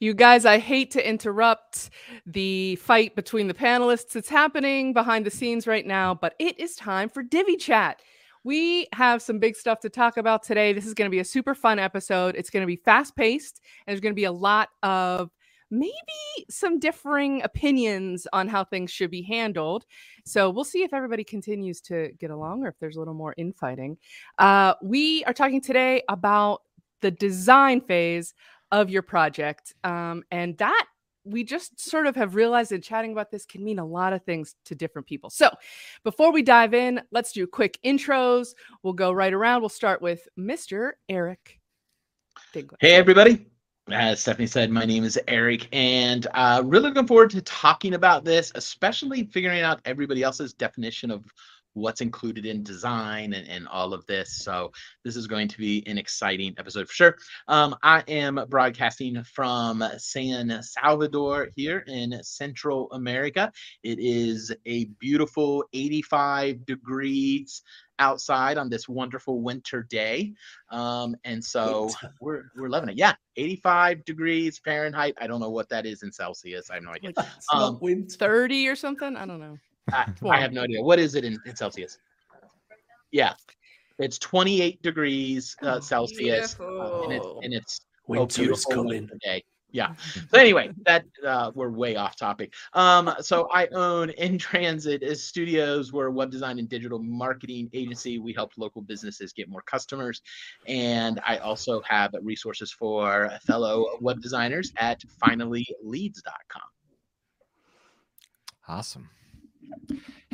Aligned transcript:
You 0.00 0.12
guys, 0.12 0.44
I 0.44 0.58
hate 0.58 0.90
to 0.92 1.08
interrupt 1.08 1.90
the 2.26 2.76
fight 2.76 3.14
between 3.14 3.46
the 3.46 3.54
panelists. 3.54 4.16
It's 4.16 4.28
happening 4.28 4.92
behind 4.92 5.24
the 5.24 5.30
scenes 5.30 5.66
right 5.66 5.86
now, 5.86 6.14
but 6.14 6.34
it 6.38 6.58
is 6.58 6.74
time 6.74 7.08
for 7.08 7.22
Divi 7.22 7.56
Chat. 7.56 8.02
We 8.42 8.88
have 8.92 9.22
some 9.22 9.38
big 9.38 9.56
stuff 9.56 9.80
to 9.80 9.88
talk 9.88 10.16
about 10.16 10.42
today. 10.42 10.72
This 10.72 10.86
is 10.86 10.94
going 10.94 11.08
to 11.08 11.14
be 11.14 11.20
a 11.20 11.24
super 11.24 11.54
fun 11.54 11.78
episode. 11.78 12.34
It's 12.36 12.50
going 12.50 12.62
to 12.62 12.66
be 12.66 12.76
fast 12.76 13.14
paced, 13.16 13.60
and 13.86 13.92
there's 13.92 14.00
going 14.00 14.12
to 14.12 14.16
be 14.16 14.24
a 14.24 14.32
lot 14.32 14.68
of 14.82 15.30
maybe 15.70 15.92
some 16.50 16.78
differing 16.78 17.42
opinions 17.42 18.26
on 18.32 18.48
how 18.48 18.64
things 18.64 18.90
should 18.90 19.10
be 19.10 19.22
handled. 19.22 19.86
So 20.24 20.50
we'll 20.50 20.64
see 20.64 20.82
if 20.82 20.92
everybody 20.92 21.24
continues 21.24 21.80
to 21.82 22.10
get 22.18 22.30
along 22.30 22.64
or 22.64 22.68
if 22.68 22.78
there's 22.80 22.96
a 22.96 22.98
little 22.98 23.14
more 23.14 23.34
infighting. 23.36 23.96
Uh, 24.38 24.74
we 24.82 25.24
are 25.24 25.32
talking 25.32 25.60
today 25.60 26.02
about 26.08 26.62
the 27.00 27.10
design 27.10 27.80
phase 27.80 28.34
of 28.74 28.90
your 28.90 29.02
project. 29.02 29.72
Um, 29.84 30.24
and 30.30 30.58
that 30.58 30.86
we 31.24 31.44
just 31.44 31.80
sort 31.80 32.06
of 32.06 32.16
have 32.16 32.34
realized 32.34 32.72
in 32.72 32.82
chatting 32.82 33.12
about 33.12 33.30
this 33.30 33.46
can 33.46 33.64
mean 33.64 33.78
a 33.78 33.86
lot 33.86 34.12
of 34.12 34.22
things 34.24 34.56
to 34.66 34.74
different 34.74 35.06
people. 35.06 35.30
So, 35.30 35.48
before 36.02 36.32
we 36.32 36.42
dive 36.42 36.74
in, 36.74 37.00
let's 37.12 37.32
do 37.32 37.46
quick 37.46 37.78
intros. 37.84 38.48
We'll 38.82 38.92
go 38.92 39.10
right 39.12 39.32
around. 39.32 39.62
We'll 39.62 39.70
start 39.70 40.02
with 40.02 40.28
Mr. 40.38 40.92
Eric 41.08 41.60
Hey, 42.80 42.94
everybody. 42.94 43.46
As 43.90 44.20
Stephanie 44.20 44.46
said, 44.46 44.70
my 44.70 44.84
name 44.84 45.04
is 45.04 45.18
Eric, 45.28 45.68
and 45.72 46.26
uh, 46.34 46.62
really 46.64 46.88
looking 46.88 47.06
forward 47.06 47.30
to 47.30 47.42
talking 47.42 47.94
about 47.94 48.24
this, 48.24 48.50
especially 48.54 49.24
figuring 49.24 49.60
out 49.60 49.80
everybody 49.84 50.22
else's 50.22 50.52
definition 50.52 51.10
of 51.10 51.24
what's 51.74 52.00
included 52.00 52.46
in 52.46 52.62
design 52.62 53.32
and, 53.34 53.48
and 53.48 53.68
all 53.68 53.92
of 53.92 54.06
this. 54.06 54.32
So 54.32 54.72
this 55.04 55.16
is 55.16 55.26
going 55.26 55.48
to 55.48 55.58
be 55.58 55.86
an 55.86 55.98
exciting 55.98 56.54
episode 56.58 56.88
for 56.88 56.94
sure. 56.94 57.16
Um, 57.48 57.76
I 57.82 58.02
am 58.08 58.40
broadcasting 58.48 59.22
from 59.24 59.84
San 59.98 60.62
Salvador 60.62 61.48
here 61.54 61.84
in 61.86 62.18
Central 62.22 62.90
America. 62.92 63.52
It 63.82 63.98
is 63.98 64.52
a 64.66 64.86
beautiful 64.98 65.64
85 65.72 66.64
degrees 66.64 67.62
outside 67.98 68.58
on 68.58 68.68
this 68.68 68.88
wonderful 68.88 69.40
winter 69.40 69.82
day. 69.82 70.32
Um, 70.70 71.14
and 71.24 71.44
so 71.44 71.90
we're 72.20 72.44
we're 72.56 72.68
loving 72.68 72.90
it. 72.90 72.96
Yeah, 72.96 73.14
85 73.36 74.04
degrees 74.04 74.58
Fahrenheit. 74.58 75.16
I 75.20 75.26
don't 75.26 75.40
know 75.40 75.50
what 75.50 75.68
that 75.68 75.86
is 75.86 76.02
in 76.02 76.12
Celsius. 76.12 76.70
I 76.70 76.74
have 76.74 76.82
no 76.82 76.90
idea. 76.90 77.12
Um, 77.52 77.78
30 78.08 78.68
or 78.68 78.76
something. 78.76 79.16
I 79.16 79.26
don't 79.26 79.40
know. 79.40 79.58
I, 79.92 80.12
I, 80.28 80.40
have 80.40 80.52
no 80.52 80.62
idea. 80.62 80.82
What 80.82 80.98
is 80.98 81.14
it 81.14 81.24
in, 81.24 81.38
in 81.46 81.56
Celsius? 81.56 81.98
Yeah, 83.10 83.34
it's 83.98 84.18
28 84.18 84.82
degrees 84.82 85.56
uh, 85.62 85.76
oh, 85.76 85.80
Celsius, 85.80 86.58
uh, 86.58 87.02
and 87.02 87.12
it's 87.12 87.26
and 87.42 87.54
it's 87.54 87.80
winter 88.06 88.52
is 88.52 88.64
coming. 88.64 89.08
Day. 89.22 89.44
Yeah. 89.70 89.94
So 90.30 90.38
anyway, 90.38 90.70
that 90.86 91.04
uh, 91.26 91.50
we're 91.52 91.70
way 91.70 91.96
off 91.96 92.16
topic. 92.16 92.54
Um, 92.74 93.12
so 93.20 93.48
I 93.52 93.66
own 93.68 94.10
In 94.10 94.38
Transit 94.38 95.02
is 95.02 95.24
Studios. 95.24 95.92
We're 95.92 96.06
a 96.06 96.12
web 96.12 96.30
design 96.30 96.60
and 96.60 96.68
digital 96.68 97.00
marketing 97.00 97.70
agency. 97.72 98.20
We 98.20 98.32
help 98.32 98.52
local 98.56 98.82
businesses 98.82 99.32
get 99.32 99.48
more 99.48 99.62
customers, 99.62 100.22
and 100.68 101.20
I 101.26 101.38
also 101.38 101.80
have 101.82 102.14
resources 102.22 102.70
for 102.70 103.32
fellow 103.44 103.98
web 104.00 104.20
designers 104.20 104.72
at 104.76 105.02
finallyleads.com. 105.20 106.62
Awesome. 108.68 109.10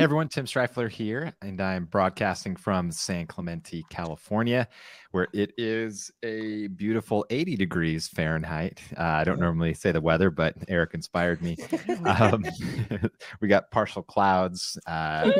Hey 0.00 0.04
everyone, 0.04 0.28
Tim 0.28 0.46
Strifler 0.46 0.90
here, 0.90 1.34
and 1.42 1.60
I'm 1.60 1.84
broadcasting 1.84 2.56
from 2.56 2.90
San 2.90 3.26
Clemente, 3.26 3.84
California, 3.90 4.66
where 5.10 5.28
it 5.34 5.52
is 5.58 6.10
a 6.22 6.68
beautiful 6.68 7.26
80 7.28 7.56
degrees 7.56 8.08
Fahrenheit. 8.08 8.80
Uh, 8.96 9.02
I 9.02 9.24
don't 9.24 9.38
normally 9.38 9.74
say 9.74 9.92
the 9.92 10.00
weather, 10.00 10.30
but 10.30 10.54
Eric 10.68 10.94
inspired 10.94 11.42
me. 11.42 11.56
Um, 12.06 12.44
we 13.40 13.48
got 13.48 13.70
partial 13.70 14.02
clouds. 14.02 14.78
Uh, 14.86 15.30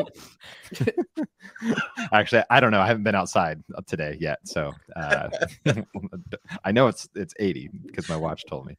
actually, 2.13 2.43
I 2.51 2.61
don't 2.61 2.71
know. 2.71 2.81
I 2.81 2.87
haven't 2.87 3.03
been 3.03 3.15
outside 3.15 3.63
today 3.87 4.17
yet, 4.21 4.41
so 4.45 4.73
uh, 4.95 5.29
I 6.65 6.73
know 6.73 6.89
it's 6.89 7.09
it's 7.15 7.35
80 7.39 7.71
because 7.87 8.09
my 8.09 8.17
watch 8.17 8.45
told 8.47 8.67
me. 8.67 8.77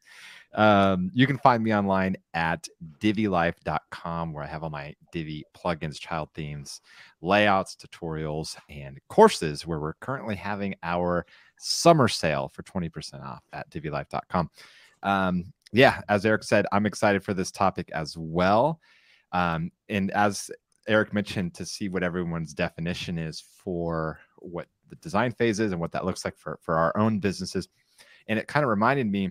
Um, 0.54 1.10
you 1.14 1.26
can 1.26 1.38
find 1.38 1.62
me 1.62 1.74
online 1.74 2.16
at 2.34 2.68
divilife.com 2.98 4.32
where 4.32 4.44
I 4.44 4.46
have 4.46 4.62
all 4.62 4.70
my 4.70 4.94
Divi 5.10 5.44
plugins, 5.56 5.98
child 5.98 6.28
themes, 6.34 6.80
layouts, 7.22 7.76
tutorials, 7.76 8.56
and 8.68 9.00
courses 9.08 9.66
where 9.66 9.80
we're 9.80 9.94
currently 9.94 10.36
having 10.36 10.74
our 10.82 11.24
summer 11.58 12.08
sale 12.08 12.48
for 12.48 12.62
20% 12.64 13.24
off 13.24 13.42
at 13.52 13.70
divilife.com. 13.70 14.50
Um, 15.02 15.52
yeah, 15.72 16.02
as 16.08 16.26
Eric 16.26 16.44
said, 16.44 16.66
I'm 16.70 16.86
excited 16.86 17.24
for 17.24 17.32
this 17.32 17.50
topic 17.50 17.90
as 17.94 18.16
well. 18.18 18.78
Um, 19.32 19.72
and 19.88 20.10
as 20.10 20.50
Eric 20.86 21.14
mentioned, 21.14 21.54
to 21.54 21.64
see 21.64 21.88
what 21.88 22.02
everyone's 22.02 22.52
definition 22.52 23.18
is 23.18 23.40
for 23.40 24.20
what 24.38 24.66
the 24.90 24.96
design 24.96 25.32
phase 25.32 25.60
is 25.60 25.72
and 25.72 25.80
what 25.80 25.92
that 25.92 26.04
looks 26.04 26.24
like 26.24 26.36
for, 26.36 26.58
for 26.60 26.76
our 26.76 26.94
own 26.98 27.18
businesses. 27.18 27.68
And 28.28 28.38
it 28.38 28.46
kind 28.46 28.64
of 28.64 28.70
reminded 28.70 29.10
me 29.10 29.30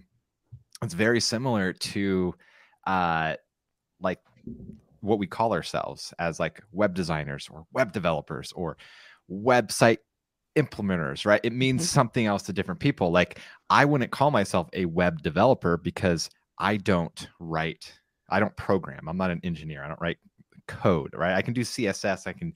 it's 0.82 0.94
very 0.94 1.20
similar 1.20 1.74
to 1.74 2.34
uh 2.88 3.36
like 4.00 4.20
what 5.02 5.20
we 5.20 5.28
call 5.28 5.54
ourselves 5.54 6.14
as 6.20 6.40
like 6.40 6.62
web 6.72 6.94
designers 6.94 7.48
or 7.52 7.66
web 7.74 7.92
developers 7.92 8.52
or 8.54 8.78
website 9.30 9.98
implementers 10.58 11.26
right? 11.26 11.42
It 11.44 11.54
means 11.54 11.82
mm-hmm. 11.82 11.94
something 11.94 12.26
else 12.26 12.44
to 12.44 12.54
different 12.54 12.80
people. 12.80 13.12
Like 13.12 13.40
i 13.70 13.86
wouldn't 13.86 14.12
call 14.12 14.32
myself 14.32 14.70
a 14.74 14.86
web 14.86 15.22
developer 15.22 15.78
because 15.78 16.30
i 16.60 16.78
don't 16.78 17.30
write 17.40 17.92
i 18.30 18.40
don't 18.40 18.56
program. 18.58 19.08
I'm 19.08 19.18
not 19.18 19.32
an 19.32 19.42
engineer. 19.44 19.84
I 19.84 19.88
don't 19.88 20.02
write 20.02 20.18
code 20.68 21.12
right? 21.14 21.34
I 21.34 21.42
can 21.42 21.54
do 21.54 21.62
css 21.62 22.28
i 22.28 22.34
can 22.34 22.54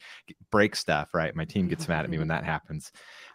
break 0.52 0.76
stuff 0.76 1.14
right? 1.14 1.36
My 1.36 1.46
team 1.46 1.68
gets 1.68 1.88
mad 1.88 2.06
at 2.06 2.10
me 2.10 2.18
when 2.18 2.28
that 2.36 2.44
happens 2.44 2.92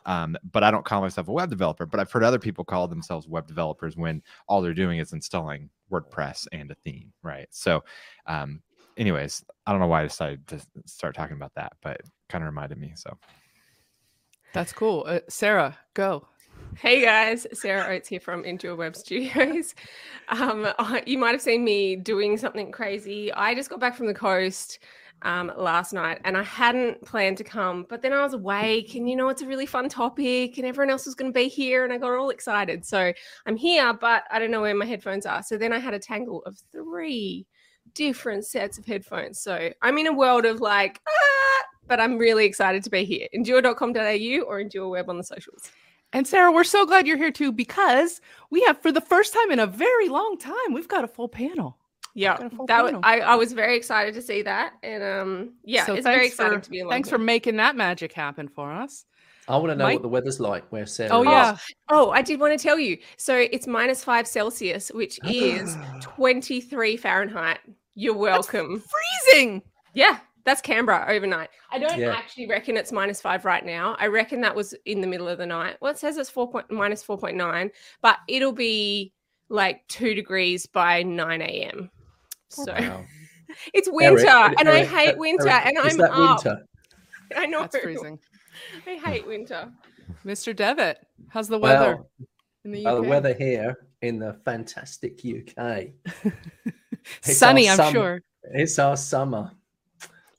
um, 0.07 0.37
but 0.53 0.63
I 0.63 0.71
don't 0.71 0.85
call 0.85 1.01
myself 1.01 1.29
a 1.29 1.33
web 1.33 1.51
developer. 1.51 1.87
But 1.87 2.01
I've 2.01 2.11
heard 2.11 2.25
other 2.25 2.39
people 2.39 2.65
call 2.65 2.89
themselves 2.89 3.29
web 3.29 3.47
developers 3.47 3.97
when 3.97 4.23
all 4.49 4.61
they're 4.61 4.75
doing 4.75 4.99
is 4.99 5.13
installing 5.13 5.71
WordPress 5.91 6.47
and 6.53 6.71
a 6.71 6.75
theme, 6.85 7.13
right? 7.23 7.49
So, 7.51 7.85
um, 8.27 8.63
anyways, 8.97 9.45
I 9.67 9.73
don't 9.73 9.81
know 9.81 9.87
why 9.87 10.03
I 10.03 10.07
decided 10.07 10.47
to 10.49 10.61
start 10.87 11.15
talking 11.15 11.37
about 11.37 11.55
that, 11.55 11.73
but 11.83 12.01
kind 12.29 12.43
of 12.45 12.47
reminded 12.47 12.79
me. 12.79 12.93
So 12.95 13.17
that's 14.53 14.73
cool. 14.73 15.05
Uh, 15.07 15.21
Sarah, 15.29 15.79
go. 15.95 16.27
Hey 16.77 17.03
guys, 17.03 17.47
Sarah 17.53 17.93
Oates 17.93 18.09
here 18.09 18.21
from 18.21 18.45
Endure 18.45 18.77
Web 18.77 18.97
Studios. 18.97 19.75
Um, 20.29 20.69
you 21.07 21.19
might 21.19 21.33
have 21.33 21.43
seen 21.43 21.65
me 21.65 21.97
doing 21.97 22.37
something 22.37 22.71
crazy. 22.71 23.33
I 23.33 23.53
just 23.53 23.69
got 23.69 23.81
back 23.81 23.97
from 23.97 24.07
the 24.07 24.15
coast 24.15 24.79
um, 25.23 25.53
last 25.57 25.93
night 25.93 26.21
and 26.25 26.37
I 26.37 26.43
hadn't 26.43 27.05
planned 27.05 27.37
to 27.39 27.45
come, 27.45 27.87
but 27.89 28.03
then 28.03 28.13
I 28.13 28.23
was 28.23 28.35
awake 28.35 28.95
and 28.95 29.09
you 29.09 29.17
know, 29.17 29.29
it's 29.29 29.43
a 29.43 29.47
really 29.47 29.67
fun 29.67 29.89
topic 29.89 30.59
and 30.59 30.67
everyone 30.67 30.91
else 30.91 31.07
was 31.07 31.15
going 31.15 31.33
to 31.33 31.39
be 31.39 31.49
here 31.49 31.85
and 31.85 31.93
I 31.93 31.99
got 31.99 32.13
all 32.13 32.31
excited. 32.31 32.85
So 32.87 33.13
I'm 33.47 33.57
here, 33.57 33.93
but 33.93 34.25
I 34.31 34.39
don't 34.39 34.51
know 34.51 34.63
where 34.63 34.75
my 34.75 34.87
headphones 34.87 35.27
are. 35.27 35.43
So 35.43 35.57
then 35.57 35.73
I 35.73 35.79
had 35.79 35.95
a 35.95 35.99
tangle 35.99 36.43
of 36.45 36.59
three 36.73 37.47
different 37.95 38.47
sets 38.47 38.79
of 38.79 38.87
headphones. 38.87 39.41
So 39.41 39.73
I'm 39.83 39.99
in 39.99 40.07
a 40.07 40.13
world 40.13 40.45
of 40.45 40.61
like, 40.61 41.01
ah, 41.09 41.65
but 41.87 42.01
I'm 42.01 42.19
really 42.19 42.45
excited 42.45 42.83
to 42.85 42.91
be 42.91 43.05
here. 43.05 43.29
Endure.com.au 43.33 44.41
or 44.47 44.61
Endure 44.61 44.89
Web 44.89 45.11
on 45.11 45.19
the 45.19 45.25
socials. 45.25 45.71
And 46.13 46.27
Sarah, 46.27 46.51
we're 46.51 46.65
so 46.65 46.87
glad 46.87 47.07
you're 47.07 47.17
here 47.17 47.31
too 47.31 47.53
because 47.53 48.21
we 48.51 48.63
have, 48.63 48.81
for 48.81 48.91
the 48.91 49.01
first 49.01 49.33
time 49.33 49.51
in 49.51 49.61
a 49.61 49.67
very 49.67 50.09
long 50.09 50.37
time, 50.39 50.73
we've 50.73 50.89
got 50.89 51.05
a 51.05 51.09
full 51.09 51.29
panel 51.29 51.80
yeah 52.15 52.49
that 52.67 52.85
was, 52.85 52.95
I, 53.03 53.21
I 53.21 53.35
was 53.37 53.53
very 53.53 53.77
excited 53.77 54.15
to 54.15 54.23
see 54.23 54.43
that 54.43 54.75
and 54.83 55.03
um 55.03 55.53
yeah 55.65 55.87
so 55.87 55.95
it's 55.95 56.07
very 56.07 56.27
exciting 56.27 56.59
for, 56.59 56.65
to 56.65 56.71
be 56.71 56.85
thanks 56.89 57.09
for 57.09 57.19
making 57.19 57.57
that 57.57 57.77
magic 57.77 58.13
happen 58.13 58.49
for 58.49 58.73
us 58.73 59.05
I 59.49 59.57
want 59.57 59.71
to 59.71 59.75
know 59.75 59.85
Mike? 59.85 59.95
what 59.95 60.03
the 60.03 60.09
weather's 60.09 60.39
like 60.39 60.65
where 60.71 60.87
Sarah. 60.87 61.11
Oh 61.13 61.23
yeah. 61.23 61.57
Oh, 61.89 62.11
I 62.11 62.23
did 62.23 62.39
want 62.39 62.57
to 62.57 62.63
tell 62.63 62.79
you. 62.79 62.99
So 63.17 63.37
it's 63.37 63.67
minus 63.67 64.05
five 64.05 64.29
Celsius, 64.29 64.91
which 64.95 65.19
is 65.25 65.77
twenty 66.01 66.61
three 66.61 66.97
Fahrenheit. 66.97 67.59
You're 67.97 68.17
welcome. 68.17 68.75
That's 68.75 68.93
freezing. 69.33 69.63
Yeah, 69.93 70.19
that's 70.45 70.61
Canberra 70.61 71.07
overnight. 71.09 71.51
I 71.73 71.79
don't 71.79 71.99
yeah. 71.99 72.13
actually 72.13 72.47
reckon 72.47 72.77
it's 72.77 72.93
minus 72.93 73.21
five 73.21 73.45
right 73.45 73.65
now. 73.65 73.97
I 73.99 74.07
reckon 74.07 74.41
that 74.43 74.55
was 74.55 74.75
in 74.87 75.01
the 75.01 75.07
middle 75.07 75.29
of 75.29 75.39
the 75.39 75.47
night. 75.47 75.77
Well, 75.81 75.91
it 75.91 75.99
says 75.99 76.17
it's 76.17 76.31
four 76.31 76.51
point 76.51 76.71
minus 76.71 77.03
four 77.03 77.19
point 77.19 77.37
nine, 77.37 77.71
but 78.03 78.19
it'll 78.29 78.53
be 78.53 79.13
like 79.49 79.87
two 79.89 80.15
degrees 80.15 80.67
by 80.67 81.03
nine 81.03 81.43
a.m. 81.43 81.91
So 82.51 82.73
wow. 82.73 83.05
it's 83.75 83.89
winter, 83.91 84.27
Eric, 84.27 84.59
and 84.59 84.69
Eric, 84.69 84.89
I 84.93 85.05
hate 85.07 85.19
winter, 85.19 85.49
Eric, 85.49 85.67
and 85.67 85.79
I'm 85.79 86.01
up. 86.01 86.45
Winter? 86.45 86.67
I 87.37 87.47
know 87.47 87.63
it's 87.63 87.77
freezing. 87.77 88.19
I 88.87 88.95
hate 88.97 89.27
winter. 89.27 89.71
Mr. 90.25 90.55
Devitt, 90.55 90.99
how's 91.29 91.49
the 91.49 91.59
weather 91.59 91.97
well, 91.97 92.11
in 92.65 92.73
the 92.73 92.81
UK? 92.81 92.85
Well, 92.85 93.03
the 93.03 93.09
weather 93.09 93.35
here 93.35 93.77
in 94.03 94.19
the 94.19 94.35
fantastic 94.45 95.21
UK. 95.25 95.91
Sunny, 97.23 97.69
I'm 97.69 97.77
summer. 97.77 97.93
sure. 97.93 98.23
It's 98.43 98.79
our 98.79 98.97
summer, 98.97 99.53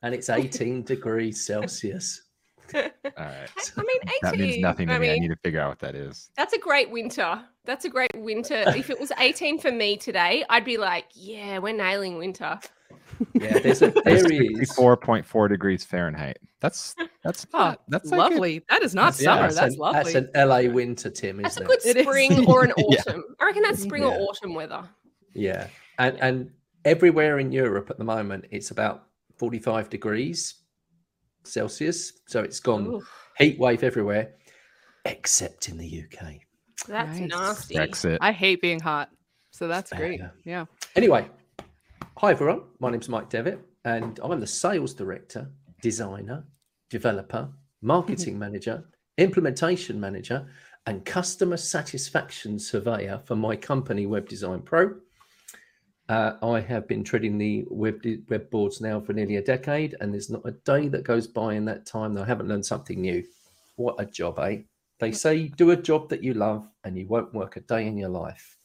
and 0.04 0.14
it's 0.14 0.30
18 0.30 0.84
degrees 0.84 1.46
Celsius. 1.46 2.22
All 2.76 2.90
right. 3.18 3.72
I 3.78 3.82
mean, 3.82 4.00
18. 4.04 4.10
That 4.22 4.38
means 4.38 4.58
nothing 4.60 4.88
to 4.88 4.94
I 4.94 5.00
me. 5.00 5.12
I 5.12 5.20
need 5.20 5.28
to 5.30 5.36
figure 5.38 5.60
out 5.62 5.70
what 5.70 5.80
that 5.80 5.96
is. 5.96 6.30
that's 6.38 6.54
a 6.54 6.60
great 6.60 6.90
winter. 6.92 7.42
That's 7.66 7.86
a 7.86 7.90
great 7.90 8.12
winter. 8.16 8.64
if 8.76 8.90
it 8.90 9.00
was 9.00 9.12
18 9.20 9.60
for 9.60 9.72
me 9.72 9.98
today, 9.98 10.44
I'd 10.50 10.66
be 10.66 10.78
like, 10.78 11.06
yeah, 11.14 11.60
we're 11.60 11.76
nailing 11.76 12.18
winter. 12.18 12.60
Yeah, 13.34 13.60
there's 13.60 13.82
a 13.84 13.90
there 14.06 14.32
is 14.32 14.72
Four 14.74 14.98
point 14.98 15.26
four 15.26 15.48
degrees 15.48 15.84
Fahrenheit. 15.84 16.40
That's 16.60 16.96
that's 17.24 17.46
Oh, 17.54 17.58
not, 17.60 17.82
that's 17.88 18.10
like 18.10 18.18
a- 18.18 18.34
lovely. 18.34 18.64
that 18.70 18.82
is 18.82 18.96
not 18.96 19.14
That's- 19.14 19.22
yeah, 19.22 19.36
summer. 19.36 19.54
That's, 19.54 19.74
an, 19.76 19.80
lovely. 19.80 20.14
That's 20.14 20.30
an 20.36 20.50
LA 20.50 20.74
winter, 20.74 21.10
Tim, 21.12 21.42
That's 21.42 21.58
a 21.58 21.64
isn't 21.64 21.68
good 21.68 21.80
it? 21.86 21.98
It 21.98 22.00
is. 22.00 22.06
spring 22.08 22.46
or 22.48 22.64
an 22.64 22.74
Yeah. 22.78 22.84
autumn. 23.08 23.24
I 23.40 23.46
reckon 23.46 23.62
that's 23.64 23.82
spring 23.84 24.04
or 24.04 24.12
autumn 24.14 24.56
weather. 24.56 24.84
Yeah, 25.36 25.68
and 26.00 26.18
and 26.20 26.52
everywhere 26.84 27.38
in 27.38 27.52
Europe 27.52 27.92
at 27.92 27.98
the 28.00 28.04
moment 28.04 28.46
it's 28.50 28.72
about 28.72 29.04
45 29.38 29.90
degrees 29.90 30.56
Celsius, 31.44 32.14
so 32.28 32.42
it's 32.42 32.60
gone 32.60 32.88
Ooh, 32.88 33.02
heat 33.38 33.60
wave 33.60 33.84
everywhere, 33.84 34.34
except 35.06 35.70
in 35.70 35.78
the 35.78 36.04
UK. 36.04 36.36
that's 36.88 37.20
Nice. 37.20 37.30
nasty. 37.30 37.76
Brexit. 37.76 38.18
I 38.22 38.32
hate 38.32 38.62
being 38.62 38.80
hot. 38.80 39.10
So 39.52 39.68
that's 39.68 39.92
great. 39.92 40.20
Yeah. 40.20 40.30
Yeah. 40.46 40.66
Anyway, 40.96 41.28
hi 42.18 42.32
everyone. 42.32 42.62
My 42.80 42.90
name's 42.90 43.10
Mike 43.10 43.30
Devitt, 43.30 43.60
and 43.86 44.20
I'm 44.24 44.40
the 44.40 44.48
sales 44.48 44.94
director, 44.94 45.50
designer, 45.82 46.46
developer, 46.90 47.50
marketing 47.82 48.40
manager, 48.46 48.86
implementation 49.18 50.00
manager, 50.00 50.48
and 50.88 51.04
customer 51.06 51.58
satisfaction 51.58 52.58
surveyor 52.58 53.22
for 53.26 53.36
my 53.36 53.56
company, 53.56 54.06
Web 54.06 54.28
Design 54.30 54.62
Pro. 54.62 54.96
Uh, 56.12 56.36
I 56.44 56.60
have 56.60 56.90
been 56.90 57.06
treading 57.06 57.38
the 57.38 57.64
web 57.70 58.06
web 58.28 58.50
boards 58.50 58.82
now 58.82 59.00
for 59.00 59.14
nearly 59.14 59.38
a 59.38 59.42
decade, 59.42 59.96
and 60.02 60.14
there's 60.14 60.30
not 60.30 60.42
a 60.44 60.52
day 60.52 60.90
that 60.90 61.06
goes 61.06 61.26
by 61.26 61.54
in 61.54 61.64
that 61.66 61.86
time 61.86 62.14
that 62.16 62.24
I 62.24 62.28
haven't 62.28 62.50
learned 62.50 62.66
something 62.66 63.00
new. 63.00 63.24
What 63.78 63.96
a 63.98 64.06
job, 64.06 64.38
eh? 64.40 64.64
They 65.00 65.14
say 65.14 65.48
do 65.48 65.72
a 65.72 65.78
job 65.78 66.10
that 66.10 66.22
you 66.22 66.34
love, 66.34 66.68
and 66.84 66.98
you 66.98 67.08
won't 67.08 67.34
work 67.34 67.56
a 67.56 67.62
day 67.62 67.88
in 67.88 67.98
your 67.98 68.10
life. 68.10 68.58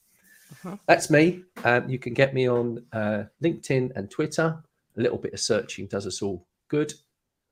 Uh-huh. 0.50 0.76
That's 0.88 1.08
me. 1.08 1.44
Um, 1.62 1.88
you 1.88 2.00
can 2.00 2.14
get 2.14 2.34
me 2.34 2.48
on 2.48 2.84
uh, 2.92 3.24
LinkedIn 3.40 3.92
and 3.94 4.10
Twitter. 4.10 4.60
A 4.96 5.00
little 5.00 5.18
bit 5.18 5.32
of 5.32 5.38
searching 5.38 5.86
does 5.86 6.04
us 6.04 6.22
all 6.22 6.48
good. 6.66 6.94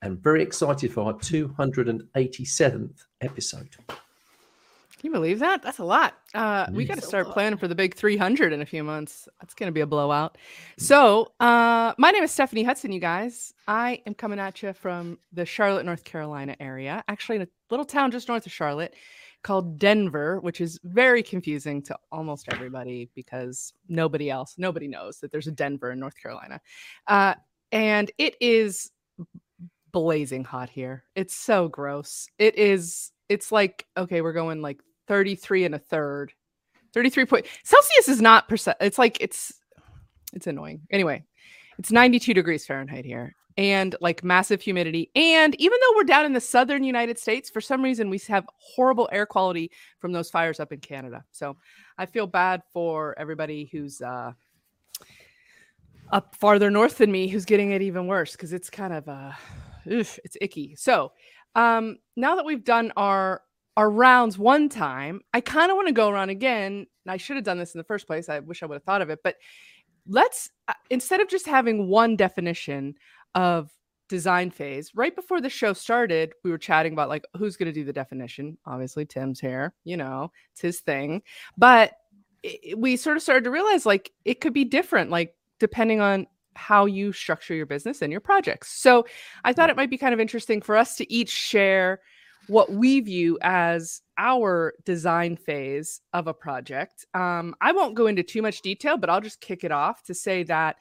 And 0.03 0.19
very 0.19 0.43
excited 0.43 0.93
for 0.93 1.03
our 1.03 1.15
287th 1.15 3.05
episode. 3.21 3.77
Can 5.05 5.13
you 5.13 5.19
believe 5.19 5.41
that? 5.41 5.63
That's 5.63 5.81
a 5.81 5.85
lot. 5.85 6.15
Uh, 6.33 6.67
we 6.73 6.87
got 6.87 6.95
to 6.95 7.03
start 7.03 7.29
planning 7.29 7.59
for 7.59 7.69
the 7.69 7.75
big 7.75 7.95
300 7.95 8.55
in 8.55 8.63
a 8.63 8.65
few 8.65 8.83
months. 8.83 9.29
That's 9.39 9.53
going 9.53 9.67
to 9.67 9.71
be 9.71 9.83
a 9.83 9.87
blowout. 9.87 10.39
So, 10.79 11.31
uh, 11.41 11.93
my 11.99 12.11
name 12.11 12.23
is 12.23 12.31
Stephanie 12.31 12.63
Hudson, 12.63 12.91
you 12.91 13.01
guys. 13.01 13.53
I 13.69 14.01
am 14.07 14.15
coming 14.15 14.39
at 14.39 14.63
you 14.63 14.73
from 14.73 15.19
the 15.31 15.45
Charlotte, 15.45 15.85
North 15.85 16.05
Carolina 16.05 16.57
area, 16.59 17.05
actually 17.07 17.37
in 17.37 17.43
a 17.43 17.49
little 17.69 17.85
town 17.85 18.13
just 18.13 18.29
north 18.29 18.47
of 18.47 18.53
Charlotte 18.53 18.95
called 19.43 19.79
Denver, 19.79 20.41
which 20.41 20.63
is 20.63 20.81
very 20.85 21.23
confusing 21.23 21.83
to 21.83 21.99
almost 22.11 22.51
everybody 22.51 23.11
because 23.15 23.75
nobody 23.91 24.31
else, 24.31 24.55
nobody 24.57 24.89
knows 24.89 25.19
that 25.19 25.31
there's 25.31 25.49
a 25.49 25.53
Denver 25.53 25.91
in 25.91 26.01
North 26.01 26.17
Carolina. 26.17 26.59
Uh, 27.09 27.35
and 27.73 28.11
it 28.17 28.37
is 28.41 28.91
blazing 29.93 30.45
hot 30.45 30.71
here. 30.71 31.05
It's 31.15 31.35
so 31.35 31.69
gross. 31.69 32.27
It 32.39 32.57
is, 32.57 33.13
it's 33.29 33.53
like, 33.53 33.87
okay, 33.99 34.23
we're 34.23 34.33
going 34.33 34.63
like 34.63 34.81
33 35.07 35.65
and 35.65 35.75
a 35.75 35.79
third. 35.79 36.33
33 36.93 37.27
point 37.27 37.47
Celsius 37.65 38.09
is 38.09 38.21
not 38.21 38.49
percent. 38.49 38.77
It's 38.81 38.99
like 38.99 39.19
it's 39.21 39.53
it's 40.33 40.47
annoying. 40.47 40.83
Anyway, 40.91 41.25
it's 41.79 41.91
92 41.91 42.35
degrees 42.35 42.67
Fahrenheit 42.67 43.05
here 43.05 43.35
and 43.57 43.95
like 44.01 44.25
massive 44.25 44.61
humidity. 44.61 45.11
And 45.15 45.55
even 45.61 45.79
though 45.81 45.97
we're 45.97 46.05
down 46.05 46.25
in 46.25 46.33
the 46.33 46.41
southern 46.41 46.83
United 46.83 47.19
States, 47.19 47.49
for 47.49 47.61
some 47.61 47.83
reason 47.83 48.11
we 48.11 48.19
have 48.29 48.47
horrible 48.57 49.09
air 49.13 49.27
quality 49.27 49.71
from 49.99 50.13
those 50.13 50.31
fires 50.31 50.61
up 50.61 50.73
in 50.73 50.81
Canada. 50.81 51.25
So 51.31 51.57
I 51.97 52.07
feel 52.07 52.27
bad 52.27 52.63
for 52.73 53.17
everybody 53.19 53.69
who's 53.71 54.01
uh 54.01 54.33
up 56.11 56.37
farther 56.37 56.71
north 56.71 56.99
than 56.99 57.11
me 57.11 57.29
who's 57.29 57.45
getting 57.45 57.73
it 57.73 57.81
even 57.81 58.07
worse 58.07 58.33
because 58.33 58.53
it's 58.53 58.71
kind 58.71 58.93
of 58.93 59.09
uh 59.09 59.33
oof, 59.91 60.19
it's 60.25 60.37
icky. 60.41 60.75
So 60.77 61.13
um 61.55 61.99
now 62.17 62.35
that 62.37 62.45
we've 62.45 62.65
done 62.65 62.93
our 62.97 63.43
our 63.77 63.91
rounds 63.91 64.39
one 64.39 64.69
time, 64.69 65.21
I 65.33 65.41
kind 65.41 65.71
of 65.71 65.77
want 65.77 65.89
to 65.89 65.95
go 65.95 66.09
around 66.09 66.31
again. 66.31 66.87
And 67.05 67.13
I 67.13 67.17
should 67.17 67.37
have 67.37 67.45
done 67.45 67.59
this 67.59 67.75
in 67.75 67.79
the 67.79 67.85
first 67.85 68.07
place. 68.07 68.29
I 68.29 68.39
wish 68.41 68.63
I 68.63 68.67
would 68.67 68.77
have 68.77 68.85
thought 68.85 69.03
of 69.03 69.11
it. 69.11 69.21
But 69.25 69.37
let's, 70.07 70.51
uh, 70.69 70.75
instead 70.91 71.21
of 71.21 71.29
just 71.29 71.47
having 71.47 71.89
one 71.89 72.17
definition 72.17 72.95
of 73.35 73.71
design 74.09 74.51
phase, 74.51 74.93
right 74.95 75.17
before 75.17 75.41
the 75.41 75.49
show 75.49 75.73
started, 75.73 76.33
we 76.45 76.51
were 76.51 76.59
chatting 76.59 76.93
about 76.93 77.09
like 77.09 77.25
who's 77.37 77.57
going 77.57 77.67
to 77.67 77.73
do 77.73 77.85
the 77.85 77.93
definition. 77.93 78.57
Obviously, 78.67 79.05
Tim's 79.07 79.41
here, 79.41 79.75
you 79.85 79.97
know, 79.97 80.31
it's 80.53 80.61
his 80.61 80.81
thing. 80.81 81.23
But 81.57 81.93
i- 82.45 82.59
i- 82.71 82.75
we 82.77 82.97
sort 82.97 83.17
of 83.17 83.23
started 83.23 83.45
to 83.45 83.51
realize 83.51 83.87
like 83.87 84.13
it 84.25 84.41
could 84.41 84.53
be 84.53 84.65
different, 84.65 85.11
like 85.11 85.35
depending 85.59 86.01
on 86.01 86.27
how 86.55 86.85
you 86.87 87.13
structure 87.13 87.55
your 87.55 87.67
business 87.67 88.03
and 88.03 88.13
your 88.13 88.21
projects. 88.21 88.71
So 88.71 89.07
I 89.43 89.53
thought 89.53 89.71
it 89.71 89.77
might 89.77 89.91
be 89.91 89.99
kind 89.99 90.15
of 90.15 90.21
interesting 90.21 90.61
for 90.61 90.77
us 90.77 90.97
to 90.97 91.13
each 91.13 91.31
share 91.31 92.01
what 92.49 92.73
we 92.73 93.01
view 93.01 93.39
as 93.43 94.03
our 94.19 94.75
design 94.85 95.37
phase 95.37 96.01
of 96.13 96.27
a 96.27 96.35
project. 96.35 97.07
Um, 97.15 97.55
I 97.61 97.73
won't 97.73 97.95
go 97.95 98.07
into 98.07 98.23
too 98.23 98.43
much 98.43 98.63
detail, 98.63 98.97
but 98.97 99.11
I'll 99.11 99.21
just 99.21 99.41
kick 99.41 99.65
it 99.65 99.73
off 99.73 100.03
to 100.05 100.15
say 100.15 100.43
that 100.45 100.77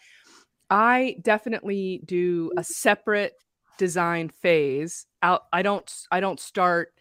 I 0.70 1.18
definitely 1.22 2.02
do 2.06 2.52
a 2.58 2.64
separate 2.64 3.34
design 3.78 4.30
phase. 4.30 5.06
Out, 5.22 5.44
I 5.52 5.62
don't. 5.62 5.92
I 6.12 6.20
don't 6.20 6.40
start 6.40 6.94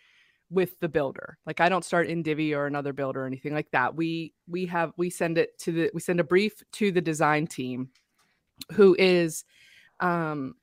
with 0.50 0.78
the 0.80 0.88
builder. 0.88 1.38
Like 1.46 1.60
I 1.60 1.68
don't 1.68 1.84
start 1.84 2.06
in 2.08 2.22
Divi 2.22 2.54
or 2.54 2.66
another 2.66 2.92
builder 2.92 3.22
or 3.22 3.26
anything 3.26 3.54
like 3.54 3.70
that. 3.72 3.94
We 3.94 4.34
we 4.46 4.66
have 4.66 4.92
we 4.96 5.10
send 5.10 5.38
it 5.38 5.58
to 5.60 5.72
the 5.72 5.90
we 5.94 6.00
send 6.00 6.20
a 6.20 6.24
brief 6.24 6.62
to 6.72 6.92
the 6.92 7.00
design 7.00 7.46
team, 7.46 7.88
who 8.72 8.94
is 8.98 9.44
um 10.00 10.54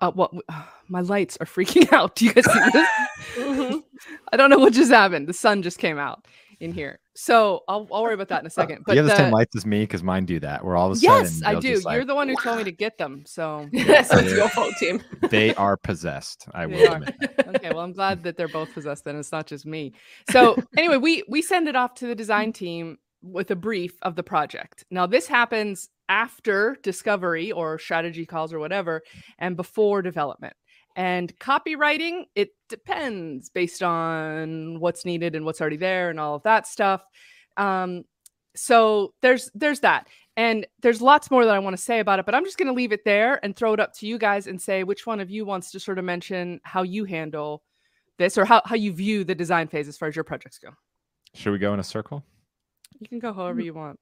uh, 0.00 0.10
what 0.12 0.32
my 0.88 1.00
lights 1.00 1.36
are 1.40 1.46
freaking 1.46 1.92
out. 1.92 2.16
Do 2.16 2.26
you 2.26 2.32
guys 2.32 2.44
see 2.44 2.70
this? 2.72 2.88
Mhm. 3.36 3.82
I 4.32 4.36
don't 4.36 4.50
know 4.50 4.58
what 4.58 4.72
just 4.72 4.90
happened. 4.90 5.26
The 5.26 5.32
sun 5.32 5.62
just 5.62 5.78
came 5.78 5.98
out 5.98 6.26
in 6.60 6.72
here. 6.72 7.00
So 7.14 7.62
I'll, 7.68 7.86
I'll 7.92 8.02
worry 8.02 8.14
about 8.14 8.28
that 8.28 8.40
in 8.40 8.46
a 8.46 8.50
second. 8.50 8.84
But 8.86 8.94
you 8.94 9.02
have 9.02 9.10
the 9.10 9.16
same 9.16 9.32
lights 9.32 9.56
as 9.56 9.64
me 9.64 9.80
because 9.80 10.02
mine 10.02 10.26
do 10.26 10.38
that. 10.40 10.64
Where 10.64 10.76
all 10.76 10.90
of 10.90 10.98
a 10.98 11.00
yes, 11.00 11.38
sudden 11.38 11.56
I 11.56 11.60
do. 11.60 11.68
You're 11.68 11.80
like, 11.80 12.06
the 12.06 12.14
one 12.14 12.28
who 12.28 12.36
told 12.42 12.58
me 12.58 12.64
to 12.64 12.72
get 12.84 12.98
them. 12.98 13.24
So 13.26 13.68
so 13.72 13.78
it's 14.18 14.32
your 14.32 14.48
fault, 14.50 14.74
Tim. 14.78 15.02
they 15.30 15.54
are 15.54 15.76
possessed. 15.76 16.46
I 16.52 16.66
will 16.66 16.92
admit. 16.92 17.14
okay, 17.46 17.70
well, 17.70 17.80
I'm 17.80 17.92
glad 17.92 18.22
that 18.24 18.36
they're 18.36 18.48
both 18.48 18.72
possessed. 18.72 19.04
Then 19.04 19.16
it's 19.16 19.32
not 19.32 19.46
just 19.46 19.64
me. 19.64 19.94
So 20.30 20.56
anyway, 20.76 20.98
we 20.98 21.24
we 21.28 21.40
send 21.40 21.68
it 21.68 21.76
off 21.76 21.94
to 21.94 22.06
the 22.06 22.14
design 22.14 22.52
team 22.52 22.98
with 23.32 23.50
a 23.50 23.56
brief 23.56 23.94
of 24.02 24.16
the 24.16 24.22
project. 24.22 24.84
Now 24.90 25.06
this 25.06 25.26
happens 25.26 25.88
after 26.08 26.76
discovery 26.82 27.52
or 27.52 27.78
strategy 27.78 28.26
calls 28.26 28.52
or 28.52 28.58
whatever, 28.58 29.02
and 29.38 29.56
before 29.56 30.02
development. 30.02 30.54
And 30.94 31.36
copywriting, 31.38 32.24
it 32.34 32.50
depends 32.68 33.50
based 33.50 33.82
on 33.82 34.80
what's 34.80 35.04
needed 35.04 35.34
and 35.34 35.44
what's 35.44 35.60
already 35.60 35.76
there 35.76 36.08
and 36.08 36.18
all 36.18 36.34
of 36.36 36.42
that 36.44 36.66
stuff. 36.66 37.02
Um, 37.56 38.04
so 38.54 39.12
there's 39.20 39.50
there's 39.54 39.80
that. 39.80 40.08
And 40.38 40.66
there's 40.82 41.00
lots 41.00 41.30
more 41.30 41.44
that 41.46 41.54
I 41.54 41.58
want 41.58 41.76
to 41.76 41.82
say 41.82 41.98
about 41.98 42.18
it, 42.18 42.26
but 42.26 42.34
I'm 42.34 42.44
just 42.44 42.58
going 42.58 42.68
to 42.68 42.74
leave 42.74 42.92
it 42.92 43.04
there 43.04 43.40
and 43.42 43.56
throw 43.56 43.72
it 43.72 43.80
up 43.80 43.94
to 43.94 44.06
you 44.06 44.18
guys 44.18 44.46
and 44.46 44.60
say 44.60 44.84
which 44.84 45.06
one 45.06 45.18
of 45.18 45.30
you 45.30 45.46
wants 45.46 45.70
to 45.70 45.80
sort 45.80 45.98
of 45.98 46.04
mention 46.04 46.60
how 46.62 46.82
you 46.82 47.04
handle 47.04 47.62
this 48.18 48.36
or 48.36 48.44
how, 48.44 48.60
how 48.64 48.76
you 48.76 48.92
view 48.92 49.24
the 49.24 49.34
design 49.34 49.66
phase 49.68 49.88
as 49.88 49.96
far 49.96 50.08
as 50.08 50.16
your 50.16 50.24
projects 50.24 50.58
go. 50.58 50.70
Should 51.34 51.52
we 51.52 51.58
go 51.58 51.72
in 51.72 51.80
a 51.80 51.84
circle? 51.84 52.22
You 53.00 53.08
can 53.08 53.18
go 53.18 53.32
however 53.32 53.60
you 53.60 53.74
want. 53.74 53.98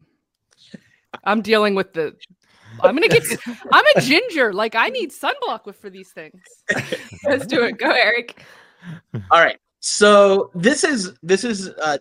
I'm 1.24 1.42
dealing 1.42 1.74
with 1.74 1.92
the. 1.92 2.16
I'm 2.82 2.94
gonna 2.94 3.08
get. 3.08 3.24
I'm 3.72 3.84
a 3.96 4.00
ginger. 4.00 4.52
Like 4.52 4.74
I 4.74 4.88
need 4.88 5.12
sunblock 5.12 5.66
with 5.66 5.76
for 5.76 5.90
these 5.90 6.10
things. 6.10 6.40
Let's 7.24 7.46
do 7.46 7.64
it. 7.64 7.78
Go, 7.78 7.90
Eric. 7.90 8.42
All 9.30 9.40
right. 9.40 9.58
So 9.80 10.50
this 10.54 10.84
is 10.84 11.12
this 11.22 11.44
is 11.44 11.68
uh, 11.68 11.98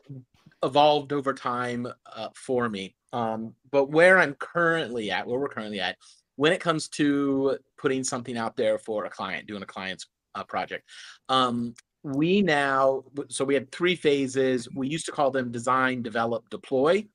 evolved 0.64 1.14
over 1.14 1.34
time 1.34 1.88
uh, 2.16 2.30
for 2.34 2.70
me. 2.70 2.96
Um, 3.12 3.54
but 3.72 3.92
where 3.92 4.20
I'm 4.20 4.34
currently 4.36 5.12
at, 5.12 5.28
where 5.28 5.40
we're 5.40 5.50
currently 5.50 5.80
at, 5.80 5.98
when 6.36 6.52
it 6.52 6.60
comes 6.60 6.88
to 6.90 7.58
putting 7.78 8.04
something 8.04 8.38
out 8.38 8.56
there 8.56 8.80
for 8.80 9.06
a 9.06 9.10
client, 9.10 9.48
doing 9.48 9.62
a 9.62 9.68
client's 9.68 10.08
uh, 10.34 10.44
project, 10.44 10.90
um, 11.30 11.76
we 12.04 12.42
now 12.42 13.04
so 13.30 13.46
we 13.46 13.54
had 13.54 13.72
three 13.72 13.96
phases. 13.96 14.68
We 14.76 14.88
used 14.88 15.06
to 15.06 15.12
call 15.12 15.32
them 15.32 15.52
design, 15.52 16.02
develop, 16.02 16.50
deploy. 16.50 17.06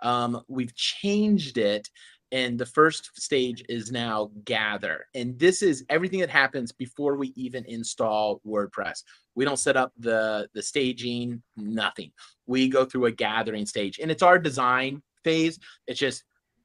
Um, 0.00 0.42
we've 0.48 0.74
changed 0.74 1.58
it 1.58 1.88
and 2.30 2.58
the 2.58 2.66
first 2.66 3.10
stage 3.20 3.64
is 3.68 3.90
now 3.90 4.30
gather 4.44 5.06
and 5.14 5.38
this 5.38 5.62
is 5.62 5.84
everything 5.88 6.20
that 6.20 6.30
happens 6.30 6.72
before 6.72 7.16
we 7.16 7.32
even 7.36 7.64
install 7.66 8.40
wordpress 8.46 9.02
we 9.34 9.44
don't 9.44 9.58
set 9.58 9.76
up 9.76 9.92
the 9.98 10.48
the 10.52 10.62
staging 10.62 11.42
nothing 11.56 12.10
we 12.46 12.68
go 12.68 12.84
through 12.84 13.06
a 13.06 13.12
gathering 13.12 13.64
stage 13.64 13.98
and 13.98 14.10
it's 14.10 14.22
our 14.22 14.38
design 14.38 15.02
phase 15.24 15.58
it's 15.86 15.98
just 15.98 16.24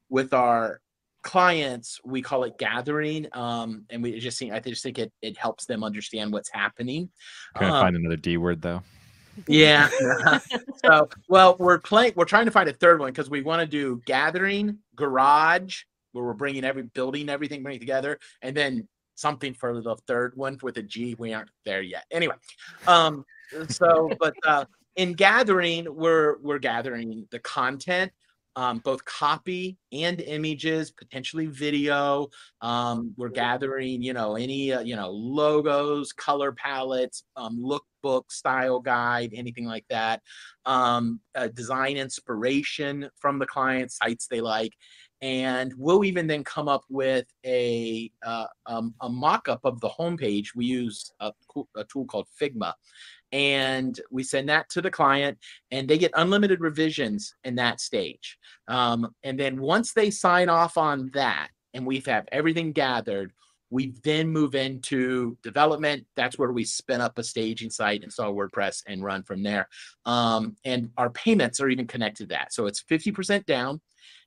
with 0.09 0.33
our 0.33 0.81
clients, 1.23 1.99
we 2.03 2.21
call 2.21 2.43
it 2.43 2.57
gathering, 2.57 3.27
um, 3.33 3.85
and 3.89 4.03
we 4.03 4.19
just 4.19 4.37
think 4.37 4.53
I 4.53 4.59
just 4.59 4.83
think 4.83 4.99
it 4.99 5.11
it 5.21 5.37
helps 5.37 5.65
them 5.65 5.83
understand 5.83 6.31
what's 6.31 6.49
happening. 6.51 7.09
Can 7.55 7.71
I 7.71 7.79
Um, 7.79 7.83
find 7.83 7.95
another 7.95 8.17
D 8.17 8.37
word 8.37 8.61
though? 8.61 8.83
yeah. 9.47 9.89
so, 10.85 11.09
well, 11.27 11.55
we're 11.59 11.79
playing. 11.79 12.13
We're 12.15 12.25
trying 12.25 12.45
to 12.45 12.51
find 12.51 12.69
a 12.69 12.73
third 12.73 12.99
one 12.99 13.11
because 13.11 13.29
we 13.29 13.41
want 13.41 13.61
to 13.61 13.67
do 13.67 14.01
gathering, 14.05 14.77
garage, 14.95 15.81
where 16.11 16.23
we're 16.23 16.33
bringing 16.33 16.63
every 16.63 16.83
building, 16.83 17.29
everything, 17.29 17.63
bringing 17.63 17.79
together, 17.79 18.19
and 18.41 18.55
then 18.55 18.87
something 19.15 19.53
for 19.53 19.81
the 19.81 19.95
third 20.07 20.33
one 20.35 20.57
with 20.61 20.77
a 20.77 20.83
G. 20.83 21.15
We 21.17 21.33
aren't 21.33 21.49
there 21.65 21.81
yet. 21.81 22.05
Anyway, 22.11 22.35
um, 22.87 23.25
so 23.69 24.09
but 24.19 24.35
uh, 24.45 24.65
in 24.95 25.13
gathering, 25.13 25.87
we're 25.89 26.37
we're 26.39 26.59
gathering 26.59 27.27
the 27.31 27.39
content. 27.39 28.11
Um, 28.55 28.79
both 28.79 29.03
copy 29.05 29.77
and 29.91 30.21
images, 30.21 30.91
potentially 30.91 31.47
video. 31.47 32.27
Um, 32.61 33.13
we're 33.17 33.29
gathering, 33.29 34.03
you 34.03 34.13
know, 34.13 34.35
any, 34.35 34.71
uh, 34.71 34.81
you 34.81 34.95
know, 34.95 35.09
logos, 35.09 36.13
color 36.13 36.51
palettes, 36.51 37.23
um, 37.35 37.57
lookbook, 37.59 38.31
style 38.31 38.79
guide, 38.79 39.31
anything 39.33 39.65
like 39.65 39.85
that. 39.89 40.21
Um, 40.65 41.19
uh, 41.33 41.47
design 41.47 41.97
inspiration 41.97 43.09
from 43.19 43.39
the 43.39 43.47
client 43.47 43.91
sites 43.91 44.27
they 44.27 44.39
like, 44.41 44.73
and 45.23 45.73
we'll 45.77 46.03
even 46.03 46.27
then 46.27 46.43
come 46.43 46.67
up 46.67 46.83
with 46.89 47.25
a 47.45 48.11
uh, 48.23 48.45
um, 48.65 48.93
a 49.01 49.09
mock-up 49.09 49.61
of 49.63 49.79
the 49.79 49.89
homepage. 49.89 50.47
We 50.53 50.65
use 50.65 51.11
a, 51.21 51.31
a 51.75 51.85
tool 51.85 52.05
called 52.05 52.27
Figma, 52.39 52.73
and 53.33 53.99
we 54.11 54.23
send 54.23 54.47
that 54.47 54.69
to 54.69 54.81
the 54.81 54.91
client, 54.91 55.37
and 55.71 55.89
they 55.89 55.97
get 55.97 56.11
unlimited 56.15 56.61
revisions 56.61 57.33
in 57.43 57.55
that 57.55 57.81
stage. 57.81 58.37
Um, 58.67 59.13
and 59.23 59.37
then 59.37 59.59
once 59.59 59.91
they 59.91 60.11
sign 60.11 60.47
off 60.47 60.77
on 60.77 61.09
that, 61.15 61.49
and 61.73 61.85
we 61.85 62.01
have 62.05 62.27
everything 62.31 62.71
gathered, 62.71 63.33
we 63.71 63.95
then 64.03 64.29
move 64.29 64.53
into 64.53 65.35
development. 65.41 66.05
That's 66.15 66.37
where 66.37 66.51
we 66.51 66.63
spin 66.63 67.01
up 67.01 67.17
a 67.17 67.23
staging 67.23 67.71
site, 67.71 68.03
install 68.03 68.35
WordPress, 68.35 68.83
and 68.87 69.03
run 69.03 69.23
from 69.23 69.41
there. 69.41 69.67
Um, 70.05 70.55
and 70.63 70.91
our 70.95 71.09
payments 71.09 71.59
are 71.59 71.69
even 71.69 71.87
connected 71.87 72.29
to 72.29 72.35
that. 72.35 72.53
So 72.53 72.67
it's 72.67 72.83
50% 72.83 73.47
down. 73.47 73.81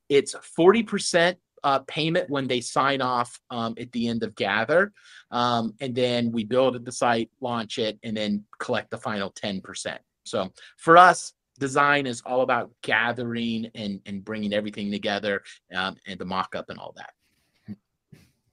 It's 0.09 0.35
40% 0.59 1.37
uh, 1.67 1.81
payment 1.89 2.31
when 2.31 2.47
they 2.47 2.61
sign 2.61 3.03
off 3.03 3.41
um, 3.51 3.75
at 3.77 3.91
the 3.91 4.07
end 4.07 4.23
of 4.23 4.37
Gather. 4.37 4.93
Um, 5.33 5.75
and 5.81 5.97
then 5.97 6.31
we 6.31 6.45
build 6.45 6.85
the 6.85 6.93
site, 6.93 7.29
launch 7.41 7.79
it, 7.79 7.99
and 8.05 8.17
then 8.17 8.45
collect 8.61 8.89
the 8.91 8.99
final 8.99 9.33
10%. 9.33 9.99
So 10.23 10.53
for 10.77 10.97
us, 10.97 11.33
design 11.59 12.07
is 12.07 12.23
all 12.25 12.43
about 12.43 12.71
gathering 12.83 13.69
and, 13.75 14.01
and 14.07 14.25
bringing 14.25 14.53
everything 14.53 14.93
together 14.93 15.43
um, 15.75 15.97
and 16.07 16.21
the 16.21 16.25
mock 16.25 16.55
up 16.55 16.71
and 16.71 16.79
all 16.79 16.95
that. 16.97 17.77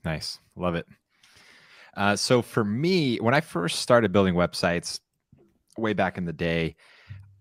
Nice. 0.04 0.40
Love 0.56 0.74
it. 0.74 0.88
Uh, 1.96 2.16
so 2.16 2.42
for 2.42 2.64
me, 2.64 3.18
when 3.18 3.36
I 3.36 3.42
first 3.42 3.80
started 3.80 4.12
building 4.12 4.34
websites 4.34 5.00
way 5.78 5.94
back 5.94 6.18
in 6.18 6.26
the 6.26 6.34
day, 6.34 6.78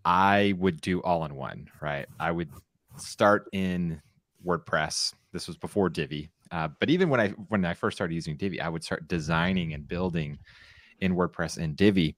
I 0.05 0.53
would 0.59 0.83
do 0.83 1.01
all 1.01 1.25
in 1.25 1.35
one, 1.35 1.71
right? 1.81 2.07
I 2.21 2.31
would 2.31 2.51
start 2.99 3.49
in 3.53 4.03
WordPress. 4.47 5.15
This 5.33 5.47
was 5.47 5.57
before 5.57 5.89
Divi. 5.89 6.31
Uh, 6.51 6.69
but 6.79 6.91
even 6.91 7.09
when 7.09 7.21
I 7.21 7.29
when 7.49 7.65
I 7.65 7.75
first 7.75 7.97
started 7.97 8.15
using 8.15 8.37
Divi, 8.37 8.61
I 8.61 8.69
would 8.69 8.85
start 8.85 9.09
designing 9.09 9.73
and 9.73 9.89
building 9.89 10.39
in 11.01 11.15
WordPress 11.15 11.59
and 11.59 11.77
Divi. 11.77 12.17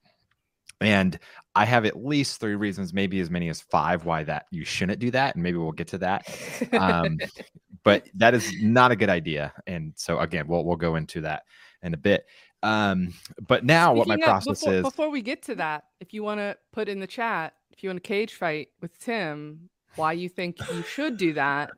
And 0.81 1.19
I 1.55 1.65
have 1.65 1.85
at 1.85 2.05
least 2.05 2.41
three 2.41 2.57
reasons, 2.57 2.93
maybe 2.93 3.21
as 3.21 3.31
many 3.31 3.49
as 3.49 3.61
five, 3.61 4.05
why 4.05 4.25
that 4.25 4.47
you 4.51 4.65
shouldn't 4.65 4.99
do 4.99 5.11
that. 5.13 5.35
And 5.35 5.43
maybe 5.43 5.57
we'll 5.57 5.73
get 5.73 5.89
to 5.89 5.99
that. 5.99 6.27
Um, 6.73 7.19
but 7.85 8.09
that 8.15 8.35
is 8.35 8.53
not 8.61 8.91
a 8.91 8.97
good 8.97 9.09
idea. 9.09 9.53
And 9.67 9.93
so 9.95 10.19
again, 10.19 10.49
we'll 10.49 10.65
we'll 10.65 10.77
go 10.77 10.97
into 10.97 11.21
that 11.23 11.45
in 11.83 11.95
a 11.95 11.99
bit. 11.99 12.27
Um, 12.65 13.13
but 13.47 13.65
now 13.65 13.93
what 13.93 14.09
my 14.09 14.15
of, 14.15 14.23
process 14.23 14.61
before, 14.61 14.75
is 14.75 14.83
Before 14.83 15.11
we 15.11 15.23
get 15.23 15.43
to 15.43 15.55
that, 15.57 15.85
if 16.01 16.15
you 16.15 16.23
want 16.23 16.41
to 16.41 16.57
put 16.73 16.89
in 16.89 16.99
the 16.99 17.07
chat, 17.07 17.55
if 17.71 17.83
you 17.83 17.91
want 17.91 17.99
a 17.99 18.01
cage 18.01 18.35
fight 18.35 18.69
with 18.81 18.99
Tim, 18.99 19.69
why 19.97 20.15
you 20.15 20.29
think 20.29 20.59
you 20.73 20.83
should 20.83 21.19
do 21.19 21.35
that, 21.35 21.71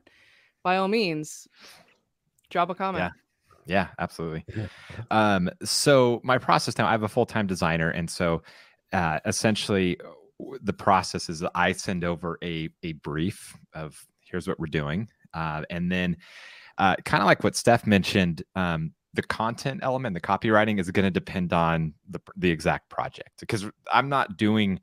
by 0.67 0.75
all 0.75 0.89
means, 0.89 1.47
drop 2.49 2.69
a 2.69 2.75
comment. 2.75 3.13
Yeah, 3.67 3.87
absolutely. 3.99 4.43
Um, 5.11 5.49
so 5.63 6.19
my 6.25 6.37
process 6.37 6.77
now, 6.77 6.87
I 6.87 6.91
have 6.91 7.03
a 7.03 7.07
full-time 7.07 7.47
designer, 7.47 7.91
and 7.91 8.09
so 8.09 8.43
uh, 8.91 9.21
essentially 9.25 9.97
the 10.61 10.73
process 10.73 11.29
is 11.29 11.39
that 11.39 11.51
I 11.55 11.71
send 11.71 12.03
over 12.03 12.37
a 12.43 12.69
a 12.83 12.91
brief 12.93 13.55
of 13.73 14.05
here's 14.19 14.45
what 14.45 14.59
we're 14.59 14.65
doing, 14.67 15.07
uh, 15.33 15.63
and 15.69 15.89
then 15.89 16.17
uh, 16.77 16.97
kind 17.05 17.21
of 17.21 17.27
like 17.27 17.45
what 17.45 17.55
Steph 17.55 17.87
mentioned, 17.87 18.43
um, 18.55 18.91
the 19.13 19.23
content 19.23 19.79
element, 19.83 20.15
the 20.15 20.19
copywriting 20.19 20.81
is 20.81 20.91
going 20.91 21.05
to 21.05 21.11
depend 21.11 21.53
on 21.53 21.93
the 22.09 22.19
the 22.35 22.51
exact 22.51 22.89
project 22.89 23.39
because 23.39 23.65
I'm 23.93 24.09
not 24.09 24.35
doing 24.35 24.81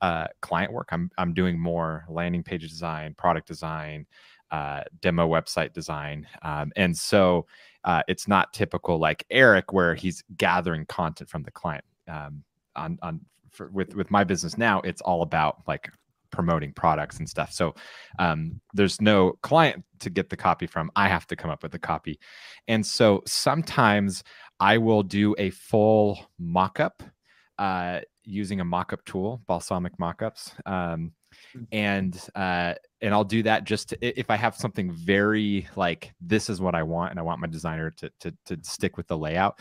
uh, 0.00 0.28
client 0.40 0.72
work. 0.72 0.88
I'm 0.92 1.10
I'm 1.18 1.34
doing 1.34 1.58
more 1.58 2.04
landing 2.08 2.42
page 2.42 2.62
design, 2.62 3.14
product 3.14 3.46
design, 3.46 4.06
uh, 4.50 4.82
demo 5.00 5.28
website 5.28 5.72
design, 5.72 6.26
um, 6.42 6.72
and 6.76 6.96
so 6.96 7.46
uh, 7.84 8.02
it's 8.08 8.26
not 8.26 8.52
typical 8.52 8.98
like 8.98 9.24
Eric 9.30 9.72
where 9.72 9.94
he's 9.94 10.22
gathering 10.36 10.86
content 10.86 11.30
from 11.30 11.42
the 11.42 11.50
client. 11.50 11.84
Um, 12.08 12.42
on 12.74 12.98
on 13.02 13.20
for, 13.50 13.68
with 13.68 13.94
with 13.94 14.10
my 14.10 14.24
business 14.24 14.58
now, 14.58 14.80
it's 14.82 15.00
all 15.00 15.22
about 15.22 15.62
like 15.66 15.90
promoting 16.30 16.72
products 16.72 17.18
and 17.18 17.28
stuff. 17.28 17.52
So 17.52 17.74
um, 18.18 18.60
there's 18.74 19.00
no 19.00 19.32
client 19.42 19.84
to 20.00 20.10
get 20.10 20.28
the 20.28 20.36
copy 20.36 20.66
from. 20.66 20.90
I 20.96 21.08
have 21.08 21.26
to 21.28 21.36
come 21.36 21.50
up 21.50 21.62
with 21.62 21.72
the 21.72 21.78
copy, 21.78 22.18
and 22.68 22.84
so 22.84 23.22
sometimes 23.26 24.22
I 24.60 24.78
will 24.78 25.02
do 25.02 25.34
a 25.38 25.50
full 25.50 26.18
mock-up 26.38 27.02
uh, 27.58 28.00
using 28.24 28.60
a 28.60 28.64
mock-up 28.64 29.04
tool, 29.04 29.42
Balsamiq 29.48 29.96
Mockups. 30.00 30.52
Um, 30.66 31.12
and 31.72 32.28
uh 32.34 32.74
and 33.00 33.14
i'll 33.14 33.24
do 33.24 33.42
that 33.42 33.64
just 33.64 33.90
to, 33.90 34.18
if 34.18 34.30
i 34.30 34.36
have 34.36 34.56
something 34.56 34.92
very 34.92 35.66
like 35.76 36.12
this 36.20 36.50
is 36.50 36.60
what 36.60 36.74
i 36.74 36.82
want 36.82 37.10
and 37.10 37.18
i 37.18 37.22
want 37.22 37.40
my 37.40 37.46
designer 37.46 37.90
to 37.90 38.10
to, 38.20 38.32
to 38.44 38.58
stick 38.62 38.96
with 38.96 39.06
the 39.06 39.16
layout 39.16 39.58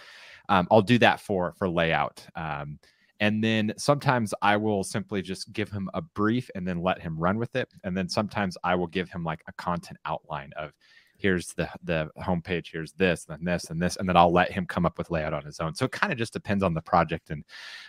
um, 0.50 0.68
i'll 0.72 0.82
do 0.82 0.98
that 0.98 1.20
for 1.20 1.54
for 1.58 1.70
layout 1.70 2.26
um, 2.36 2.80
and 3.20 3.44
then 3.44 3.74
sometimes 3.78 4.34
i 4.42 4.58
will 4.58 4.84
simply 4.84 5.22
just 5.22 5.52
give 5.54 5.72
him 5.72 5.90
a 5.94 6.02
brief 6.02 6.50
and 6.56 6.68
then 6.68 6.82
let 6.82 7.02
him 7.02 7.18
run 7.18 7.38
with 7.38 7.56
it 7.56 7.70
and 7.84 7.96
then 7.96 8.10
sometimes 8.10 8.58
i 8.64 8.76
will 8.76 8.88
give 8.88 9.10
him 9.10 9.24
like 9.24 9.42
a 9.48 9.54
content 9.54 9.98
outline 10.06 10.52
of 10.58 10.72
here's 11.18 11.54
the 11.54 11.68
the 11.84 12.10
homepage 12.20 12.68
here's 12.72 12.92
this 12.94 13.26
and 13.30 13.48
this 13.48 13.70
and 13.70 13.82
this 13.82 13.96
and 13.96 14.08
then 14.08 14.18
i'll 14.18 14.34
let 14.34 14.52
him 14.52 14.66
come 14.66 14.86
up 14.86 14.98
with 14.98 15.10
layout 15.10 15.34
on 15.34 15.46
his 15.46 15.60
own. 15.60 15.74
So 15.74 15.86
it 15.86 15.92
kind 15.92 16.12
of 16.12 16.20
just 16.20 16.34
depends 16.34 16.64
on 16.64 16.74
the 16.74 16.82
project 16.82 17.30
and 17.30 17.44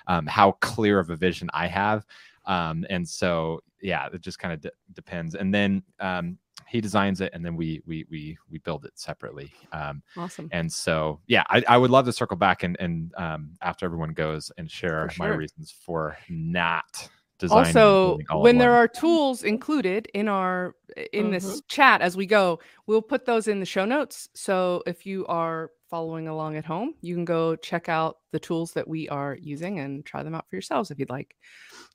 um, 0.07 0.27
how 0.27 0.53
clear 0.53 0.99
of 1.01 1.11
a 1.11 1.17
vision 1.17 1.51
i 1.53 1.67
have 1.67 2.07
um, 2.47 2.87
and 2.91 3.07
so 3.07 3.61
yeah 3.87 4.09
it 4.13 4.21
just 4.21 4.39
kind 4.39 4.53
of 4.53 4.61
de- 4.61 4.71
depends 4.95 5.35
and 5.37 5.55
then 5.55 5.83
um, 6.01 6.37
he 6.67 6.81
designs 6.81 7.21
it 7.21 7.31
and 7.35 7.45
then 7.45 7.55
we 7.55 7.81
we 7.87 8.05
we 8.11 8.37
we 8.51 8.59
build 8.59 8.85
it 8.85 8.93
separately 8.99 9.53
um, 9.73 10.03
Awesome. 10.17 10.49
and 10.51 10.71
so 10.71 11.21
yeah 11.29 11.45
I, 11.49 11.63
I 11.69 11.77
would 11.79 11.91
love 11.91 12.05
to 12.07 12.13
circle 12.13 12.37
back 12.37 12.65
and 12.65 12.77
and 12.81 13.13
um, 13.17 13.51
after 13.63 13.87
everyone 13.87 14.11
goes 14.11 14.51
and 14.59 14.69
share 14.71 15.09
For 15.11 15.23
my 15.23 15.29
reasons 15.29 15.71
for 15.71 16.17
not 16.29 17.09
designing 17.39 17.67
Also, 17.77 18.19
all 18.31 18.43
when 18.43 18.59
there 18.59 18.71
one. 18.71 18.79
are 18.79 18.89
tools 18.89 19.43
included 19.45 20.09
in 20.15 20.27
our 20.29 20.75
in 21.13 21.31
this 21.31 21.63
chat 21.69 22.01
as 22.01 22.17
we 22.17 22.27
go, 22.27 22.59
we'll 22.87 23.03
put 23.03 23.25
those 23.27 23.47
in 23.47 23.61
the 23.61 23.67
show 23.67 23.85
notes. 23.85 24.29
So 24.35 24.83
if 24.87 25.05
you 25.07 25.27
are 25.27 25.71
following 25.91 26.27
along 26.29 26.57
at 26.57 26.65
home, 26.65 26.95
you 27.03 27.15
can 27.15 27.25
go 27.27 27.55
check 27.55 27.89
out 27.89 28.17
the 28.33 28.41
tools 28.41 28.73
that 28.73 28.89
we 28.89 29.09
are 29.11 29.37
using 29.41 29.79
and 29.81 30.05
try 30.05 30.23
them 30.23 30.35
out 30.35 30.49
for 30.49 30.57
yourselves 30.57 30.91
if 30.91 30.99
you'd 30.99 31.11
like. 31.11 31.37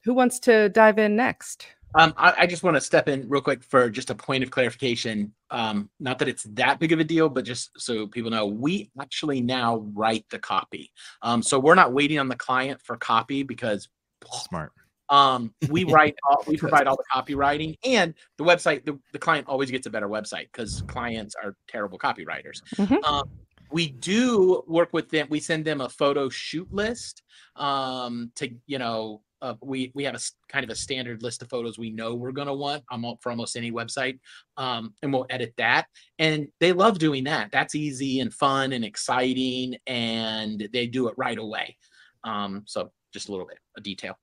Who 0.06 0.14
wants 0.14 0.40
to 0.42 0.70
dive 0.70 1.00
in 1.00 1.16
next? 1.16 1.66
Um, 1.96 2.14
I, 2.18 2.34
I 2.40 2.48
just 2.48 2.64
want 2.64 2.76
to 2.76 2.82
step 2.82 3.08
in 3.08 3.28
real 3.28 3.42
quick 3.42 3.64
for 3.64 3.90
just 3.90 4.10
a 4.10 4.16
point 4.16 4.44
of 4.44 4.52
clarification. 4.52 5.34
Um, 5.50 5.90
not 6.00 6.20
that 6.20 6.28
it's 6.28 6.44
that 6.44 6.80
big 6.80 6.92
of 6.92 7.00
a 7.00 7.04
deal, 7.04 7.30
but 7.30 7.46
just 7.46 7.72
so 7.78 8.08
people 8.08 8.32
know, 8.32 8.46
we 8.46 8.92
actually 9.00 9.42
now 9.42 9.78
write 9.94 10.26
the 10.30 10.40
copy. 10.40 10.92
Um, 11.22 11.44
so 11.44 11.60
we're 11.60 11.76
not 11.76 11.94
waiting 11.94 12.20
on 12.20 12.28
the 12.28 12.36
client 12.36 12.82
for 12.82 12.98
copy 12.98 13.44
because 13.44 13.90
smart 14.32 14.72
um, 15.12 15.54
we 15.70 15.84
write, 15.94 16.16
all, 16.28 16.44
we 16.48 16.58
provide 16.58 16.88
all 16.88 16.96
the 16.96 17.04
copywriting, 17.14 17.78
and 17.84 18.16
the 18.38 18.44
website. 18.44 18.86
The, 18.86 18.98
the 19.12 19.20
client 19.20 19.48
always 19.48 19.70
gets 19.70 19.86
a 19.86 19.90
better 19.90 20.08
website 20.08 20.48
because 20.52 20.82
clients 20.88 21.36
are 21.36 21.56
terrible 21.68 22.00
copywriters. 22.00 22.62
Mhm. 22.78 23.04
Um, 23.04 23.30
we 23.72 23.90
do 23.90 24.64
work 24.68 24.92
with 24.92 25.10
them. 25.10 25.28
We 25.30 25.40
send 25.40 25.66
them 25.66 25.82
a 25.82 25.90
photo 25.90 26.30
shoot 26.30 26.74
list 26.74 27.22
um, 27.58 28.32
to 28.36 28.50
you 28.66 28.80
know. 28.80 29.22
Uh, 29.42 29.56
we 29.62 29.92
we 29.96 30.04
have 30.04 30.14
a 30.14 30.18
s- 30.18 30.34
kind 30.50 30.64
of 30.64 30.70
a 30.70 30.76
standard 30.76 31.24
list 31.24 31.42
of 31.42 31.50
photos 31.50 31.78
we 31.78 31.90
know 31.90 32.14
we're 32.14 32.32
going 32.32 32.48
to 32.48 32.54
want 32.54 32.84
um, 32.92 33.16
for 33.22 33.30
almost 33.30 33.56
any 33.56 33.72
website, 33.72 34.20
um, 34.58 34.94
and 35.02 35.12
we'll 35.12 35.26
edit 35.30 35.54
that. 35.58 35.88
And 36.20 36.48
they 36.60 36.74
love 36.74 37.00
doing 37.00 37.24
that. 37.26 37.52
That's 37.52 37.76
easy 37.76 38.20
and 38.20 38.34
fun 38.34 38.74
and 38.74 38.86
exciting, 38.86 39.78
and 39.88 40.68
they 40.72 40.88
do 40.88 41.08
it 41.08 41.16
right 41.18 41.38
away. 41.38 41.78
Um, 42.24 42.64
so 42.66 42.92
just 43.14 43.30
a 43.30 43.32
little 43.32 43.48
bit 43.48 43.60
of 43.76 43.84
detail. 43.84 44.18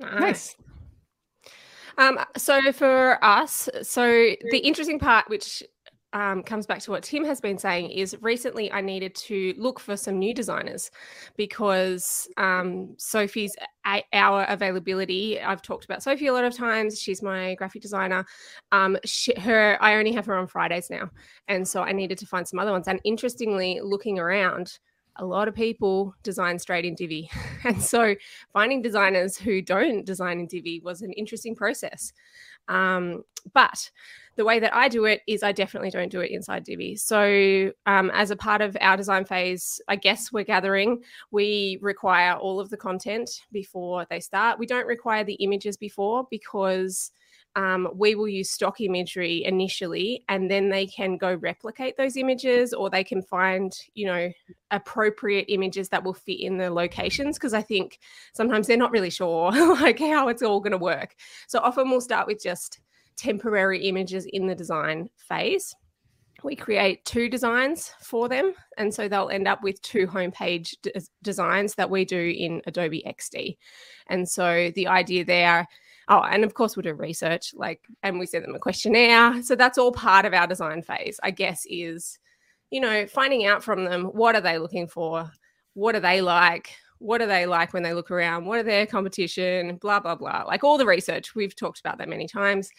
Nice. 0.00 0.56
Um, 1.98 2.18
so 2.36 2.72
for 2.72 3.24
us, 3.24 3.68
so 3.82 4.06
the 4.50 4.58
interesting 4.58 4.98
part, 4.98 5.28
which 5.28 5.62
um, 6.12 6.42
comes 6.42 6.66
back 6.66 6.80
to 6.80 6.90
what 6.90 7.02
Tim 7.02 7.24
has 7.24 7.40
been 7.40 7.58
saying 7.58 7.90
is 7.90 8.16
recently 8.20 8.70
I 8.72 8.80
needed 8.80 9.14
to 9.16 9.54
look 9.58 9.78
for 9.80 9.96
some 9.96 10.18
new 10.18 10.32
designers 10.32 10.90
because 11.36 12.28
um, 12.36 12.94
Sophie's 12.96 13.54
hour 14.12 14.46
availability. 14.48 15.40
I've 15.40 15.62
talked 15.62 15.84
about 15.84 16.02
Sophie 16.02 16.28
a 16.28 16.32
lot 16.32 16.44
of 16.44 16.54
times. 16.54 17.00
She's 17.00 17.22
my 17.22 17.54
graphic 17.56 17.82
designer. 17.82 18.24
Um, 18.72 18.96
she, 19.04 19.34
her, 19.38 19.76
I 19.80 19.96
only 19.96 20.12
have 20.12 20.26
her 20.26 20.36
on 20.36 20.46
Fridays 20.46 20.90
now, 20.90 21.10
and 21.48 21.66
so 21.66 21.82
I 21.82 21.92
needed 21.92 22.18
to 22.18 22.26
find 22.26 22.46
some 22.46 22.58
other 22.58 22.72
ones. 22.72 22.88
And 22.88 23.00
interestingly, 23.04 23.80
looking 23.82 24.18
around, 24.18 24.78
a 25.18 25.24
lot 25.24 25.48
of 25.48 25.54
people 25.54 26.14
design 26.22 26.58
straight 26.58 26.84
in 26.84 26.94
Divi. 26.94 27.30
And 27.64 27.82
so 27.82 28.14
finding 28.52 28.80
designers 28.80 29.36
who 29.36 29.60
don't 29.60 30.06
design 30.06 30.38
in 30.38 30.46
Divi 30.46 30.80
was 30.84 31.02
an 31.02 31.12
interesting 31.14 31.56
process. 31.56 32.12
Um, 32.68 33.24
but 33.52 33.90
the 34.36 34.44
way 34.44 34.60
that 34.60 34.74
I 34.74 34.88
do 34.88 35.06
it 35.06 35.22
is 35.26 35.42
I 35.42 35.52
definitely 35.52 35.90
don't 35.90 36.10
do 36.10 36.20
it 36.20 36.30
inside 36.30 36.64
Divi. 36.64 36.96
So, 36.96 37.72
um, 37.86 38.10
as 38.14 38.30
a 38.30 38.36
part 38.36 38.60
of 38.60 38.76
our 38.80 38.96
design 38.96 39.24
phase, 39.24 39.80
I 39.88 39.96
guess 39.96 40.32
we're 40.32 40.44
gathering, 40.44 41.02
we 41.30 41.78
require 41.80 42.34
all 42.34 42.60
of 42.60 42.70
the 42.70 42.76
content 42.76 43.30
before 43.50 44.06
they 44.10 44.20
start. 44.20 44.58
We 44.58 44.66
don't 44.66 44.86
require 44.86 45.24
the 45.24 45.34
images 45.34 45.76
before 45.76 46.26
because 46.30 47.10
um, 47.56 47.88
we 47.94 48.14
will 48.14 48.28
use 48.28 48.50
stock 48.50 48.82
imagery 48.82 49.42
initially 49.44 50.22
and 50.28 50.50
then 50.50 50.68
they 50.68 50.86
can 50.86 51.16
go 51.16 51.34
replicate 51.36 51.96
those 51.96 52.18
images 52.18 52.74
or 52.74 52.90
they 52.90 53.02
can 53.02 53.22
find 53.22 53.72
you 53.94 54.06
know 54.06 54.30
appropriate 54.70 55.46
images 55.48 55.88
that 55.88 56.04
will 56.04 56.12
fit 56.12 56.40
in 56.40 56.58
the 56.58 56.70
locations 56.70 57.38
because 57.38 57.54
i 57.54 57.62
think 57.62 57.98
sometimes 58.34 58.66
they're 58.66 58.76
not 58.76 58.90
really 58.90 59.08
sure 59.08 59.50
like 59.80 59.98
how 59.98 60.28
it's 60.28 60.42
all 60.42 60.60
going 60.60 60.72
to 60.72 60.78
work 60.78 61.14
so 61.48 61.58
often 61.60 61.88
we'll 61.88 62.00
start 62.00 62.26
with 62.26 62.42
just 62.42 62.80
temporary 63.16 63.86
images 63.88 64.26
in 64.26 64.46
the 64.46 64.54
design 64.54 65.08
phase. 65.16 65.74
We 66.44 66.54
create 66.54 67.04
two 67.04 67.28
designs 67.28 67.92
for 68.00 68.28
them. 68.28 68.52
And 68.76 68.92
so 68.92 69.08
they'll 69.08 69.30
end 69.30 69.48
up 69.48 69.62
with 69.62 69.80
two 69.82 70.06
homepage 70.06 70.74
designs 71.22 71.74
that 71.74 71.90
we 71.90 72.04
do 72.04 72.34
in 72.36 72.62
Adobe 72.66 73.02
XD. 73.06 73.56
And 74.08 74.28
so 74.28 74.70
the 74.74 74.86
idea 74.86 75.24
there, 75.24 75.66
oh, 76.08 76.20
and 76.20 76.44
of 76.44 76.54
course, 76.54 76.76
we'll 76.76 76.82
do 76.82 76.94
research, 76.94 77.52
like, 77.54 77.80
and 78.02 78.18
we 78.18 78.26
send 78.26 78.44
them 78.44 78.54
a 78.54 78.58
questionnaire. 78.58 79.42
So 79.42 79.56
that's 79.56 79.78
all 79.78 79.92
part 79.92 80.26
of 80.26 80.34
our 80.34 80.46
design 80.46 80.82
phase, 80.82 81.18
I 81.22 81.30
guess, 81.30 81.66
is, 81.68 82.18
you 82.70 82.80
know, 82.80 83.06
finding 83.06 83.46
out 83.46 83.64
from 83.64 83.84
them 83.84 84.04
what 84.04 84.36
are 84.36 84.40
they 84.42 84.58
looking 84.58 84.88
for? 84.88 85.30
What 85.74 85.96
are 85.96 86.00
they 86.00 86.20
like? 86.20 86.70
what 86.98 87.20
are 87.20 87.26
they 87.26 87.46
like 87.46 87.72
when 87.72 87.82
they 87.82 87.92
look 87.92 88.10
around 88.10 88.44
what 88.44 88.58
are 88.58 88.62
their 88.62 88.86
competition 88.86 89.76
blah 89.76 90.00
blah 90.00 90.14
blah 90.14 90.44
like 90.46 90.64
all 90.64 90.78
the 90.78 90.86
research 90.86 91.34
we've 91.34 91.54
talked 91.54 91.80
about 91.80 91.98
that 91.98 92.08
many 92.08 92.26
times 92.26 92.70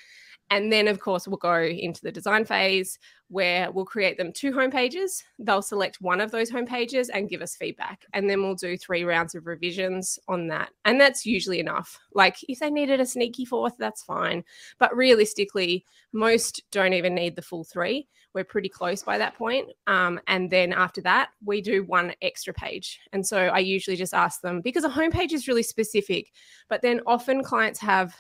and 0.50 0.72
then, 0.72 0.88
of 0.88 1.00
course, 1.00 1.28
we'll 1.28 1.38
go 1.38 1.62
into 1.64 2.02
the 2.02 2.12
design 2.12 2.46
phase 2.46 2.98
where 3.30 3.70
we'll 3.72 3.86
create 3.86 4.18
them 4.18 4.32
two 4.32 4.54
home 4.54 4.72
pages. 4.72 5.22
They'll 5.40 5.62
select 5.62 6.00
one 6.00 6.22
of 6.22 6.32
those 6.32 6.50
home 6.50 6.66
pages 6.66 7.10
and 7.10 7.30
give 7.30 7.42
us 7.42 7.56
feedback. 7.56 8.06
And 8.14 8.30
then 8.30 8.42
we'll 8.42 8.56
do 8.56 8.78
three 8.78 9.04
rounds 9.04 9.36
of 9.36 9.46
revisions 9.46 10.18
on 10.30 10.48
that. 10.48 10.70
And 10.86 11.00
that's 11.00 11.26
usually 11.26 11.60
enough. 11.60 12.00
Like 12.14 12.38
if 12.48 12.60
they 12.60 12.70
needed 12.70 13.02
a 13.02 13.06
sneaky 13.06 13.44
fourth, 13.44 13.74
that's 13.78 14.04
fine. 14.04 14.44
But 14.80 14.96
realistically, 14.96 15.84
most 16.14 16.64
don't 16.72 16.94
even 16.94 17.14
need 17.14 17.36
the 17.36 17.42
full 17.42 17.66
three. 17.66 18.08
We're 18.34 18.46
pretty 18.46 18.70
close 18.70 19.04
by 19.04 19.18
that 19.18 19.36
point. 19.36 19.68
Um, 19.88 20.20
and 20.28 20.50
then 20.50 20.72
after 20.72 21.02
that, 21.02 21.30
we 21.44 21.60
do 21.60 21.84
one 21.84 22.14
extra 22.22 22.54
page. 22.54 23.00
And 23.12 23.26
so 23.26 23.38
I 23.38 23.60
usually 23.60 23.98
just 23.98 24.14
ask 24.14 24.42
them 24.42 24.62
because 24.62 24.86
a 24.86 24.90
home 24.90 25.12
page 25.12 25.34
is 25.34 25.48
really 25.48 25.64
specific, 25.64 26.32
but 26.70 26.82
then 26.82 27.02
often 27.06 27.44
clients 27.44 27.80
have 27.80 28.16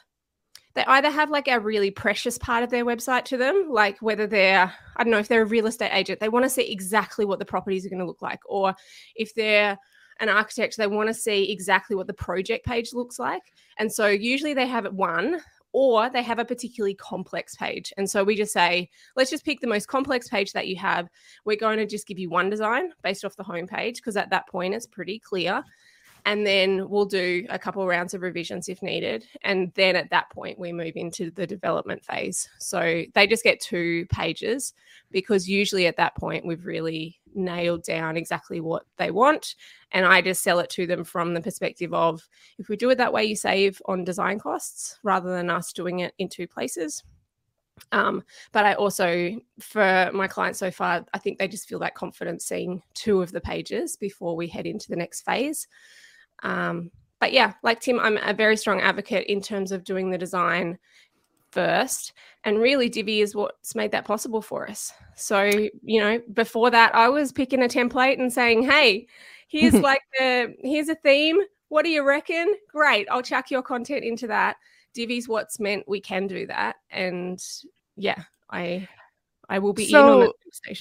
they 0.77 0.85
either 0.85 1.09
have 1.09 1.31
like 1.31 1.47
a 1.47 1.59
really 1.59 1.89
precious 1.89 2.37
part 2.37 2.63
of 2.63 2.69
their 2.69 2.85
website 2.85 3.25
to 3.25 3.37
them, 3.37 3.65
like 3.67 3.99
whether 3.99 4.27
they're, 4.27 4.71
I 4.95 5.03
don't 5.03 5.09
know, 5.09 5.17
if 5.17 5.27
they're 5.27 5.41
a 5.41 5.45
real 5.45 5.65
estate 5.65 5.89
agent, 5.91 6.19
they 6.19 6.29
want 6.29 6.45
to 6.45 6.51
see 6.51 6.71
exactly 6.71 7.25
what 7.25 7.39
the 7.39 7.45
properties 7.45 7.83
are 7.83 7.89
going 7.89 7.99
to 7.99 8.05
look 8.05 8.21
like. 8.21 8.41
Or 8.45 8.75
if 9.15 9.33
they're 9.33 9.75
an 10.19 10.29
architect, 10.29 10.77
they 10.77 10.85
want 10.85 11.09
to 11.09 11.15
see 11.15 11.51
exactly 11.51 11.95
what 11.95 12.05
the 12.05 12.13
project 12.13 12.63
page 12.63 12.93
looks 12.93 13.17
like. 13.17 13.41
And 13.79 13.91
so 13.91 14.05
usually 14.05 14.53
they 14.53 14.67
have 14.67 14.85
it 14.85 14.93
one 14.93 15.41
or 15.73 16.11
they 16.11 16.21
have 16.21 16.37
a 16.37 16.45
particularly 16.45 16.93
complex 16.93 17.55
page. 17.55 17.91
And 17.97 18.07
so 18.07 18.23
we 18.23 18.35
just 18.35 18.53
say, 18.53 18.87
let's 19.15 19.31
just 19.31 19.45
pick 19.45 19.59
the 19.59 19.65
most 19.65 19.87
complex 19.87 20.29
page 20.29 20.53
that 20.53 20.67
you 20.67 20.75
have. 20.75 21.09
We're 21.43 21.57
going 21.57 21.79
to 21.79 21.87
just 21.87 22.05
give 22.05 22.19
you 22.19 22.29
one 22.29 22.51
design 22.51 22.91
based 23.01 23.25
off 23.25 23.35
the 23.35 23.43
home 23.43 23.65
page 23.65 23.95
because 23.95 24.15
at 24.15 24.29
that 24.29 24.47
point 24.47 24.75
it's 24.75 24.85
pretty 24.85 25.17
clear 25.17 25.63
and 26.27 26.45
then 26.45 26.89
we'll 26.89 27.05
do 27.05 27.45
a 27.49 27.57
couple 27.57 27.87
rounds 27.87 28.13
of 28.13 28.21
revisions 28.21 28.67
if 28.67 28.81
needed. 28.81 29.25
And 29.43 29.71
then 29.75 29.95
at 29.95 30.09
that 30.09 30.29
point 30.29 30.59
we 30.59 30.73
move 30.73 30.97
into 30.97 31.31
the 31.31 31.47
development 31.47 32.03
phase. 32.03 32.49
So 32.59 33.03
they 33.15 33.27
just 33.27 33.45
get 33.45 33.61
two 33.61 34.05
pages 34.07 34.73
because 35.09 35.47
usually 35.47 35.87
at 35.87 35.95
that 35.95 36.17
point 36.17 36.45
we've 36.45 36.65
really 36.65 37.17
nailed 37.33 37.83
down 37.83 38.17
exactly 38.17 38.59
what 38.59 38.83
they 38.97 39.09
want. 39.09 39.55
And 39.93 40.05
i 40.05 40.21
just 40.21 40.43
sell 40.43 40.59
it 40.59 40.69
to 40.71 40.85
them 40.85 41.05
from 41.05 41.33
the 41.33 41.39
perspective 41.39 41.93
of 41.93 42.27
if 42.59 42.67
we 42.67 42.75
do 42.75 42.89
it 42.89 42.97
that 42.97 43.13
way 43.13 43.23
you 43.23 43.37
save 43.37 43.81
on 43.85 44.03
design 44.03 44.37
costs 44.37 44.99
rather 45.03 45.33
than 45.33 45.49
us 45.49 45.71
doing 45.71 45.99
it 45.99 46.13
in 46.17 46.27
two 46.27 46.45
places. 46.45 47.05
Um, 47.93 48.21
but 48.51 48.65
I 48.65 48.73
also, 48.73 49.39
for 49.59 50.11
my 50.13 50.27
clients 50.27 50.59
so 50.59 50.71
far, 50.71 51.05
I 51.13 51.19
think 51.19 51.39
they 51.39 51.47
just 51.47 51.69
feel 51.69 51.79
that 51.79 51.95
confidence 51.95 52.43
seeing 52.43 52.81
two 52.95 53.21
of 53.21 53.31
the 53.31 53.39
pages 53.39 53.95
before 53.95 54.35
we 54.35 54.47
head 54.47 54.65
into 54.65 54.89
the 54.89 54.97
next 54.97 55.21
phase. 55.21 55.69
Um, 56.43 56.91
but 57.19 57.33
yeah, 57.33 57.53
like 57.63 57.79
Tim, 57.79 57.99
I'm 57.99 58.17
a 58.17 58.33
very 58.33 58.57
strong 58.57 58.79
advocate 58.81 59.27
in 59.27 59.41
terms 59.41 59.71
of 59.71 59.83
doing 59.83 60.11
the 60.11 60.17
design 60.17 60.77
first. 61.51 62.13
And 62.43 62.59
really, 62.59 62.89
Divi 62.89 63.21
is 63.21 63.35
what's 63.35 63.75
made 63.75 63.91
that 63.91 64.05
possible 64.05 64.41
for 64.41 64.69
us. 64.69 64.93
So, 65.15 65.43
you 65.83 65.99
know, 65.99 66.21
before 66.33 66.69
that, 66.71 66.93
I 66.93 67.09
was 67.09 67.31
picking 67.31 67.63
a 67.63 67.67
template 67.67 68.19
and 68.19 68.31
saying, 68.31 68.63
hey, 68.63 69.07
here's 69.47 69.73
like 69.81 70.01
the, 70.19 70.53
here's 70.61 70.89
a 70.89 70.95
theme. 70.95 71.39
What 71.69 71.83
do 71.83 71.89
you 71.89 72.03
reckon? 72.03 72.55
Great. 72.71 73.07
I'll 73.09 73.21
chuck 73.23 73.51
your 73.51 73.63
content 73.63 74.03
into 74.03 74.27
that. 74.27 74.57
Divi's 74.93 75.27
what's 75.27 75.59
meant 75.59 75.87
we 75.87 75.99
can 75.99 76.27
do 76.27 76.47
that. 76.47 76.77
And 76.89 77.43
yeah, 77.95 78.23
I 78.49 78.87
I 79.49 79.59
will 79.59 79.73
be 79.73 79.87
so, 79.87 80.33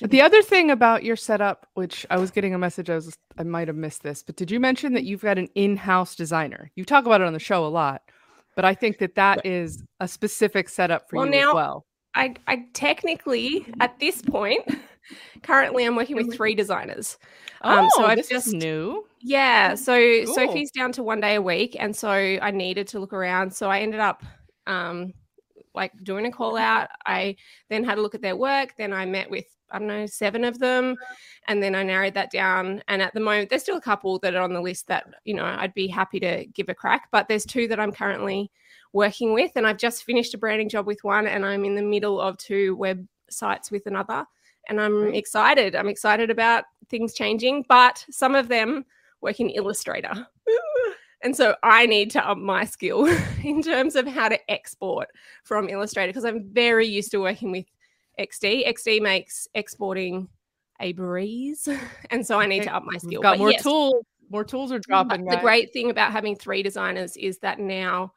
The 0.03 0.21
other 0.21 0.43
thing 0.43 0.71
about 0.71 1.05
your 1.05 1.15
setup, 1.15 1.69
which 1.75 2.05
I 2.11 2.17
was 2.19 2.33
getting 2.33 2.53
a 2.53 2.59
message, 2.59 2.91
I 2.91 2.97
was 2.97 3.17
I 3.39 3.45
might 3.45 3.69
have 3.69 3.77
missed 3.77 4.03
this, 4.03 4.23
but 4.23 4.37
did 4.37 4.51
you 4.51 4.59
mention 4.59 4.95
that 4.95 5.05
you've 5.05 5.23
got 5.23 5.39
an 5.39 5.49
in-house 5.55 6.17
designer? 6.17 6.71
You 6.75 6.85
talk 6.85 7.07
about 7.07 7.21
it 7.21 7.27
on 7.27 7.33
the 7.33 7.39
show 7.39 7.65
a 7.65 7.69
lot, 7.69 8.03
but 8.57 8.65
I 8.65 8.75
think 8.75 8.99
that 8.99 9.15
that 9.15 9.47
is 9.47 9.85
a 10.01 10.09
specific 10.09 10.69
setup 10.69 11.09
for 11.09 11.17
well, 11.17 11.27
you 11.27 11.33
now, 11.33 11.51
as 11.51 11.55
well. 11.55 11.87
I, 12.15 12.35
I 12.49 12.65
technically 12.73 13.67
at 13.79 13.99
this 14.01 14.21
point, 14.23 14.63
currently 15.43 15.85
I'm 15.85 15.95
working 15.95 16.17
with 16.17 16.35
three 16.35 16.55
designers. 16.55 17.19
Um, 17.61 17.85
oh, 17.85 17.91
so 17.97 18.07
I've 18.07 18.19
this 18.19 18.29
just, 18.29 18.49
is 18.49 18.55
new. 18.55 19.05
Yeah, 19.21 19.77
so 19.77 20.25
cool. 20.25 20.35
Sophie's 20.35 20.71
down 20.73 20.91
to 20.93 21.05
one 21.05 21.21
day 21.21 21.37
a 21.37 21.43
week, 21.43 21.77
and 21.79 21.95
so 21.95 22.11
I 22.11 22.51
needed 22.51 22.89
to 22.89 22.99
look 22.99 23.13
around. 23.13 23.55
So 23.55 23.71
I 23.71 23.81
ended 23.81 24.01
up 24.01 24.25
um, 24.67 25.13
like 25.77 25.93
doing 26.03 26.27
a 26.27 26.33
call 26.33 26.57
out. 26.57 26.89
I 27.05 27.37
then 27.69 27.85
had 27.85 27.99
a 27.99 28.01
look 28.01 28.15
at 28.15 28.23
their 28.23 28.37
work. 28.37 28.75
Then 28.77 28.93
I 28.93 29.05
met 29.05 29.31
with, 29.31 29.45
I 29.71 29.79
don't 29.79 29.89
know, 29.89 30.07
seven 30.07 30.45
of 30.45 30.59
them. 30.59 30.97
And 31.47 31.63
then 31.63 31.75
I 31.75 31.83
narrowed 31.83 32.15
that 32.15 32.31
down. 32.31 32.83
And 32.89 33.03
at 33.03 33.15
the 33.15 33.21
moment, 33.21 33.51
there's 33.51 33.63
still 33.63 33.77
a 33.77 33.83
couple 33.83 34.19
that 34.21 34.35
are 34.35 34.43
on 34.43 34.55
the 34.55 34.61
list 34.61 34.89
that, 34.89 35.07
you 35.25 35.35
know, 35.35 35.45
I'd 35.45 35.75
be 35.75 35.87
happy 35.87 36.19
to 36.21 36.47
give 36.47 36.69
a 36.69 36.75
crack. 36.75 37.09
But 37.13 37.29
there's 37.29 37.45
two 37.45 37.69
that 37.69 37.79
I'm 37.79 37.93
currently 37.93 38.51
working 38.93 39.35
with. 39.35 39.53
And 39.55 39.67
I've 39.67 39.79
just 39.79 40.05
finished 40.05 40.35
a 40.35 40.39
branding 40.39 40.69
job 40.69 40.87
with 40.87 41.05
one. 41.05 41.27
And 41.27 41.45
I'm 41.45 41.65
in 41.65 41.75
the 41.75 41.83
middle 41.83 42.21
of 42.21 42.39
two 42.39 42.77
websites 42.77 43.71
with 43.71 43.87
another. 43.87 44.25
And 44.69 44.81
I'm 44.81 44.93
mm-hmm. 44.93 45.15
excited. 45.15 45.77
I'm 45.77 45.89
excited 45.89 46.31
about 46.31 46.65
things 46.89 47.15
changing. 47.15 47.67
But 47.69 48.05
some 48.11 48.35
of 48.35 48.49
them 48.49 48.85
work 49.21 49.39
in 49.41 49.51
Illustrator. 49.51 50.27
And 51.27 51.37
so 51.37 51.57
I 51.61 51.87
need 51.87 52.13
to 52.13 52.25
up 52.25 52.39
my 52.39 52.65
skill 52.65 53.05
in 53.43 53.61
terms 53.61 53.97
of 53.97 54.07
how 54.07 54.29
to 54.29 54.39
export 54.49 55.09
from 55.43 55.69
Illustrator 55.69 56.11
because 56.11 56.25
I'm 56.25 56.49
very 56.53 56.87
used 56.87 57.11
to 57.11 57.19
working 57.19 57.51
with 57.51 57.65
XD. 58.17 58.65
XD 58.69 59.03
makes 59.03 59.49
exporting 59.53 60.29
a 60.81 60.93
breeze. 60.93 61.69
And 62.13 62.25
so 62.25 62.39
I 62.39 62.47
need 62.47 62.63
to 62.63 62.73
up 62.73 62.85
my 62.87 62.97
skill. 62.99 63.23
Got 63.23 63.33
but 63.33 63.39
more 63.41 63.51
yes, 63.51 63.65
tools. 63.65 64.05
More 64.31 64.45
tools 64.45 64.71
are 64.71 64.79
dropping. 64.79 65.25
The 65.25 65.39
great 65.39 65.73
thing 65.73 65.91
about 65.91 66.13
having 66.13 66.37
three 66.37 66.63
designers 66.63 67.17
is 67.17 67.39
that 67.39 67.59
now, 67.59 68.13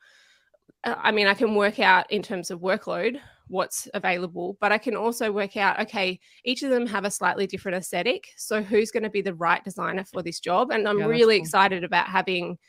uh, 0.83 0.93
I 0.95 1.11
mean, 1.11 1.25
I 1.25 1.33
can 1.33 1.55
work 1.55 1.79
out 1.79 2.11
in 2.11 2.21
terms 2.21 2.51
of 2.51 2.59
workload 2.59 3.19
what's 3.47 3.87
available, 3.95 4.55
but 4.61 4.71
I 4.71 4.77
can 4.77 4.95
also 4.95 5.31
work 5.31 5.57
out, 5.57 5.79
okay, 5.79 6.19
each 6.45 6.61
of 6.61 6.69
them 6.69 6.85
have 6.85 7.05
a 7.05 7.11
slightly 7.11 7.47
different 7.47 7.77
aesthetic. 7.77 8.27
So 8.37 8.61
who's 8.61 8.91
going 8.91 9.03
to 9.03 9.09
be 9.09 9.23
the 9.23 9.33
right 9.33 9.63
designer 9.63 10.03
for 10.03 10.21
this 10.21 10.39
job? 10.39 10.69
And 10.69 10.87
I'm 10.87 10.99
yeah, 10.99 11.05
really 11.05 11.37
cool. 11.37 11.43
excited 11.43 11.83
about 11.83 12.05
having 12.05 12.59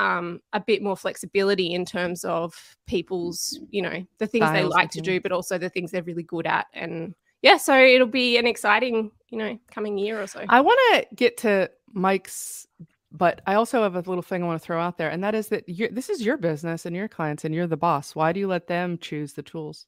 um, 0.00 0.40
a 0.54 0.60
bit 0.60 0.82
more 0.82 0.96
flexibility 0.96 1.74
in 1.74 1.84
terms 1.84 2.24
of 2.24 2.54
people's, 2.86 3.60
you 3.68 3.82
know, 3.82 4.02
the 4.16 4.26
things 4.26 4.46
Styles 4.46 4.54
they 4.56 4.64
like 4.64 4.90
to 4.92 5.02
do, 5.02 5.20
but 5.20 5.30
also 5.30 5.58
the 5.58 5.68
things 5.68 5.90
they're 5.90 6.02
really 6.02 6.22
good 6.22 6.46
at. 6.46 6.68
And 6.72 7.14
yeah, 7.42 7.58
so 7.58 7.78
it'll 7.78 8.06
be 8.06 8.38
an 8.38 8.46
exciting, 8.46 9.10
you 9.28 9.36
know, 9.36 9.58
coming 9.70 9.98
year 9.98 10.22
or 10.22 10.26
so. 10.26 10.44
I 10.48 10.62
want 10.62 10.80
to 10.92 11.14
get 11.14 11.36
to 11.38 11.70
Mike's, 11.92 12.66
but 13.12 13.42
I 13.46 13.54
also 13.54 13.82
have 13.82 13.94
a 13.94 13.98
little 13.98 14.22
thing 14.22 14.42
I 14.42 14.46
want 14.46 14.60
to 14.60 14.64
throw 14.64 14.80
out 14.80 14.96
there, 14.96 15.10
and 15.10 15.22
that 15.22 15.34
is 15.34 15.48
that 15.48 15.64
this 15.66 16.08
is 16.08 16.22
your 16.22 16.38
business 16.38 16.86
and 16.86 16.96
your 16.96 17.08
clients, 17.08 17.44
and 17.44 17.54
you're 17.54 17.66
the 17.66 17.76
boss. 17.76 18.14
Why 18.14 18.32
do 18.32 18.40
you 18.40 18.46
let 18.46 18.68
them 18.68 18.96
choose 18.96 19.34
the 19.34 19.42
tools? 19.42 19.86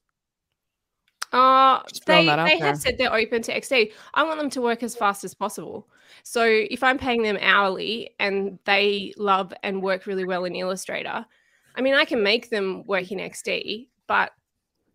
Uh, 1.31 1.81
they 2.05 2.27
they 2.27 2.59
have 2.59 2.77
said 2.77 2.99
they're 2.99 3.13
open 3.13 3.41
to 3.41 3.59
XD. 3.59 3.93
I 4.13 4.21
want 4.21 4.39
them 4.39 4.51
to 4.51 4.61
work 4.61 4.83
as 4.83 4.95
fast 4.95 5.23
as 5.23 5.33
possible. 5.33 5.87
So 6.23 6.43
if 6.45 6.83
I'm 6.83 6.97
paying 6.97 7.23
them 7.23 7.37
hourly 7.41 8.11
and 8.19 8.59
they 8.65 9.13
love 9.17 9.53
and 9.63 9.81
work 9.81 10.05
really 10.05 10.25
well 10.25 10.45
in 10.45 10.55
Illustrator, 10.55 11.25
I 11.75 11.81
mean, 11.81 11.93
I 11.93 12.05
can 12.05 12.21
make 12.23 12.49
them 12.49 12.83
work 12.85 13.11
in 13.11 13.19
XD, 13.19 13.87
but 14.07 14.31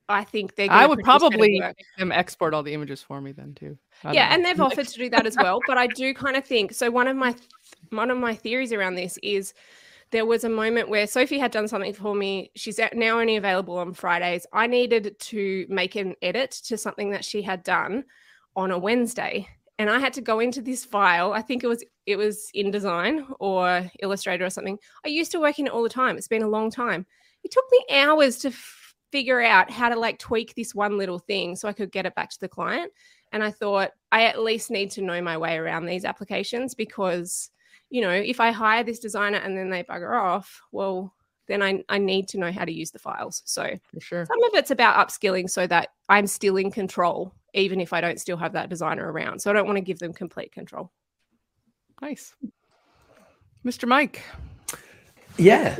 I 0.08 0.24
think 0.24 0.54
they're. 0.54 0.70
I 0.70 0.86
would 0.86 1.00
probably 1.00 1.60
make 1.60 1.76
them 1.98 2.12
export 2.12 2.54
all 2.54 2.62
the 2.62 2.72
images 2.72 3.02
for 3.02 3.20
me 3.20 3.32
then 3.32 3.54
too. 3.54 3.76
Yeah, 4.10 4.32
and 4.32 4.44
they've 4.44 4.60
offered 4.60 4.88
to 4.88 4.98
do 4.98 5.10
that 5.10 5.26
as 5.26 5.36
well. 5.36 5.60
But 5.66 5.76
I 5.76 5.86
do 5.86 6.14
kind 6.14 6.36
of 6.36 6.44
think 6.44 6.72
so. 6.72 6.90
One 6.90 7.08
of 7.08 7.16
my 7.16 7.34
one 7.90 8.10
of 8.10 8.18
my 8.18 8.34
theories 8.34 8.72
around 8.72 8.94
this 8.94 9.18
is 9.22 9.52
there 10.10 10.24
was 10.24 10.44
a 10.44 10.48
moment 10.48 10.88
where 10.88 11.06
Sophie 11.06 11.38
had 11.38 11.50
done 11.50 11.68
something 11.68 11.92
for 11.92 12.14
me. 12.14 12.50
She's 12.54 12.80
now 12.94 13.20
only 13.20 13.36
available 13.36 13.76
on 13.76 13.92
Fridays. 13.92 14.46
I 14.52 14.66
needed 14.66 15.18
to 15.18 15.66
make 15.68 15.96
an 15.96 16.14
edit 16.22 16.52
to 16.64 16.78
something 16.78 17.10
that 17.10 17.24
she 17.24 17.42
had 17.42 17.62
done 17.62 18.04
on 18.56 18.70
a 18.70 18.78
Wednesday. 18.78 19.46
And 19.78 19.88
I 19.88 19.98
had 20.00 20.12
to 20.14 20.20
go 20.20 20.40
into 20.40 20.60
this 20.60 20.84
file. 20.84 21.32
I 21.32 21.42
think 21.42 21.62
it 21.62 21.68
was 21.68 21.84
it 22.06 22.16
was 22.16 22.50
InDesign 22.56 23.26
or 23.38 23.88
Illustrator 24.00 24.44
or 24.44 24.50
something. 24.50 24.78
I 25.04 25.08
used 25.08 25.30
to 25.32 25.40
work 25.40 25.58
in 25.58 25.66
it 25.66 25.72
all 25.72 25.82
the 25.82 25.88
time. 25.88 26.16
It's 26.16 26.28
been 26.28 26.42
a 26.42 26.48
long 26.48 26.70
time. 26.70 27.06
It 27.44 27.52
took 27.52 27.64
me 27.70 27.96
hours 27.96 28.38
to 28.38 28.48
f- 28.48 28.94
figure 29.12 29.40
out 29.40 29.70
how 29.70 29.88
to 29.88 29.96
like 29.96 30.18
tweak 30.18 30.54
this 30.54 30.74
one 30.74 30.98
little 30.98 31.18
thing 31.18 31.54
so 31.54 31.68
I 31.68 31.72
could 31.72 31.92
get 31.92 32.06
it 32.06 32.14
back 32.14 32.30
to 32.30 32.40
the 32.40 32.48
client. 32.48 32.92
And 33.30 33.44
I 33.44 33.50
thought 33.50 33.92
I 34.10 34.24
at 34.24 34.42
least 34.42 34.70
need 34.70 34.90
to 34.92 35.02
know 35.02 35.22
my 35.22 35.36
way 35.36 35.56
around 35.56 35.86
these 35.86 36.04
applications 36.04 36.74
because 36.74 37.50
you 37.90 38.02
know, 38.02 38.10
if 38.10 38.40
I 38.40 38.50
hire 38.50 38.84
this 38.84 38.98
designer 38.98 39.38
and 39.38 39.56
then 39.56 39.70
they 39.70 39.82
bugger 39.82 40.20
off, 40.20 40.60
well, 40.72 41.14
then 41.48 41.62
I, 41.62 41.82
I 41.88 41.98
need 41.98 42.28
to 42.28 42.38
know 42.38 42.52
how 42.52 42.64
to 42.64 42.72
use 42.72 42.90
the 42.90 42.98
files. 42.98 43.42
So 43.44 43.70
for 43.92 44.00
sure. 44.00 44.26
Some 44.26 44.42
of 44.44 44.50
it's 44.54 44.70
about 44.70 45.06
upskilling 45.06 45.48
so 45.50 45.66
that 45.66 45.88
I'm 46.08 46.26
still 46.26 46.56
in 46.56 46.70
control, 46.70 47.34
even 47.54 47.80
if 47.80 47.92
I 47.92 48.00
don't 48.00 48.20
still 48.20 48.36
have 48.36 48.52
that 48.52 48.68
designer 48.68 49.10
around. 49.10 49.40
So 49.40 49.50
I 49.50 49.54
don't 49.54 49.66
want 49.66 49.76
to 49.76 49.82
give 49.82 49.98
them 49.98 50.12
complete 50.12 50.52
control. 50.52 50.92
Nice. 52.00 52.34
Mr. 53.64 53.88
Mike. 53.88 54.22
Yeah. 55.36 55.76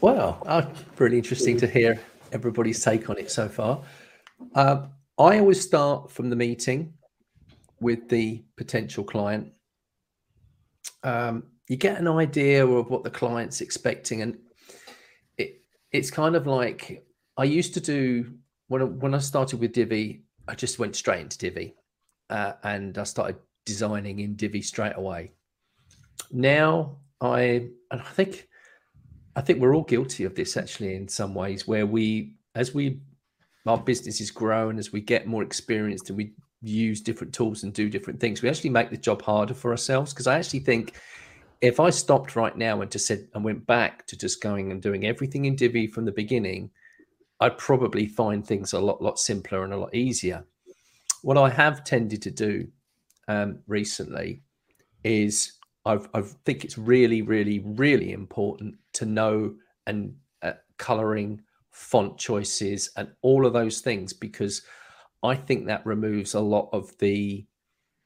Well, 0.00 0.42
uh, 0.46 0.66
really 0.98 1.18
interesting 1.18 1.56
to 1.58 1.66
hear 1.66 2.00
everybody's 2.32 2.82
take 2.82 3.10
on 3.10 3.18
it 3.18 3.30
so 3.30 3.48
far. 3.48 3.82
Uh, 4.54 4.86
I 5.18 5.38
always 5.38 5.60
start 5.60 6.12
from 6.12 6.30
the 6.30 6.36
meeting 6.36 6.94
with 7.80 8.08
the 8.08 8.44
potential 8.56 9.02
client 9.02 9.52
um, 11.02 11.44
you 11.68 11.76
get 11.76 11.98
an 11.98 12.08
idea 12.08 12.66
of 12.66 12.90
what 12.90 13.04
the 13.04 13.10
client's 13.10 13.60
expecting, 13.60 14.22
and 14.22 14.34
it 14.34 14.40
it's 15.92 16.10
kind 16.10 16.36
of 16.36 16.46
like 16.46 17.06
I 17.36 17.44
used 17.44 17.74
to 17.74 17.80
do 17.80 18.34
when 18.68 18.82
I, 18.82 18.84
when 18.84 19.14
I 19.14 19.18
started 19.18 19.60
with 19.60 19.72
Divi. 19.72 20.22
I 20.46 20.54
just 20.54 20.78
went 20.78 20.96
straight 20.96 21.20
into 21.20 21.38
Divi, 21.38 21.74
uh, 22.30 22.52
and 22.62 22.96
I 22.98 23.04
started 23.04 23.36
designing 23.66 24.20
in 24.20 24.34
Divi 24.34 24.62
straight 24.62 24.96
away. 24.96 25.32
Now 26.30 26.98
I 27.20 27.68
and 27.90 28.00
I 28.00 28.10
think 28.10 28.48
I 29.36 29.40
think 29.40 29.60
we're 29.60 29.74
all 29.74 29.84
guilty 29.84 30.24
of 30.24 30.34
this 30.34 30.56
actually 30.56 30.94
in 30.94 31.08
some 31.08 31.34
ways, 31.34 31.66
where 31.66 31.86
we 31.86 32.34
as 32.54 32.74
we 32.74 33.00
our 33.66 33.78
businesses 33.78 34.30
grow 34.30 34.70
and 34.70 34.78
as 34.78 34.92
we 34.92 35.00
get 35.00 35.26
more 35.26 35.42
experienced 35.42 36.08
and 36.08 36.16
we 36.16 36.32
use 36.62 37.00
different 37.00 37.34
tools 37.34 37.62
and 37.62 37.72
do 37.72 37.90
different 37.90 38.18
things, 38.18 38.42
we 38.42 38.48
actually 38.48 38.70
make 38.70 38.90
the 38.90 38.96
job 38.96 39.22
harder 39.22 39.54
for 39.54 39.70
ourselves. 39.70 40.12
Because 40.12 40.26
I 40.26 40.38
actually 40.38 40.60
think 40.60 40.94
if 41.60 41.80
I 41.80 41.90
stopped 41.90 42.36
right 42.36 42.56
now 42.56 42.80
and 42.80 42.90
just 42.90 43.06
said 43.06 43.28
and 43.34 43.44
went 43.44 43.66
back 43.66 44.06
to 44.06 44.16
just 44.16 44.42
going 44.42 44.70
and 44.70 44.80
doing 44.80 45.06
everything 45.06 45.44
in 45.44 45.56
Divi 45.56 45.86
from 45.86 46.04
the 46.04 46.12
beginning, 46.12 46.70
I'd 47.40 47.58
probably 47.58 48.06
find 48.06 48.46
things 48.46 48.72
a 48.72 48.80
lot, 48.80 49.02
lot 49.02 49.18
simpler 49.18 49.64
and 49.64 49.72
a 49.72 49.76
lot 49.76 49.94
easier. 49.94 50.44
What 51.22 51.36
I 51.36 51.50
have 51.50 51.84
tended 51.84 52.22
to 52.22 52.30
do 52.30 52.68
um, 53.26 53.60
recently 53.66 54.42
is 55.02 55.52
I've, 55.84 56.08
I 56.14 56.22
think 56.44 56.64
it's 56.64 56.78
really, 56.78 57.22
really, 57.22 57.60
really 57.60 58.12
important 58.12 58.76
to 58.94 59.06
know 59.06 59.54
and 59.86 60.14
uh, 60.42 60.52
coloring, 60.76 61.42
font 61.70 62.18
choices, 62.18 62.90
and 62.96 63.08
all 63.22 63.46
of 63.46 63.52
those 63.52 63.80
things 63.80 64.12
because 64.12 64.62
I 65.22 65.34
think 65.34 65.66
that 65.66 65.86
removes 65.86 66.34
a 66.34 66.40
lot 66.40 66.68
of 66.72 66.96
the 66.98 67.46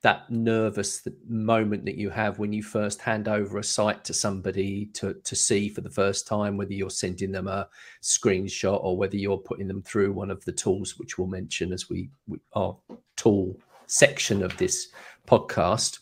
that 0.03 0.29
nervous 0.31 1.07
moment 1.29 1.85
that 1.85 1.97
you 1.97 2.11
have 2.11 2.38
when 2.38 2.53
you 2.53 2.62
first 2.62 3.01
hand 3.01 3.29
over 3.29 3.59
a 3.59 3.65
site 3.65 4.05
to 4.05 4.12
somebody 4.12 4.87
to 4.87 5.15
to 5.25 5.37
see 5.37 5.69
for 5.69 5.81
the 5.81 5.91
first 5.91 6.27
time 6.27 6.57
whether 6.57 6.73
you're 6.73 6.91
sending 6.91 7.31
them 7.31 7.47
a 7.47 7.69
screenshot 8.03 8.83
or 8.83 8.97
whether 8.97 9.17
you're 9.17 9.38
putting 9.38 9.69
them 9.69 9.81
through 9.81 10.12
one 10.12 10.31
of 10.31 10.45
the 10.45 10.53
tools 10.53 10.99
which 10.99 11.19
we'll 11.19 11.29
mention 11.29 11.73
as 11.73 11.88
we, 11.88 12.11
we 12.27 12.38
our 12.55 12.77
tool 13.17 13.57
section 13.87 14.43
of 14.43 14.57
this 14.57 14.88
podcast 15.27 16.01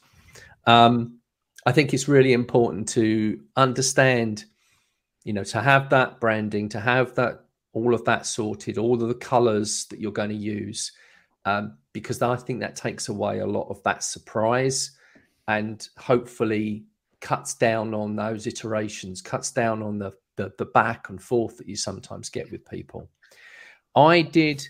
um, 0.67 1.19
i 1.67 1.73
think 1.73 1.93
it's 1.93 2.09
really 2.09 2.33
important 2.33 2.89
to 2.89 3.39
understand 3.57 4.47
you 5.25 5.35
know 5.35 5.45
to 5.45 5.61
have 5.61 5.91
that 5.91 6.19
branding 6.21 6.71
to 6.71 6.81
have 6.81 7.15
that 7.15 7.45
all 7.75 7.93
of 7.93 8.05
that 8.07 8.25
sorted 8.25 8.79
all 8.79 9.01
of 9.03 9.09
the 9.09 9.15
colors 9.15 9.85
that 9.91 10.01
you're 10.01 10.11
going 10.11 10.31
to 10.31 10.35
use 10.35 10.93
um, 11.51 11.79
because 11.93 12.23
I 12.23 12.37
think 12.37 12.61
that 12.61 12.77
takes 12.77 13.09
away 13.09 13.41
a 13.41 13.47
lot 13.47 13.69
of 13.69 13.83
that 13.83 14.03
surprise 14.03 14.93
and 15.49 15.87
hopefully 15.99 16.85
cuts 17.21 17.55
down 17.55 17.93
on 17.95 18.17
those 18.17 18.47
iterations, 18.47 19.21
cuts 19.21 19.51
down 19.51 19.83
on 19.83 19.99
the, 19.99 20.13
the, 20.37 20.53
the 20.59 20.67
back 20.67 21.09
and 21.09 21.21
forth 21.21 21.57
that 21.59 21.69
you 21.69 21.77
sometimes 21.77 22.29
get 22.29 22.51
with 22.51 22.65
people. 22.69 23.11
I 23.97 24.23
did 24.23 24.67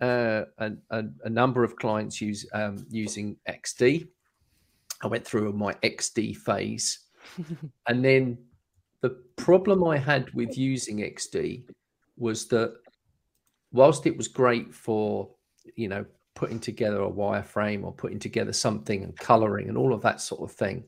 uh, 0.00 0.42
a, 0.58 0.72
a, 0.90 1.04
a, 1.24 1.30
number 1.30 1.64
of 1.64 1.76
clients 1.76 2.20
use 2.20 2.46
um, 2.52 2.86
using 2.90 3.36
XD. 3.48 4.06
I 5.02 5.06
went 5.06 5.24
through 5.24 5.52
my 5.54 5.72
XD 5.82 6.36
phase, 6.36 7.06
and 7.88 8.04
then 8.04 8.38
the 9.00 9.16
problem 9.36 9.82
I 9.82 9.96
had 9.96 10.32
with 10.34 10.56
using 10.56 10.98
XD 10.98 11.64
was 12.16 12.46
that 12.48 12.74
whilst 13.72 14.06
it 14.06 14.16
was 14.16 14.28
great 14.28 14.72
for 14.72 15.30
you 15.76 15.88
know, 15.88 16.04
putting 16.38 16.60
together 16.60 17.02
a 17.02 17.10
wireframe 17.10 17.82
or 17.82 17.92
putting 17.92 18.20
together 18.20 18.52
something 18.52 19.02
and 19.02 19.18
coloring 19.18 19.68
and 19.68 19.76
all 19.76 19.92
of 19.92 20.02
that 20.02 20.20
sort 20.20 20.40
of 20.48 20.56
thing. 20.56 20.84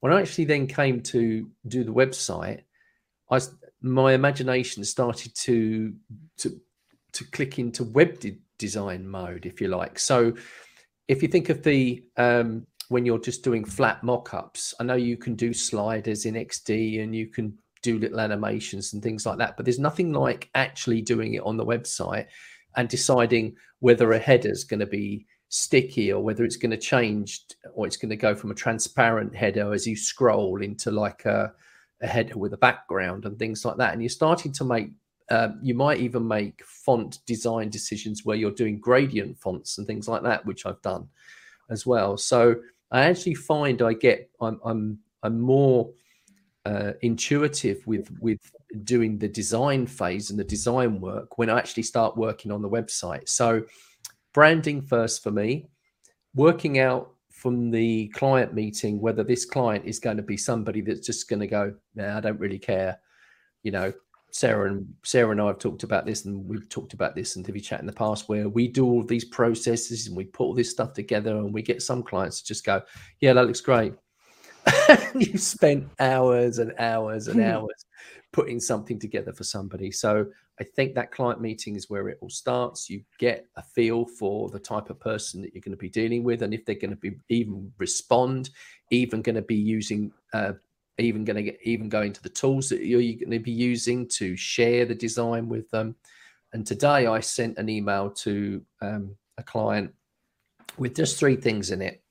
When 0.00 0.12
I 0.12 0.20
actually 0.22 0.46
then 0.46 0.66
came 0.66 1.00
to 1.02 1.48
do 1.68 1.84
the 1.84 1.92
website, 1.92 2.62
I 3.30 3.40
my 3.82 4.14
imagination 4.14 4.82
started 4.84 5.34
to 5.34 5.94
to 6.38 6.60
to 7.12 7.24
click 7.30 7.58
into 7.58 7.84
web 7.84 8.18
de- 8.18 8.40
design 8.58 9.06
mode, 9.06 9.44
if 9.44 9.60
you 9.60 9.68
like. 9.68 9.98
So, 9.98 10.34
if 11.06 11.22
you 11.22 11.28
think 11.28 11.50
of 11.50 11.62
the 11.62 12.02
um, 12.16 12.66
when 12.88 13.04
you're 13.04 13.18
just 13.18 13.44
doing 13.44 13.64
flat 13.64 14.02
mock-ups, 14.02 14.74
I 14.80 14.84
know 14.84 14.94
you 14.94 15.18
can 15.18 15.34
do 15.34 15.52
sliders 15.52 16.24
in 16.24 16.34
XD 16.34 17.02
and 17.02 17.14
you 17.14 17.26
can 17.26 17.58
do 17.82 17.98
little 17.98 18.20
animations 18.20 18.94
and 18.94 19.02
things 19.02 19.26
like 19.26 19.36
that, 19.38 19.56
but 19.56 19.66
there's 19.66 19.78
nothing 19.78 20.14
like 20.14 20.48
actually 20.54 21.02
doing 21.02 21.34
it 21.34 21.42
on 21.42 21.58
the 21.58 21.66
website 21.66 22.26
and 22.76 22.88
deciding 22.88 23.56
whether 23.80 24.12
a 24.12 24.18
header 24.18 24.50
is 24.50 24.64
going 24.64 24.80
to 24.80 24.86
be 24.86 25.26
sticky 25.48 26.12
or 26.12 26.22
whether 26.22 26.44
it's 26.44 26.56
going 26.56 26.70
to 26.70 26.76
change 26.76 27.42
or 27.74 27.86
it's 27.86 27.96
going 27.96 28.10
to 28.10 28.16
go 28.16 28.34
from 28.34 28.50
a 28.50 28.54
transparent 28.54 29.34
header 29.34 29.72
as 29.72 29.86
you 29.86 29.96
scroll 29.96 30.62
into 30.62 30.90
like 30.90 31.24
a, 31.24 31.52
a 32.02 32.06
header 32.06 32.36
with 32.38 32.52
a 32.52 32.58
background 32.58 33.24
and 33.24 33.38
things 33.38 33.64
like 33.64 33.76
that. 33.76 33.92
And 33.92 34.02
you're 34.02 34.08
starting 34.08 34.52
to 34.52 34.64
make, 34.64 34.90
um, 35.30 35.58
you 35.62 35.74
might 35.74 36.00
even 36.00 36.26
make 36.26 36.64
font 36.64 37.18
design 37.26 37.70
decisions 37.70 38.24
where 38.24 38.36
you're 38.36 38.50
doing 38.50 38.80
gradient 38.80 39.38
fonts 39.38 39.78
and 39.78 39.86
things 39.86 40.08
like 40.08 40.22
that, 40.22 40.44
which 40.44 40.66
I've 40.66 40.82
done 40.82 41.08
as 41.70 41.86
well. 41.86 42.16
So 42.16 42.56
I 42.90 43.04
actually 43.04 43.34
find 43.34 43.80
I 43.80 43.92
get, 43.92 44.30
I'm, 44.40 44.60
I'm, 44.64 44.98
I'm 45.22 45.40
more 45.40 45.90
uh, 46.66 46.92
intuitive 47.02 47.86
with 47.86 48.10
with 48.20 48.40
doing 48.82 49.18
the 49.18 49.28
design 49.28 49.86
phase 49.86 50.30
and 50.30 50.38
the 50.38 50.44
design 50.44 51.00
work 51.00 51.38
when 51.38 51.50
I 51.50 51.58
actually 51.58 51.84
start 51.84 52.16
working 52.16 52.50
on 52.50 52.62
the 52.62 52.68
website. 52.68 53.28
So 53.28 53.64
branding 54.32 54.82
first 54.82 55.22
for 55.22 55.30
me, 55.30 55.68
working 56.34 56.78
out 56.78 57.12
from 57.30 57.70
the 57.70 58.08
client 58.08 58.54
meeting 58.54 59.00
whether 59.00 59.22
this 59.22 59.44
client 59.44 59.84
is 59.84 59.98
going 59.98 60.16
to 60.16 60.22
be 60.22 60.36
somebody 60.36 60.80
that's 60.80 61.06
just 61.06 61.28
going 61.28 61.40
to 61.40 61.46
go, 61.46 61.74
nah, 61.94 62.16
I 62.16 62.20
don't 62.20 62.40
really 62.40 62.58
care. 62.58 62.98
You 63.62 63.70
know, 63.70 63.92
Sarah 64.30 64.70
and 64.70 64.92
Sarah 65.04 65.30
and 65.30 65.40
I 65.40 65.46
have 65.46 65.58
talked 65.58 65.84
about 65.84 66.06
this, 66.06 66.24
and 66.24 66.48
we've 66.48 66.68
talked 66.68 66.92
about 66.92 67.14
this 67.14 67.36
in 67.36 67.42
Divi 67.42 67.60
Chat 67.60 67.80
in 67.80 67.86
the 67.86 67.92
past, 67.92 68.28
where 68.28 68.48
we 68.48 68.66
do 68.66 68.84
all 68.84 69.04
these 69.04 69.24
processes 69.24 70.06
and 70.06 70.16
we 70.16 70.24
put 70.24 70.44
all 70.44 70.54
this 70.54 70.70
stuff 70.70 70.92
together, 70.92 71.36
and 71.36 71.54
we 71.54 71.62
get 71.62 71.82
some 71.82 72.02
clients 72.02 72.40
to 72.40 72.48
just 72.48 72.64
go, 72.64 72.82
"Yeah, 73.20 73.32
that 73.34 73.46
looks 73.46 73.60
great. 73.60 73.94
you 75.14 75.38
spent 75.38 75.88
hours 76.00 76.58
and 76.58 76.72
hours 76.78 77.28
and 77.28 77.40
hmm. 77.40 77.46
hours 77.46 77.86
putting 78.34 78.58
something 78.58 78.98
together 78.98 79.32
for 79.32 79.44
somebody. 79.44 79.92
So 79.92 80.26
I 80.60 80.64
think 80.64 80.96
that 80.96 81.12
client 81.12 81.40
meeting 81.40 81.76
is 81.76 81.88
where 81.88 82.08
it 82.08 82.18
all 82.20 82.28
starts. 82.28 82.90
You 82.90 83.00
get 83.20 83.46
a 83.54 83.62
feel 83.62 84.06
for 84.06 84.50
the 84.50 84.58
type 84.58 84.90
of 84.90 84.98
person 84.98 85.40
that 85.40 85.54
you're 85.54 85.62
going 85.62 85.70
to 85.70 85.78
be 85.78 85.88
dealing 85.88 86.24
with, 86.24 86.42
and 86.42 86.52
if 86.52 86.64
they're 86.64 86.74
going 86.74 86.90
to 86.90 86.96
be 86.96 87.12
even 87.28 87.72
respond, 87.78 88.50
even 88.90 89.22
going 89.22 89.36
to 89.36 89.42
be 89.42 89.54
using, 89.54 90.12
uh, 90.32 90.54
even 90.98 91.24
going 91.24 91.36
to 91.36 91.44
get, 91.44 91.60
even 91.62 91.88
going 91.88 92.12
to 92.12 92.22
the 92.24 92.28
tools 92.28 92.68
that 92.70 92.84
you're 92.84 93.00
going 93.00 93.30
to 93.30 93.38
be 93.38 93.52
using 93.52 94.08
to 94.08 94.36
share 94.36 94.84
the 94.84 94.96
design 94.96 95.48
with 95.48 95.70
them. 95.70 95.94
And 96.52 96.66
today 96.66 97.06
I 97.06 97.20
sent 97.20 97.56
an 97.58 97.68
email 97.68 98.10
to 98.10 98.60
um, 98.82 99.14
a 99.38 99.44
client 99.44 99.94
with 100.76 100.96
just 100.96 101.20
three 101.20 101.36
things 101.36 101.70
in 101.70 101.80
it. 101.80 102.02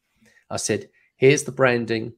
I 0.49 0.55
said, 0.55 0.89
here's 1.17 1.43
the 1.43 1.51
branding, 1.51 2.13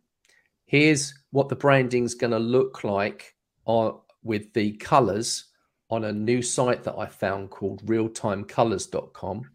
here's 0.67 1.15
what 1.31 1.49
the 1.49 1.55
branding's 1.55 2.13
going 2.13 2.33
to 2.33 2.39
look 2.39 2.83
like 2.83 3.34
on, 3.65 3.99
with 4.23 4.53
the 4.53 4.71
colors 4.73 5.45
on 5.89 6.05
a 6.05 6.11
new 6.11 6.41
site 6.41 6.83
that 6.83 6.95
I 6.97 7.05
found 7.05 7.49
called 7.49 7.85
realtimecolors.com. 7.85 9.49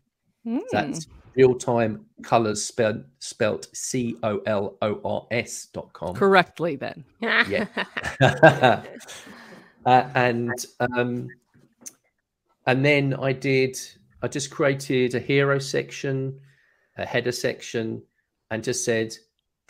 Mm. 0.47 0.61
That's 0.71 1.07
real 1.37 1.55
time 1.55 2.07
colors 2.23 2.63
spelled 2.63 3.05
spelt 3.19 3.69
C 3.75 4.17
O 4.23 4.39
L 4.47 4.77
O 4.83 5.01
R 5.05 5.27
S 5.31 5.67
dot 5.73 5.93
com. 5.93 6.15
correctly 6.15 6.77
then. 6.77 7.05
Yeah. 7.21 7.67
uh, 9.87 10.09
and 10.15 10.67
um, 10.81 11.29
and 12.67 12.85
then 12.85 13.15
I 13.15 13.33
did. 13.33 13.79
I 14.23 14.29
just 14.29 14.51
created 14.51 15.15
a 15.15 15.21
hero 15.21 15.59
section, 15.59 16.39
a 16.97 17.07
header 17.07 17.33
section, 17.33 18.03
and 18.51 18.63
just 18.63 18.85
said, 18.85 19.15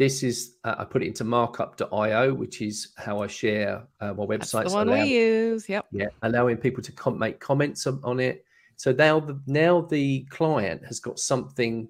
"This 0.00 0.22
is." 0.22 0.56
Uh, 0.64 0.76
I 0.78 0.84
put 0.84 1.02
it 1.02 1.08
into 1.08 1.24
markup.io, 1.24 2.32
which 2.32 2.62
is 2.62 2.76
how 2.96 3.20
I 3.20 3.26
share 3.26 3.86
uh, 4.00 4.14
my 4.14 4.24
That's 4.38 4.50
the 4.50 4.64
one 4.64 4.88
allow- 4.88 5.02
we 5.02 5.14
use. 5.14 5.68
Yep. 5.68 5.86
yeah, 5.92 6.06
allowing 6.22 6.56
people 6.56 6.82
to 6.82 6.92
com- 6.92 7.18
make 7.18 7.38
comments 7.38 7.86
on, 7.86 8.18
it. 8.18 8.46
So 8.76 8.92
now 8.92 9.20
the 9.20 9.38
now 9.46 9.82
the 9.82 10.26
client 10.30 10.80
has 10.86 10.98
got 11.00 11.18
something 11.18 11.88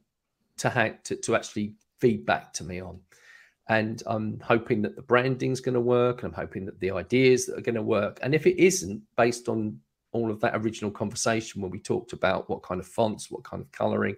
to 0.59 0.68
hack 0.68 1.05
to, 1.05 1.14
to 1.25 1.37
actually 1.37 1.75
feed 2.01 2.27
back 2.27 2.53
to 2.55 2.64
me 2.64 2.81
on. 2.81 2.99
And 3.68 4.03
I'm 4.07 4.40
hoping 4.40 4.83
that 4.83 4.96
the 4.96 5.03
branding's 5.03 5.61
going 5.61 5.79
to 5.81 5.81
work, 5.81 6.25
and 6.25 6.33
I'm 6.35 6.40
hoping 6.44 6.66
that 6.66 6.81
the 6.81 6.90
ideas 6.90 7.46
that 7.46 7.59
are 7.59 7.66
going 7.68 7.77
to 7.77 7.83
work. 7.99 8.18
And 8.23 8.35
if 8.35 8.44
it 8.46 8.61
isn't, 8.61 9.01
based 9.16 9.49
on 9.49 9.79
all 10.12 10.31
of 10.33 10.40
that 10.40 10.57
original 10.57 10.90
conversation 10.90 11.62
when 11.62 11.70
we 11.70 11.79
talked 11.79 12.12
about 12.12 12.51
what 12.51 12.64
kind 12.64 12.81
of 12.81 12.88
fonts, 12.88 13.31
what 13.31 13.44
kind 13.44 13.62
of 13.62 13.70
coloring, 13.70 14.16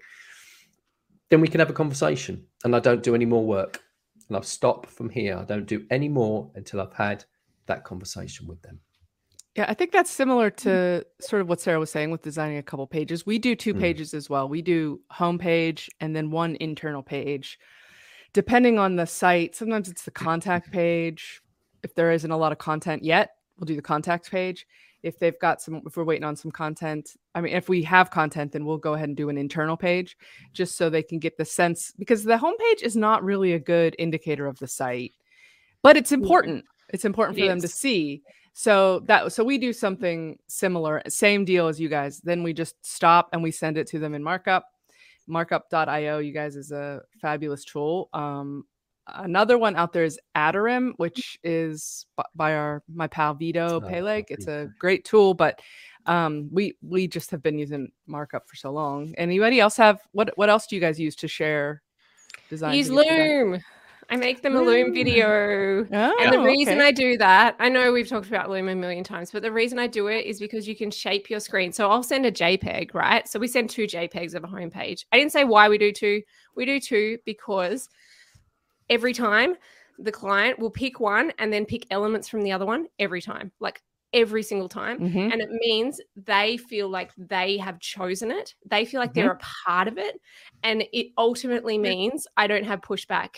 then 1.33 1.41
we 1.41 1.49
can 1.49 1.61
have 1.61 1.71
a 1.71 1.73
conversation. 1.73 2.45
And 2.63 2.77
I 2.77 2.79
don't 2.79 3.03
do 3.03 3.15
any 3.15 3.25
more 3.25 3.43
work. 3.43 3.81
And 4.29 4.37
I've 4.37 4.45
stopped 4.45 4.91
from 4.91 5.09
here. 5.09 5.39
I 5.39 5.45
don't 5.45 5.65
do 5.65 5.87
any 5.91 6.07
more 6.07 6.51
until 6.57 6.79
I've 6.79 6.93
had 6.93 7.25
that 7.65 7.85
conversation 7.85 8.47
with 8.47 8.61
them. 8.61 8.81
Yeah, 9.57 9.65
I 9.67 9.73
think 9.73 9.93
that's 9.93 10.11
similar 10.11 10.51
to 10.51 11.07
sort 11.23 11.41
of 11.41 11.49
what 11.49 11.59
Sarah 11.59 11.81
was 11.81 11.91
saying 11.91 12.11
with 12.11 12.21
designing 12.21 12.59
a 12.59 12.63
couple 12.63 12.87
pages. 12.87 13.25
We 13.25 13.39
do 13.39 13.57
two 13.57 13.73
Mm. 13.73 13.81
pages 13.81 14.13
as 14.13 14.29
well. 14.29 14.47
We 14.47 14.61
do 14.61 15.01
homepage 15.11 15.89
and 16.01 16.15
then 16.15 16.31
one 16.31 16.57
internal 16.61 17.03
page. 17.03 17.59
Depending 18.35 18.79
on 18.79 18.97
the 18.97 19.07
site, 19.07 19.57
sometimes 19.57 19.89
it's 19.89 20.05
the 20.05 20.11
contact 20.11 20.71
page. 20.71 21.41
If 21.83 21.95
there 21.95 22.13
isn't 22.13 22.31
a 22.31 22.37
lot 22.37 22.53
of 22.53 22.59
content 22.59 23.05
yet, 23.05 23.31
we'll 23.57 23.65
do 23.65 23.77
the 23.77 23.81
contact 23.81 24.31
page. 24.31 24.67
If 25.03 25.19
they've 25.19 25.39
got 25.39 25.61
some, 25.61 25.83
if 25.87 25.97
we're 25.97 26.05
waiting 26.05 26.25
on 26.25 26.37
some 26.37 26.51
content, 26.51 27.17
I 27.35 27.41
mean, 27.41 27.55
if 27.55 27.69
we 27.69 27.83
have 27.83 28.11
content, 28.11 28.53
then 28.53 28.65
we'll 28.65 28.79
go 28.79 28.95
ahead 28.95 29.09
and 29.09 29.17
do 29.17 29.29
an 29.29 29.39
internal 29.39 29.77
page 29.77 30.17
just 30.53 30.77
so 30.77 30.89
they 30.89 31.03
can 31.03 31.19
get 31.19 31.37
the 31.37 31.45
sense 31.45 31.93
because 31.99 32.25
the 32.25 32.37
homepage 32.37 32.83
is 32.83 32.97
not 32.97 33.25
really 33.25 33.53
a 33.53 33.59
good 33.59 33.97
indicator 33.99 34.47
of 34.47 34.59
the 34.59 34.69
site, 34.69 35.13
but 35.83 35.97
it's 35.97 36.13
important. 36.13 36.65
It's 36.91 37.05
important 37.05 37.39
It 37.39 37.43
for 37.43 37.49
them 37.49 37.61
to 37.61 37.69
see. 37.69 38.23
So 38.53 39.01
that 39.07 39.33
so 39.33 39.43
we 39.43 39.59
do 39.59 39.73
something 39.73 40.39
similar, 40.47 41.03
same 41.09 41.45
deal 41.45 41.69
as 41.69 41.81
you 41.81 41.89
guys. 41.89 42.21
Then 42.21 42.43
we 42.43 42.53
just 42.53 42.75
stop 42.85 43.31
and 43.33 43.43
we 43.43 43.51
send 43.51 43.79
it 43.79 43.87
to 43.89 43.99
them 43.99 44.15
in 44.15 44.23
markup. 44.23 44.67
Markup.io, 45.27 46.19
you 46.19 46.33
guys 46.33 46.57
is 46.57 46.73
a 46.73 47.03
fabulous 47.21 47.65
tool. 47.65 48.11
Um, 48.13 48.65
another 49.07 49.59
one 49.59 49.77
out 49.77 49.93
there 49.93 50.05
is 50.05 50.19
Atarim, 50.37 50.93
which 50.97 51.39
is 51.43 52.07
by 52.35 52.55
our 52.55 52.83
my 52.93 53.07
pal 53.07 53.35
Vito 53.35 53.77
Oh, 53.77 53.81
Peleg. 53.81 54.27
It's 54.29 54.47
a 54.47 54.71
great 54.79 55.05
tool, 55.05 55.35
but 55.35 55.61
um, 56.07 56.49
we 56.53 56.77
we 56.83 57.07
just 57.07 57.31
have 57.31 57.43
been 57.43 57.59
using 57.59 57.91
markup 58.07 58.49
for 58.49 58.57
so 58.57 58.71
long. 58.71 59.15
Anybody 59.17 59.61
else 59.61 59.77
have 59.77 60.01
what 60.13 60.33
what 60.37 60.49
else 60.49 60.67
do 60.67 60.77
you 60.77 60.81
guys 60.81 60.99
use 60.99 61.17
to 61.17 61.29
share 61.29 61.83
design? 62.49 62.75
Use 62.75 62.91
Loom. 62.91 63.61
I 64.11 64.17
make 64.17 64.43
them 64.43 64.57
a 64.57 64.59
Loom. 64.59 64.67
Loom 64.67 64.95
video. 64.95 65.87
Oh, 65.91 66.17
And 66.21 66.33
the 66.35 66.41
reason 66.41 66.79
okay. 66.79 66.89
I 66.89 66.91
do 66.91 67.17
that, 67.19 67.57
I 67.59 67.71
know 67.71 67.93
we've 67.93 68.09
talked 68.09 68.29
about 68.29 68.51
Loom 68.51 68.69
a 68.69 68.75
million 68.75 69.05
times, 69.05 69.31
but 69.31 69.43
the 69.43 69.53
reason 69.53 69.79
I 69.79 69.87
do 69.87 70.09
it 70.09 70.27
is 70.27 70.39
because 70.39 70.69
you 70.69 70.77
can 70.77 70.91
shape 70.91 71.31
your 71.31 71.41
screen. 71.41 71.73
So 71.73 71.91
I'll 71.91 72.03
send 72.03 72.27
a 72.27 72.33
JPEG, 72.33 72.93
right? 72.93 73.27
So 73.27 73.39
we 73.39 73.49
send 73.49 73.71
two 73.71 73.87
JPEGs 73.87 74.35
of 74.35 74.45
a 74.45 74.49
homepage. 74.49 75.07
I 75.13 75.19
didn't 75.19 75.33
say 75.33 75.45
why 75.45 75.69
we 75.71 75.79
do 75.79 75.93
two. 75.93 76.21
We 76.55 76.67
do 76.67 76.79
two 76.79 77.19
because 77.25 77.89
every 78.91 79.13
time 79.15 79.57
the 79.99 80.13
client 80.13 80.59
will 80.59 80.71
pick 80.71 81.01
one 81.01 81.33
and 81.39 81.53
then 81.53 81.65
pick 81.65 81.87
elements 81.91 82.29
from 82.29 82.43
the 82.43 82.53
other 82.53 82.67
one 82.67 82.87
every 82.99 83.21
time, 83.23 83.53
like 83.61 83.81
every 84.15 84.43
single 84.43 84.69
time. 84.69 84.99
Mhm. 84.99 85.33
And 85.33 85.41
it 85.41 85.49
means 85.51 86.01
they 86.17 86.57
feel 86.57 86.89
like 86.89 87.11
they 87.17 87.57
have 87.59 87.79
chosen 87.81 88.31
it. 88.31 88.55
They 88.67 88.85
feel 88.85 89.01
like 89.01 89.11
Mm-hmm. 89.11 89.21
they're 89.21 89.33
a 89.33 89.39
part 89.65 89.89
of 89.89 89.97
it. 89.99 90.21
And 90.63 90.85
it 90.93 91.09
ultimately 91.17 91.79
means 91.79 92.27
I 92.37 92.47
don't 92.47 92.65
have 92.65 92.81
pushback 92.81 93.37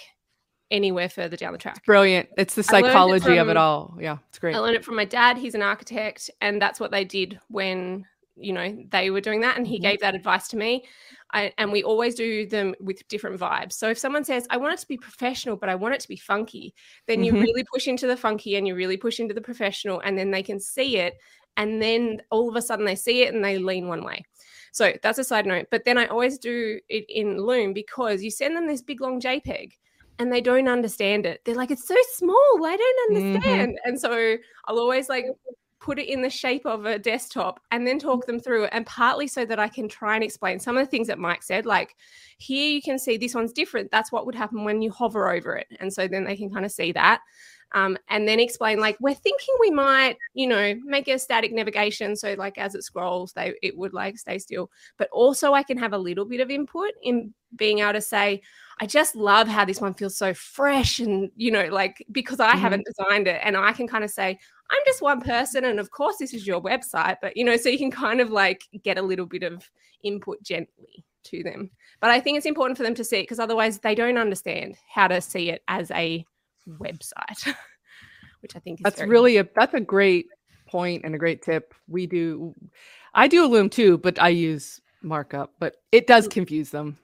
anywhere 0.71 1.09
further 1.09 1.37
down 1.37 1.53
the 1.53 1.59
track. 1.59 1.85
brilliant. 1.85 2.29
It's 2.37 2.55
the 2.55 2.63
learned 2.73 2.87
it 2.87 2.89
psychology 2.89 3.37
of 3.37 3.49
it 3.49 3.57
all. 3.57 3.97
Yeah, 4.01 4.19
it's 4.29 4.39
great. 4.39 4.57
I 4.57 4.59
learned 4.59 4.77
it 4.77 4.85
from 4.85 4.97
my 4.97 5.05
dad. 5.05 5.37
He's 5.37 5.55
an 5.55 5.63
architect, 5.63 6.31
and 6.41 6.61
that's 6.61 6.81
what 6.81 6.91
they 6.91 7.05
did 7.05 7.39
when 7.49 8.07
you 8.37 8.53
know 8.53 8.77
they 8.91 9.11
were 9.11 9.21
doing 9.21 9.41
that. 9.43 9.57
And 9.57 9.67
he 9.67 9.79
Mhm. 9.79 9.89
gave 9.89 10.01
that 10.01 10.15
advice 10.15 10.49
to 10.49 10.57
me. 10.57 10.85
I, 11.33 11.53
and 11.59 11.73
we 11.73 11.83
always 11.83 12.15
do 12.15 12.47
them 12.47 12.75
with 12.81 13.07
different 13.09 13.41
vibes. 13.41 13.73
So 13.75 13.89
if 13.91 13.99
someone 13.99 14.25
says, 14.25 14.47
"I 14.51 14.57
want 14.57 14.75
it 14.75 14.81
to 14.81 14.89
be 14.89 14.97
professional, 14.99 15.57
but 15.57 15.69
I 15.69 15.75
want 15.75 15.95
it 15.95 16.01
to 16.01 16.09
be 16.09 16.17
funky," 16.17 16.75
then 17.07 17.23
you 17.25 17.35
Mhm. 17.35 17.47
really 17.47 17.65
push 17.73 17.87
into 17.89 18.07
the 18.07 18.17
funky 18.17 18.57
and 18.57 18.67
you 18.69 18.75
really 18.75 18.97
push 18.97 19.21
into 19.21 19.35
the 19.35 19.41
professional, 19.41 20.01
and 20.01 20.19
then 20.19 20.31
they 20.31 20.43
can 20.43 20.61
see 20.61 20.99
it. 20.99 21.15
And 21.57 21.81
then 21.83 22.23
all 22.31 22.49
of 22.49 22.57
a 22.57 22.63
sudden 22.63 22.85
they 22.85 22.97
see 22.97 23.23
it 23.23 23.35
and 23.35 23.45
they 23.45 23.59
lean 23.59 23.89
one 23.89 24.05
way. 24.05 24.25
So 24.73 24.93
that's 25.03 25.19
a 25.19 25.25
side 25.25 25.47
note. 25.47 25.67
But 25.71 25.85
then 25.85 25.99
I 25.99 26.07
always 26.07 26.39
do 26.39 26.81
it 26.89 27.05
in 27.09 27.39
Loom 27.39 27.73
because 27.75 28.23
you 28.25 28.31
send 28.31 28.57
them 28.57 28.67
this 28.67 28.83
big 28.83 29.01
long 29.01 29.21
JPEG 29.21 29.73
and 30.19 30.33
they 30.33 30.41
don't 30.41 30.69
understand 30.69 31.27
it. 31.27 31.43
They're 31.45 31.55
like, 31.55 31.71
it's 31.71 31.87
so 31.87 31.97
small. 32.15 32.65
I 32.67 32.77
don't 32.77 33.09
Mhm. 33.09 33.67
understand. 33.67 33.79
And 33.85 34.01
so 34.01 34.37
I'll 34.67 34.79
always 34.79 35.09
like 35.09 35.27
put 35.85 35.99
it 35.99 36.09
in 36.09 36.23
the 36.23 36.31
shape 36.31 36.65
of 36.65 36.87
a 36.87 36.99
desktop 36.99 37.61
and 37.71 37.87
then 37.87 37.99
talk 37.99 38.25
them 38.25 38.41
through 38.41 38.65
it. 38.65 38.71
And 38.73 38.87
partly 38.87 39.27
so 39.27 39.45
that 39.45 39.59
I 39.59 39.69
can 39.69 39.87
try 39.87 40.15
and 40.15 40.25
explain 40.25 40.59
some 40.59 40.79
of 40.79 40.85
the 40.87 40.91
things 40.91 41.09
that 41.09 41.19
Mike 41.19 41.43
said, 41.43 41.67
like 41.67 41.95
here 42.39 42.71
you 42.73 42.81
can 42.81 42.99
see 42.99 43.19
this 43.19 43.35
one's 43.35 43.53
different. 43.53 43.91
That's 43.91 44.11
what 44.11 44.25
would 44.25 44.35
happen 44.35 44.65
when 44.65 44.81
you 44.81 44.91
hover 44.91 45.31
over 45.31 45.57
it. 45.57 45.67
And 45.81 45.93
so 45.93 46.09
then 46.09 46.25
they 46.25 46.37
can 46.37 46.51
kind 46.51 46.65
of 46.65 46.73
see 46.73 46.93
that. 46.93 47.21
Um, 47.73 47.99
and 48.09 48.27
then 48.27 48.39
explain 48.41 48.79
like 48.79 48.97
we're 49.01 49.15
thinking 49.15 49.55
we 49.59 49.71
might 49.73 50.17
you 50.33 50.47
know 50.47 50.75
make 50.85 51.09
a 51.09 51.19
static 51.19 51.53
navigation 51.53 52.15
so 52.15 52.35
like 52.39 52.57
as 52.57 52.77
it 52.77 52.85
scrolls 52.85 53.33
they 53.33 53.55
it 53.63 53.77
would 53.77 53.93
like 53.93 54.17
stay 54.17 54.39
still 54.39 54.71
but 54.97 55.09
also 55.11 55.55
i 55.55 55.65
can 55.65 55.77
have 55.79 55.93
a 55.93 55.99
little 55.99 56.25
bit 56.25 56.41
of 56.41 56.51
input 56.53 56.93
in 57.03 57.35
being 57.57 57.81
able 57.81 57.95
to 57.95 58.01
say 58.01 58.41
i 58.79 58.87
just 58.87 59.17
love 59.17 59.49
how 59.49 59.65
this 59.65 59.81
one 59.81 59.93
feels 59.93 60.17
so 60.17 60.33
fresh 60.35 61.01
and 61.01 61.33
you 61.35 61.51
know 61.51 61.67
like 61.67 61.97
because 62.13 62.39
i 62.39 62.53
Mhm. 62.53 62.61
haven't 62.61 62.87
designed 62.87 63.27
it 63.27 63.41
and 63.43 63.57
i 63.57 63.73
can 63.73 63.89
kind 63.89 64.05
of 64.05 64.11
say 64.11 64.39
i'm 64.75 64.83
just 64.87 65.03
one 65.03 65.21
person 65.21 65.65
and 65.65 65.79
of 65.79 65.91
course 65.91 66.17
this 66.19 66.35
is 66.35 66.47
your 66.47 66.61
website 66.61 67.17
but 67.23 67.37
you 67.37 67.45
know 67.45 67.57
so 67.57 67.69
you 67.69 67.79
can 67.79 67.91
kind 67.91 68.21
of 68.21 68.31
like 68.31 68.65
get 68.83 68.99
a 68.99 69.03
little 69.03 69.27
bit 69.27 69.43
of 69.43 69.69
input 70.03 70.43
gently 70.43 71.05
to 71.23 71.43
them 71.43 71.71
but 72.01 72.11
i 72.11 72.21
think 72.21 72.37
it's 72.37 72.47
important 72.47 72.77
for 72.77 72.83
them 72.83 72.95
to 72.95 73.05
see 73.05 73.19
it 73.19 73.23
because 73.23 73.39
otherwise 73.39 73.79
they 73.79 73.95
don't 73.95 74.19
understand 74.19 74.77
how 74.89 75.07
to 75.09 75.21
see 75.21 75.51
it 75.51 75.63
as 75.69 75.91
a 75.93 76.25
website 76.69 77.55
which 78.41 78.57
i 78.57 78.59
think 78.59 78.81
is 78.81 78.83
That's 78.83 79.01
really 79.03 79.39
a 79.39 79.49
that's 79.55 79.75
a 79.75 79.81
great 79.81 80.27
point 80.75 81.05
and 81.05 81.15
a 81.15 81.19
great 81.19 81.41
tip. 81.41 81.73
We 81.87 82.07
do 82.07 82.53
I 83.15 83.29
do 83.29 83.45
a 83.45 83.47
loom 83.47 83.71
too, 83.71 83.99
but 83.99 84.21
I 84.21 84.31
use 84.31 84.81
markup, 85.03 85.53
but 85.61 85.77
it 85.93 86.09
does 86.09 86.27
mm. 86.27 86.33
confuse 86.33 86.71
them. 86.71 86.99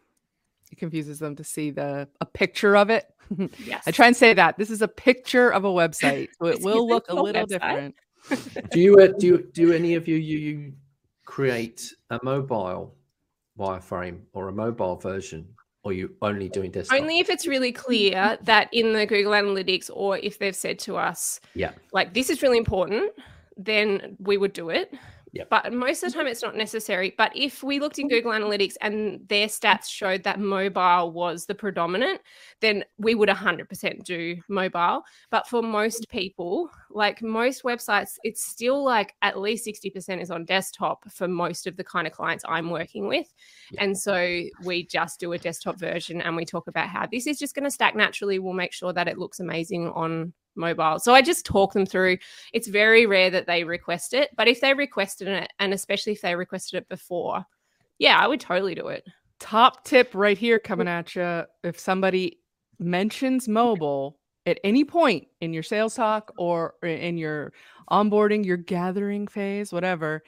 It 0.71 0.79
confuses 0.79 1.19
them 1.19 1.37
to 1.37 1.45
see 1.45 1.71
the 1.71 2.09
a 2.21 2.27
picture 2.27 2.77
of 2.77 2.91
it. 2.91 3.07
yes 3.65 3.83
I 3.87 3.91
try 3.91 4.07
and 4.07 4.17
say 4.17 4.35
that 4.35 4.59
this 4.59 4.71
is 4.71 4.83
a 4.83 4.89
picture 4.89 5.51
of 5.51 5.65
a 5.65 5.69
website, 5.69 6.29
so 6.41 6.49
it 6.49 6.63
will 6.63 6.87
look 6.87 7.07
a 7.09 7.15
little 7.15 7.47
website. 7.47 7.49
different. 7.49 7.95
do 8.71 8.81
you 8.81 8.97
uh, 8.97 9.09
do 9.19 9.27
you, 9.27 9.51
do 9.53 9.73
any 9.73 9.95
of 9.95 10.07
you, 10.07 10.17
you 10.17 10.39
you 10.39 10.73
create 11.25 11.83
a 12.11 12.19
mobile 12.23 12.97
wireframe 13.59 14.21
or 14.33 14.49
a 14.49 14.53
mobile 14.53 14.97
version 14.97 15.47
or 15.83 15.93
you 15.93 16.15
only 16.23 16.49
doing 16.49 16.71
desktop 16.71 17.01
Only 17.01 17.21
if 17.21 17.31
it's 17.31 17.47
really 17.47 17.73
clear 17.73 18.39
that 18.43 18.69
in 18.73 18.93
the 18.93 19.07
Google 19.07 19.33
Analytics 19.33 19.91
or 19.93 20.19
if 20.19 20.39
they've 20.39 20.57
said 20.57 20.79
to 20.81 20.97
us, 20.97 21.41
yeah 21.55 21.73
like, 21.93 22.15
this 22.15 22.31
is 22.31 22.43
really 22.43 22.59
important, 22.59 23.13
then 23.57 24.17
we 24.19 24.37
would 24.37 24.53
do 24.53 24.71
it. 24.71 24.93
Yep. 25.33 25.49
But 25.49 25.73
most 25.73 26.03
of 26.03 26.11
the 26.11 26.19
time, 26.19 26.27
it's 26.27 26.43
not 26.43 26.57
necessary. 26.57 27.15
But 27.17 27.31
if 27.37 27.63
we 27.63 27.79
looked 27.79 27.99
in 27.99 28.09
Google 28.09 28.33
Analytics 28.33 28.75
and 28.81 29.21
their 29.29 29.47
stats 29.47 29.89
showed 29.89 30.25
that 30.25 30.41
mobile 30.41 31.13
was 31.13 31.47
the 31.47 31.55
predominant, 31.55 32.21
then 32.61 32.85
we 32.99 33.15
would 33.15 33.29
100% 33.29 34.05
do 34.05 34.37
mobile. 34.49 35.03
But 35.31 35.47
for 35.47 35.63
most 35.63 36.09
people, 36.09 36.69
like 36.91 37.23
most 37.23 37.63
websites, 37.63 38.17
it's 38.25 38.45
still 38.45 38.83
like 38.83 39.15
at 39.23 39.39
least 39.39 39.67
60% 39.67 40.21
is 40.21 40.31
on 40.31 40.45
desktop 40.45 41.09
for 41.11 41.29
most 41.29 41.67
of 41.67 41.77
the 41.77 41.85
kind 41.85 42.07
of 42.07 42.13
clients 42.13 42.45
I'm 42.49 42.71
working 42.71 43.07
with. 43.07 43.33
Yeah. 43.71 43.85
And 43.85 43.97
so 43.97 44.43
we 44.65 44.85
just 44.87 45.21
do 45.21 45.33
a 45.33 45.39
desktop 45.39 45.79
version 45.79 46.21
and 46.21 46.35
we 46.35 46.45
talk 46.45 46.67
about 46.67 46.89
how 46.89 47.07
this 47.07 47.29
is 47.29 47.39
just 47.39 47.55
going 47.55 47.65
to 47.65 47.71
stack 47.71 47.95
naturally. 47.95 48.41
We'll 48.41 48.53
make 48.53 48.73
sure 48.73 48.93
that 48.93 49.07
it 49.07 49.19
looks 49.19 49.39
amazing 49.39 49.91
on 49.91 50.33
mobile. 50.57 50.99
So 50.99 51.15
I 51.15 51.23
just 51.23 51.47
talk 51.47 51.73
them 51.73 51.87
through. 51.87 52.19
It's 52.53 52.69
very 52.69 53.07
rare 53.07 53.31
that 53.31 53.47
they 53.47 53.65
request 53.65 54.15
it, 54.15 54.31
but 54.37 54.49
if 54.49 54.61
they 54.61 54.75
requested 54.75 55.29
it, 55.29 55.51
and 55.59 55.73
especially 55.73 56.13
if 56.13 56.21
they 56.21 56.35
requested 56.35 56.79
it 56.79 56.89
before, 56.89 57.45
yeah, 57.99 58.19
I 58.19 58.27
would 58.27 58.41
totally 58.41 58.75
do 58.75 58.89
it. 58.89 59.05
top 59.41 59.85
tip 59.85 60.15
right 60.15 60.39
here 60.39 60.59
coming 60.59 60.89
at 60.89 61.15
you. 61.17 61.45
If 61.65 61.79
somebody 61.79 62.39
mentions 62.79 63.49
mobile 63.49 64.19
at 64.47 64.59
any 64.65 64.85
point 64.85 65.27
in 65.41 65.53
your 65.53 65.63
sales 65.63 65.95
talk 65.95 66.33
or 66.39 66.75
in 66.83 67.19
your 67.19 67.53
onboarding, 67.91 68.45
your 68.45 68.57
gathering 68.57 69.27
phase, 69.27 69.73
whatever, 69.73 70.23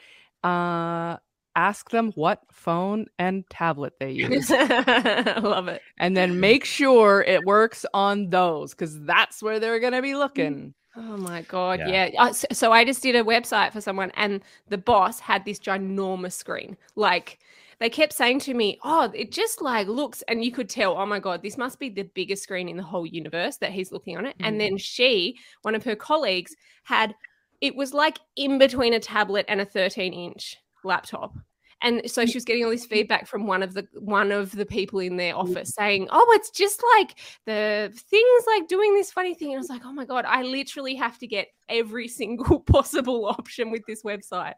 uh, 0.45 1.17
ask 1.57 1.91
them 1.91 2.13
what 2.13 2.41
phone 2.51 3.07
and 3.19 3.49
tablet 3.51 3.95
they 4.01 4.11
use. 4.13 4.51
I 4.51 5.39
love 5.41 5.69
it. 5.69 5.83
and 5.99 6.17
then 6.17 6.41
make 6.41 6.65
sure 6.65 7.23
it 7.23 7.45
works 7.45 7.85
on 7.95 8.31
those 8.31 8.73
because 8.73 9.01
that's 9.05 9.43
where 9.43 9.61
they're 9.61 9.81
going 9.81 9.93
to 9.93 10.03
be 10.03 10.15
looking. 10.15 10.75
Oh 10.97 11.17
my 11.17 11.43
god, 11.43 11.81
Yeah. 11.81 12.11
yeah. 12.13 12.23
Uh, 12.23 12.33
so, 12.33 12.47
so 12.53 12.73
I 12.73 12.85
just 12.85 13.03
did 13.03 13.17
a 13.17 13.25
website 13.25 13.73
for 13.73 13.81
someone, 13.81 14.11
and 14.15 14.43
the 14.69 14.77
boss 14.79 15.21
had 15.21 15.45
this 15.45 15.59
ginormous 15.59 16.35
screen. 16.35 16.77
Like 16.97 17.39
they 17.79 17.89
kept 17.89 18.13
saying 18.13 18.41
to 18.41 18.53
me, 18.55 18.79
"Oh, 18.85 19.11
it 19.15 19.33
just 19.33 19.63
like 19.63 19.89
looks," 19.89 20.21
and 20.29 20.45
you 20.45 20.53
could 20.53 20.69
tell, 20.69 20.97
"Oh 20.99 21.07
my 21.07 21.19
god, 21.19 21.43
this 21.43 21.57
must 21.57 21.79
be 21.79 21.89
the 21.89 22.03
biggest 22.03 22.43
screen 22.43 22.69
in 22.69 22.77
the 22.77 22.83
whole 22.83 23.07
universe 23.07 23.57
that 23.57 23.73
he's 23.73 23.91
looking 23.91 24.19
on 24.19 24.27
it." 24.27 24.37
Mm. 24.39 24.47
And 24.47 24.61
then 24.61 24.77
she, 24.77 25.39
one 25.63 25.75
of 25.75 25.83
her 25.85 25.97
colleagues, 25.97 26.55
had 26.85 27.15
it 27.63 27.75
was 27.75 27.95
like 27.95 28.19
in 28.37 28.59
between 28.59 28.93
a 28.93 29.01
tablet 29.01 29.47
and 29.49 29.63
a 29.63 29.65
13 29.65 30.13
inch 30.13 30.59
laptop. 30.85 31.35
And 31.83 32.03
so 32.07 32.23
mm. 32.23 32.29
she 32.29 32.37
was 32.37 32.45
getting 32.45 32.65
all 32.65 32.71
this 32.71 32.87
feedback 32.87 33.27
from 33.27 33.47
one 33.47 33.63
of 33.63 33.75
the 33.75 33.87
one 33.95 34.31
of 34.31 34.53
the 34.53 34.65
people 34.65 35.01
in 35.01 35.17
their 35.17 35.35
mm. 35.35 35.39
office 35.39 35.75
saying, 35.75 36.09
"Oh, 36.11 36.33
it's 36.37 36.51
just 36.51 36.83
like 36.97 37.19
the 37.45 37.93
things 37.93 38.45
like 38.47 38.69
doing 38.69 38.95
this 38.95 39.11
funny 39.11 39.35
thing." 39.35 39.49
And 39.49 39.57
I 39.57 39.59
was 39.59 39.69
like, 39.69 39.85
"Oh 39.85 39.93
my 39.93 40.05
god, 40.05 40.25
I 40.25 40.43
literally 40.43 40.95
have 40.95 41.19
to 41.19 41.27
get 41.27 41.49
every 41.69 42.09
single 42.21 42.61
possible 42.61 43.27
option 43.27 43.71
with 43.71 43.83
this 43.87 44.03
website 44.03 44.55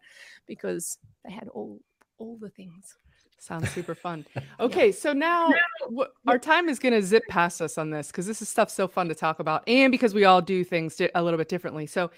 because 0.46 0.98
they 1.24 1.32
had 1.32 1.48
all 1.48 1.80
all 2.18 2.36
the 2.40 2.50
things." 2.50 2.96
Sounds 3.44 3.70
super 3.70 3.94
fun. 3.94 4.24
Okay, 4.60 4.92
so 4.92 5.12
now 5.12 5.50
w- 5.82 6.08
our 6.26 6.38
time 6.38 6.68
is 6.68 6.78
going 6.78 6.94
to 6.94 7.02
zip 7.02 7.24
past 7.28 7.60
us 7.60 7.76
on 7.76 7.90
this 7.90 8.06
because 8.06 8.26
this 8.26 8.40
is 8.40 8.48
stuff 8.48 8.70
so 8.70 8.86
fun 8.88 9.08
to 9.08 9.14
talk 9.14 9.40
about, 9.40 9.62
and 9.66 9.90
because 9.90 10.14
we 10.14 10.24
all 10.24 10.40
do 10.40 10.64
things 10.64 10.96
di- 10.96 11.10
a 11.14 11.22
little 11.22 11.36
bit 11.36 11.48
differently. 11.48 11.86
So, 11.86 12.10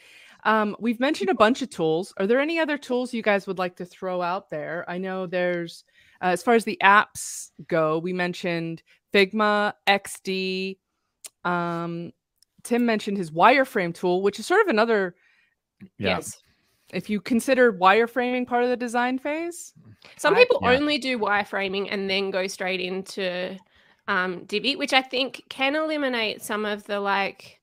um, 0.46 0.74
we've 0.80 1.00
mentioned 1.00 1.28
a 1.28 1.34
bunch 1.34 1.60
of 1.60 1.68
tools. 1.70 2.14
Are 2.16 2.26
there 2.26 2.40
any 2.40 2.58
other 2.58 2.78
tools 2.78 3.12
you 3.12 3.22
guys 3.22 3.46
would 3.46 3.58
like 3.58 3.76
to 3.76 3.84
throw 3.84 4.22
out 4.22 4.48
there? 4.48 4.84
I 4.88 4.96
know 4.98 5.26
there's, 5.26 5.84
uh, 6.22 6.26
as 6.26 6.42
far 6.42 6.54
as 6.54 6.64
the 6.64 6.78
apps 6.82 7.50
go, 7.68 7.98
we 7.98 8.12
mentioned 8.14 8.82
Figma, 9.12 9.74
XD. 9.86 10.78
Um, 11.44 12.12
Tim 12.62 12.86
mentioned 12.86 13.16
his 13.18 13.30
wireframe 13.30 13.94
tool, 13.94 14.22
which 14.22 14.38
is 14.40 14.46
sort 14.46 14.62
of 14.62 14.68
another. 14.68 15.14
Yeah. 15.98 16.16
Yes. 16.16 16.38
If 16.92 17.10
you 17.10 17.20
consider 17.20 17.72
wireframing 17.72 18.46
part 18.46 18.62
of 18.62 18.70
the 18.70 18.76
design 18.76 19.18
phase, 19.18 19.72
Some 20.16 20.34
I- 20.34 20.38
people 20.38 20.60
Yeah. 20.62 20.70
only 20.70 20.98
do 20.98 21.18
wireframing 21.18 21.88
and 21.90 22.08
then 22.08 22.30
go 22.30 22.46
straight 22.46 22.80
into 22.80 23.58
um, 24.08 24.44
Divi, 24.44 24.76
which 24.76 24.92
I 24.92 25.02
think 25.02 25.42
can 25.48 25.74
eliminate 25.74 26.40
some 26.40 26.64
of 26.64 26.84
the 26.84 27.00
like 27.00 27.55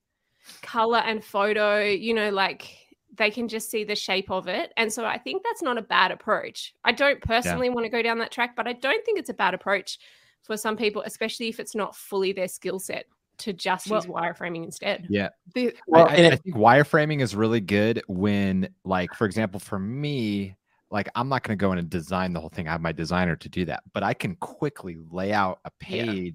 color 0.62 1.00
and 1.00 1.24
photo, 1.24 1.84
you 1.84 2.14
know, 2.14 2.30
like 2.30 2.78
they 3.16 3.30
can 3.30 3.48
just 3.48 3.70
see 3.70 3.84
the 3.84 3.96
shape 3.96 4.32
of 4.32 4.48
it. 4.48 4.74
And 4.78 4.92
so 4.92 5.06
I 5.06 5.18
think 5.18 5.44
that's 5.44 5.62
not 5.62 5.78
a 5.78 5.82
bad 5.82 6.12
approach. 6.12 6.74
I 6.84 6.92
don't 6.92 7.22
personally 7.22 7.70
want 7.70 7.86
to 7.86 7.90
go 7.90 8.02
down 8.02 8.18
that 8.20 8.32
track, 8.32 8.56
but 8.56 8.68
I 8.68 8.74
don't 8.74 9.06
think 9.06 9.20
it's 9.20 9.30
a 9.30 9.36
bad 9.36 9.54
approach 9.54 10.00
for 10.44 10.58
some 10.58 10.76
people, 10.76 11.04
especially 11.06 11.48
if 11.48 11.60
it's 11.60 11.76
not 11.76 11.96
fully 11.96 12.34
their 12.34 12.48
skill 12.48 12.80
set 12.80 13.06
to 13.40 13.54
just 13.54 13.90
Well- 13.90 14.02
use 14.02 14.10
wireframing 14.10 14.64
instead. 14.64 15.08
Yeah. 15.10 15.30
the 15.54 15.76
Well, 15.88 16.08
I, 16.08 16.16
and 16.16 16.28
I, 16.28 16.32
I 16.32 16.36
think 16.38 16.56
wireframing 16.56 17.22
is 17.22 17.36
really 17.36 17.62
good 17.62 18.02
when, 18.08 18.70
like, 18.84 19.14
for 19.14 19.26
example, 19.26 19.60
for 19.60 19.80
me, 19.80 20.56
like 20.92 21.10
I'm 21.16 21.28
not 21.30 21.44
going 21.44 21.58
to 21.58 21.62
go 21.62 21.72
in 21.72 21.80
and 21.80 21.90
design 21.90 22.34
the 22.34 22.40
whole 22.40 22.50
thing. 22.50 22.68
I 22.68 22.72
have 22.72 22.82
my 22.82 22.92
designer 22.92 23.36
to 23.36 23.50
do 23.50 23.66
that, 23.66 23.84
but 23.94 24.04
I 24.04 24.14
can 24.14 24.36
quickly 24.36 24.98
lay 25.12 25.34
out 25.34 25.60
a 25.66 25.72
Yeah. 25.88 26.32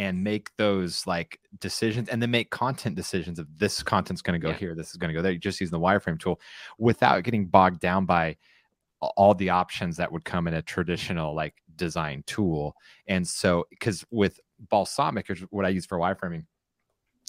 And 0.00 0.24
make 0.24 0.48
those 0.56 1.06
like 1.06 1.38
decisions 1.60 2.08
and 2.08 2.22
then 2.22 2.30
make 2.30 2.50
content 2.50 2.96
decisions 2.96 3.38
of 3.38 3.46
this 3.58 3.82
content's 3.82 4.22
going 4.22 4.40
to 4.40 4.44
go 4.44 4.50
Yeah. 4.52 4.56
here, 4.56 4.74
this 4.74 4.90
is 4.90 4.96
going 4.96 5.10
to 5.10 5.14
go 5.14 5.20
there. 5.22 5.32
You 5.32 5.38
just 5.38 5.60
using 5.60 5.78
the 5.78 5.84
wireframe 5.86 6.18
tool 6.18 6.40
without 6.78 7.22
getting 7.22 7.46
bogged 7.46 7.80
down 7.80 8.06
by 8.06 8.36
all 9.00 9.34
the 9.34 9.50
options 9.50 9.96
that 9.98 10.10
would 10.10 10.24
come 10.24 10.48
in 10.48 10.54
a 10.54 10.62
traditional 10.62 11.34
like 11.34 11.54
design 11.76 12.22
tool. 12.26 12.74
And 13.08 13.26
so, 13.28 13.66
because 13.70 14.04
with 14.10 14.40
Balsamiq, 14.72 15.28
which 15.28 15.42
is 15.42 15.46
what 15.50 15.66
I 15.66 15.68
use 15.68 15.86
for 15.86 15.98
wireframing, 15.98 16.44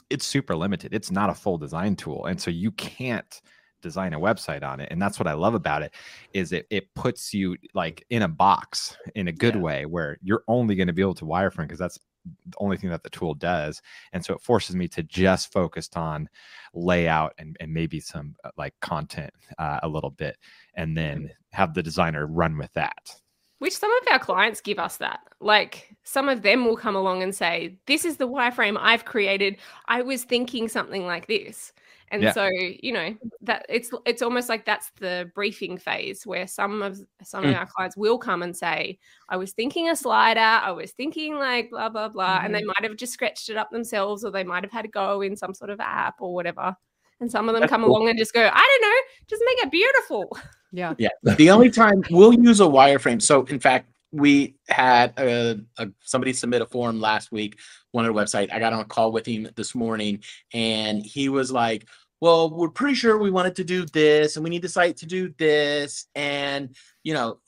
it's 0.10 0.26
super 0.26 0.56
limited. 0.56 0.94
It's 0.94 1.12
not 1.12 1.30
a 1.30 1.34
full 1.34 1.58
design 1.58 1.96
tool. 1.96 2.26
And 2.26 2.40
so 2.40 2.52
you 2.52 2.72
can't 2.72 3.42
design 3.82 4.14
a 4.14 4.20
website 4.20 4.64
on 4.64 4.80
it. 4.80 4.88
And 4.92 5.02
that's 5.02 5.20
what 5.20 5.28
I 5.28 5.34
love 5.34 5.56
about 5.56 5.82
it 5.84 5.94
is 6.34 6.52
it 6.54 6.68
it 6.70 6.94
puts 6.94 7.34
you 7.34 7.58
like 7.74 8.06
in 8.10 8.22
a 8.22 8.28
box 8.28 8.96
in 9.16 9.28
a 9.28 9.32
good 9.32 9.56
Yeah. 9.56 9.62
way 9.62 9.86
where 9.86 10.18
you're 10.22 10.44
only 10.48 10.76
going 10.76 10.88
to 10.88 10.94
be 10.94 11.02
able 11.02 11.16
to 11.16 11.26
wireframe 11.26 11.68
because 11.68 11.80
that's 11.80 12.00
the 12.26 12.58
only 12.60 12.78
thing 12.78 12.90
that 12.90 13.04
the 13.04 13.10
tool 13.10 13.34
does. 13.34 13.82
And 14.14 14.24
so 14.24 14.34
it 14.34 14.42
forces 14.42 14.76
me 14.76 14.88
to 14.90 15.04
just 15.04 15.52
focus 15.52 15.90
on 15.96 16.30
layout 16.74 17.34
and, 17.38 17.58
and 17.60 17.74
maybe 17.74 18.00
some 18.00 18.36
uh, 18.44 18.52
like 18.58 18.74
content 18.80 19.34
uh, 19.58 19.80
a 19.84 19.88
little 19.88 20.12
bit 20.12 20.38
and 20.76 20.96
then 20.96 21.32
have 21.52 21.74
the 21.74 21.84
designer 21.84 22.26
run 22.28 22.58
with 22.58 22.74
that. 22.74 23.16
Which 23.62 23.78
some 23.78 23.92
of 24.02 24.08
our 24.12 24.18
clients 24.18 24.60
give 24.60 24.80
us 24.80 24.98
that. 24.98 25.20
Like 25.40 25.96
some 26.04 26.30
of 26.30 26.42
them 26.42 26.66
will 26.66 26.76
come 26.76 26.96
along 26.96 27.22
and 27.22 27.34
say, 27.34 27.78
This 27.86 28.06
is 28.06 28.18
the 28.18 28.28
wireframe 28.28 28.76
I've 28.80 29.06
created. 29.06 29.58
I 29.88 30.02
was 30.02 30.24
thinking 30.24 30.68
something 30.68 31.06
like 31.06 31.28
this. 31.28 31.72
And 32.08 32.24
Yeah. 32.24 32.32
so, 32.34 32.50
you 32.52 32.92
know, 32.92 33.16
that 33.42 33.68
it's 33.70 33.92
it's 34.08 34.24
almost 34.24 34.50
like 34.50 34.66
that's 34.66 34.90
the 35.00 35.32
briefing 35.36 35.78
phase 35.78 36.26
where 36.26 36.48
some 36.48 36.82
of 36.82 36.98
some 37.22 37.46
of 37.46 37.52
Mm. 37.52 37.60
our 37.60 37.68
clients 37.68 37.96
will 37.96 38.18
come 38.18 38.42
and 38.42 38.58
say, 38.58 38.98
I 39.30 39.38
was 39.38 39.54
thinking 39.54 39.90
a 39.90 39.96
slider, 39.96 40.40
I 40.40 40.72
was 40.72 40.92
thinking 40.94 41.36
like 41.36 41.70
blah 41.70 41.90
blah 41.90 42.10
blah. 42.10 42.42
And 42.44 42.56
they 42.56 42.64
might 42.64 42.82
have 42.84 42.96
just 42.98 43.14
scratched 43.14 43.50
it 43.50 43.58
up 43.58 43.70
themselves 43.70 44.26
or 44.26 44.32
they 44.32 44.44
might 44.44 44.64
have 44.64 44.72
had 44.74 44.86
a 44.86 44.88
go 44.88 45.22
in 45.22 45.36
some 45.38 45.54
sort 45.54 45.70
of 45.70 45.80
app 45.80 46.16
or 46.20 46.34
whatever. 46.34 46.76
And 47.22 47.32
some 47.32 47.48
of 47.48 47.54
them 47.54 47.62
That's 47.62 47.70
come 47.70 47.84
cool. 47.84 47.92
along 47.98 48.10
and 48.10 48.18
just 48.18 48.34
go, 48.34 48.42
I 48.42 48.80
don't 48.82 48.90
know, 48.90 48.98
just 49.28 49.44
make 49.46 49.60
it 49.66 49.72
beautiful. 49.72 50.38
yeah, 50.72 50.96
Yeah. 50.98 51.10
The 51.38 51.50
only 51.52 51.70
time 51.70 52.02
we'll 52.10 52.34
use 52.34 52.60
a 52.60 52.64
wireframe. 52.66 53.22
So, 53.22 53.44
in 53.44 53.60
fact, 53.60 53.90
we 54.12 54.56
had 54.68 55.14
a, 55.18 55.60
a 55.78 55.88
somebody 56.02 56.34
submit 56.34 56.62
a 56.62 56.66
form 56.66 57.00
last 57.00 57.32
week, 57.32 57.60
one 57.92 58.06
of 58.06 58.14
the 58.14 58.20
website. 58.20 58.52
I 58.52 58.60
got 58.60 58.74
on 58.74 58.82
a 58.82 58.86
call 58.86 59.12
with 59.14 59.26
him 59.26 59.48
this 59.56 59.74
morning, 59.74 60.22
and 60.54 61.06
he 61.06 61.30
was 61.30 61.50
like, 61.50 61.88
"Well, 62.20 62.50
we're 62.50 62.68
pretty 62.70 62.96
sure 62.96 63.18
we 63.18 63.32
wanted 63.32 63.56
to 63.56 63.64
do 63.64 63.86
this, 63.86 64.36
and 64.36 64.44
we 64.44 64.50
need 64.50 64.64
the 64.64 64.68
site 64.70 64.98
to 64.98 65.06
do 65.06 65.34
this, 65.38 66.08
and 66.16 66.76
you 67.04 67.14
know." 67.14 67.40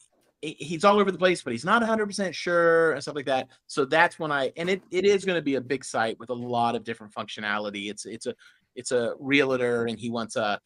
He's 0.46 0.84
all 0.84 1.00
over 1.00 1.10
the 1.10 1.18
place, 1.18 1.42
but 1.42 1.54
he's 1.54 1.64
not 1.64 1.82
100% 1.82 2.34
sure 2.34 2.92
and 2.92 3.02
stuff 3.02 3.16
like 3.16 3.28
that. 3.28 3.48
So 3.68 3.86
that's 3.86 4.20
when 4.20 4.30
I 4.30 4.52
and 4.58 4.70
it, 4.70 4.84
it 4.92 5.06
is 5.06 5.24
going 5.24 5.38
to 5.38 5.42
be 5.42 5.56
a 5.56 5.62
big 5.62 5.86
site 5.86 6.20
with 6.20 6.32
a 6.32 6.34
lot 6.34 6.76
of 6.76 6.84
different 6.84 7.14
functionality. 7.14 7.90
It's 7.90 8.06
it's 8.06 8.26
a 8.26 8.36
it's 8.76 8.92
a 8.92 9.14
realtor 9.20 9.86
and 9.86 10.00
he 10.00 10.10
wants 10.10 10.36
a 10.36 10.60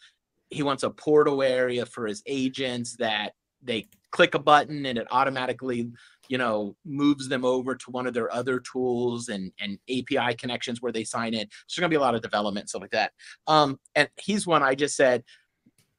he 0.50 0.64
wants 0.64 0.84
a 0.84 0.90
portal 0.90 1.44
area 1.44 1.86
for 1.86 2.08
his 2.08 2.24
agents 2.26 2.96
that 2.98 3.34
they 3.62 3.86
click 4.12 4.36
a 4.36 4.40
button 4.40 4.86
and 4.86 4.98
it 4.98 5.08
automatically 5.12 5.90
you 6.30 6.38
know 6.38 6.76
moves 6.86 7.28
them 7.28 7.44
over 7.44 7.76
to 7.76 7.92
one 7.92 8.08
of 8.08 8.14
their 8.14 8.32
other 8.34 8.60
tools 8.60 9.30
and 9.30 9.52
and 9.60 9.78
api 9.90 10.34
connections 10.36 10.82
where 10.82 10.92
they 10.92 11.04
sign 11.04 11.34
in. 11.34 11.48
So 11.68 11.80
there's 11.80 11.82
going 11.82 11.90
to 11.90 11.94
be 11.94 11.98
a 11.98 12.02
lot 12.02 12.16
of 12.16 12.22
development 12.22 12.70
stuff 12.70 12.82
like 12.82 12.92
that. 12.92 13.12
Um 13.48 13.80
and 13.96 14.10
he's 14.18 14.48
one 14.48 14.64
i 14.64 14.76
just 14.76 14.96
said 14.96 15.24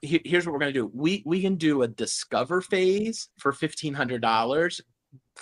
"Here- 0.01 0.21
here's 0.25 0.47
what 0.47 0.53
we're 0.53 0.61
going 0.61 0.73
to 0.73 0.81
do. 0.81 0.91
We 0.95 1.23
we 1.27 1.41
can 1.41 1.57
do 1.57 1.83
a 1.83 1.89
discover 1.89 2.61
phase 2.61 3.29
for 3.39 3.53
$1500 3.53 4.81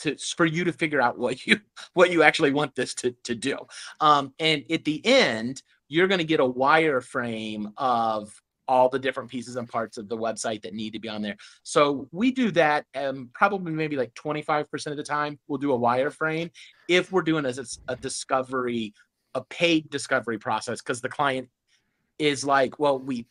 to 0.00 0.16
for 0.36 0.46
you 0.46 0.64
to 0.64 0.72
figure 0.72 1.00
out 1.00 1.18
what 1.18 1.46
you 1.46 1.60
what 1.94 2.10
you 2.10 2.22
actually 2.22 2.52
want 2.52 2.74
this 2.74 2.94
to 2.94 3.14
to 3.24 3.34
do. 3.34 3.56
Um 4.00 4.32
and 4.38 4.64
at 4.70 4.84
the 4.84 5.04
end 5.04 5.62
you're 5.88 6.08
going 6.08 6.18
to 6.18 6.24
get 6.24 6.40
a 6.40 6.44
wireframe 6.44 7.72
of 7.76 8.32
all 8.68 8.88
the 8.88 8.98
different 8.98 9.30
pieces 9.30 9.56
and 9.56 9.68
parts 9.68 9.96
of 9.96 10.08
the 10.08 10.16
website 10.16 10.62
that 10.62 10.74
need 10.74 10.92
to 10.92 10.98
be 10.98 11.08
on 11.08 11.22
there. 11.22 11.36
So 11.62 12.08
we 12.10 12.32
do 12.32 12.50
that 12.52 12.84
um, 12.96 13.30
probably 13.32 13.72
maybe 13.72 13.96
like 13.96 14.12
25% 14.14 14.86
of 14.86 14.96
the 14.96 15.04
time. 15.04 15.38
We'll 15.46 15.58
do 15.58 15.72
a 15.72 15.78
wireframe 15.78 16.50
if 16.88 17.12
we're 17.12 17.22
doing 17.22 17.46
as 17.46 17.78
a 17.86 17.96
discovery, 17.96 18.92
a 19.34 19.44
paid 19.44 19.88
discovery 19.90 20.38
process, 20.38 20.82
because 20.82 21.00
the 21.00 21.08
client 21.08 21.48
is 22.18 22.44
like, 22.44 22.78
well, 22.78 22.98
we, 22.98 23.26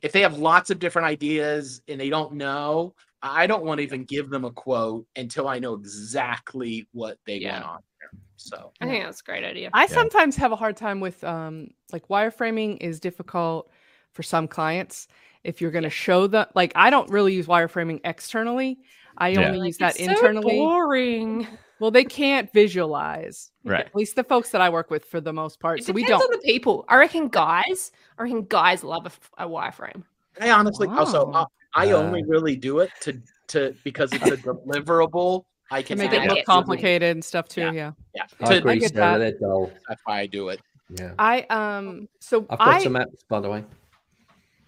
if 0.00 0.12
they 0.12 0.22
have 0.22 0.38
lots 0.38 0.70
of 0.70 0.78
different 0.78 1.06
ideas 1.06 1.82
and 1.86 2.00
they 2.00 2.08
don't 2.08 2.34
know, 2.34 2.94
I 3.22 3.46
don't 3.46 3.64
want 3.64 3.78
to 3.78 3.82
even 3.82 4.04
give 4.04 4.30
them 4.30 4.46
a 4.46 4.50
quote 4.50 5.06
until 5.16 5.46
I 5.46 5.58
know 5.58 5.74
exactly 5.74 6.88
what 6.92 7.18
they 7.26 7.36
Yeah. 7.36 7.60
want 7.60 7.64
on 7.66 7.80
there. 8.00 8.10
So 8.40 8.72
I 8.80 8.86
think 8.86 9.04
that's 9.04 9.20
a 9.20 9.24
great 9.24 9.44
idea. 9.44 9.68
I 9.74 9.82
Yeah. 9.82 9.88
sometimes 9.88 10.34
have 10.36 10.50
a 10.52 10.56
hard 10.56 10.76
time 10.76 10.98
with 11.00 11.22
um 11.24 11.68
like 11.92 12.08
wireframing 12.08 12.78
is 12.80 12.98
difficult 12.98 13.70
for 14.12 14.22
some 14.22 14.48
clients 14.48 15.08
if 15.44 15.60
you're 15.60 15.70
going 15.70 15.84
to 15.84 15.90
show 15.90 16.26
the 16.26 16.48
like 16.54 16.72
I 16.74 16.88
don't 16.90 17.10
really 17.10 17.34
use 17.34 17.46
wireframing 17.46 18.00
externally. 18.04 18.78
I 19.18 19.28
Yeah. 19.30 19.46
only 19.46 19.58
Like, 19.58 19.66
use 19.68 19.76
that 19.78 19.96
"It's 19.96 20.04
so 20.06 20.10
internally. 20.12 20.56
boring. 20.56 21.46
well, 21.80 21.90
they 21.90 22.04
can't 22.04 22.50
visualize. 22.52 23.50
Right. 23.64 23.86
At 23.86 23.94
least 23.94 24.16
the 24.16 24.24
folks 24.24 24.50
that 24.50 24.60
I 24.62 24.70
work 24.70 24.90
with 24.90 25.04
for 25.04 25.20
the 25.20 25.32
most 25.32 25.60
part. 25.60 25.80
It 25.80 25.84
so 25.84 25.92
we 25.92 26.02
depends 26.02 26.22
don't. 26.24 26.32
on 26.34 26.40
the 26.40 26.44
people. 26.44 26.84
I 26.88 26.96
reckon 26.96 27.28
guys, 27.28 27.92
I 28.18 28.22
reckon 28.22 28.44
guys 28.46 28.82
love 28.82 29.18
a 29.38 29.46
wireframe. 29.46 30.02
I 30.40 30.50
honestly 30.50 30.88
also 30.88 31.26
Wow. 31.26 31.48
I, 31.74 31.88
I 31.88 31.92
only 31.92 32.24
really 32.24 32.56
do 32.56 32.78
it 32.78 32.90
to 33.02 33.20
to 33.48 33.74
because 33.84 34.12
it's 34.14 34.30
a 34.30 34.36
deliverable 34.48 35.44
I 35.70 35.82
To 35.82 35.88
can 35.88 35.98
make 35.98 36.12
it 36.12 36.22
look 36.28 36.44
complicated 36.44 37.10
and 37.10 37.24
stuff 37.24 37.48
too. 37.48 37.60
Yeah. 37.62 37.72
Yeah. 37.72 37.92
Yeah, 38.14 38.22
I 38.40 38.44
to- 38.52 38.58
agree, 38.58 38.78
get 38.80 38.92
Sarah. 38.92 39.18
that. 39.18 39.38
They're 39.38 39.48
dull. 39.48 39.70
that's 39.88 40.00
why 40.04 40.20
I 40.20 40.26
do 40.26 40.48
it. 40.48 40.60
Yeah. 40.98 41.12
I 41.18 41.42
um 41.50 42.08
so 42.18 42.46
I've 42.50 42.58
got 42.58 42.68
I 42.68 42.82
some 42.82 42.94
apps, 42.94 43.20
by 43.28 43.40
the 43.40 43.48
way. 43.48 43.64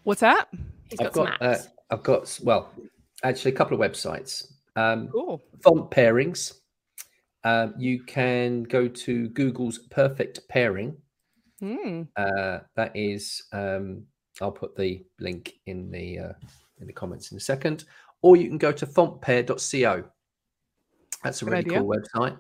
what's 0.05 0.21
that? 0.21 0.49
He's 0.89 1.01
I've 1.01 1.13
got 1.13 1.15
some 1.15 1.25
got, 1.27 1.43
uh. 1.43 1.59
I've 1.91 2.03
got, 2.03 2.41
well, 2.43 2.71
actually, 3.23 3.53
a 3.53 3.55
couple 3.55 3.81
of 3.83 3.91
websites. 3.91 4.53
Um, 4.77 5.09
Cool. 5.09 5.43
font 5.63 5.91
pairings. 5.91 6.55
Um, 7.45 7.75
you 7.77 8.03
can 8.05 8.63
go 8.63 8.89
to 8.89 9.29
Google's 9.31 9.79
Perfect 9.91 10.49
Pairing. 10.49 10.97
Hmm. 11.61 12.03
Uh, 12.17 12.61
that 12.77 12.93
is, 12.95 13.43
um, 13.53 14.05
I'll 14.41 14.53
put 14.53 14.75
the 14.77 15.05
link 15.21 15.53
in 15.67 15.91
the 15.91 16.19
uh, 16.19 16.33
in 16.81 16.87
the 16.87 16.93
comments 16.95 17.31
in 17.33 17.37
a 17.37 17.41
second, 17.41 17.85
or 18.23 18.37
you 18.37 18.49
can 18.49 18.59
go 18.59 18.73
to 18.73 18.87
fontpair.co. 18.87 20.05
That's 21.23 21.43
a 21.43 21.45
Good 21.45 21.51
really 21.53 21.65
idea. 21.65 21.79
cool 21.79 21.89
website, 21.97 22.37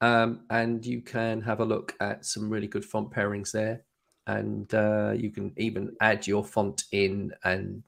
um, 0.00 0.40
and 0.50 0.84
you 0.84 1.00
can 1.00 1.40
have 1.42 1.60
a 1.60 1.64
look 1.64 1.94
at 2.00 2.24
some 2.24 2.50
really 2.50 2.66
good 2.66 2.84
font 2.84 3.10
pairings 3.10 3.52
there, 3.52 3.84
and 4.26 4.72
uh, 4.74 5.12
you 5.16 5.30
can 5.30 5.52
even 5.56 5.96
add 6.00 6.26
your 6.26 6.44
font 6.44 6.84
in, 6.92 7.32
and 7.44 7.82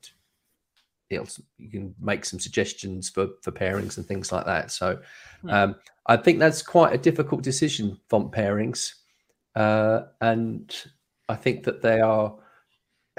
it'll, 1.11 1.28
you 1.59 1.70
can 1.70 1.95
make 2.01 2.24
some 2.24 2.41
suggestions 2.41 3.11
for 3.11 3.28
for 3.43 3.53
pairings 3.53 3.97
and 3.99 4.07
things 4.07 4.32
like 4.32 4.47
that. 4.47 4.70
So, 4.70 5.01
Hmm. 5.43 5.51
um, 5.51 5.76
I 6.07 6.16
think 6.16 6.38
that's 6.38 6.62
quite 6.62 6.95
a 6.95 6.99
difficult 6.99 7.43
decision, 7.43 7.99
font 8.09 8.32
pairings, 8.32 8.95
uh, 9.55 10.03
and 10.20 10.74
I 11.28 11.36
think 11.36 11.64
that 11.64 11.82
they 11.82 12.01
are 12.01 12.34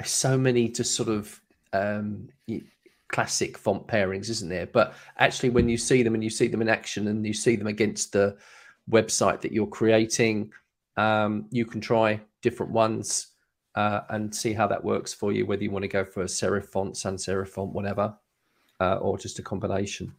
so 0.04 0.36
many 0.36 0.68
to 0.70 0.82
sort 0.82 1.08
of 1.08 1.40
um, 1.72 2.28
classic 3.12 3.56
font 3.58 3.86
pairings, 3.86 4.28
isn't 4.30 4.48
there? 4.48 4.66
But 4.66 4.94
actually, 5.18 5.50
when 5.50 5.68
you 5.68 5.76
see 5.76 6.02
them 6.02 6.14
and 6.14 6.24
you 6.24 6.30
see 6.30 6.48
them 6.48 6.62
in 6.62 6.68
action 6.68 7.08
and 7.08 7.24
you 7.24 7.34
see 7.34 7.54
them 7.56 7.68
against 7.68 8.12
the 8.12 8.36
website 8.90 9.42
that 9.42 9.52
you're 9.52 9.66
creating, 9.66 10.50
um, 10.96 11.46
you 11.50 11.64
can 11.64 11.80
try 11.80 12.20
different 12.40 12.72
ones 12.72 13.28
uh, 13.76 14.00
and 14.10 14.34
see 14.34 14.52
how 14.52 14.66
that 14.66 14.82
works 14.82 15.14
for 15.14 15.30
you. 15.30 15.46
Whether 15.46 15.62
you 15.62 15.70
want 15.70 15.84
to 15.84 15.88
go 15.88 16.04
for 16.04 16.22
a 16.22 16.26
serif 16.26 16.64
font, 16.64 16.96
sans 16.96 17.24
serif 17.24 17.48
font, 17.48 17.72
whatever, 17.72 18.16
uh, 18.80 18.96
or 18.96 19.16
just 19.18 19.38
a 19.38 19.42
combination. 19.42 20.12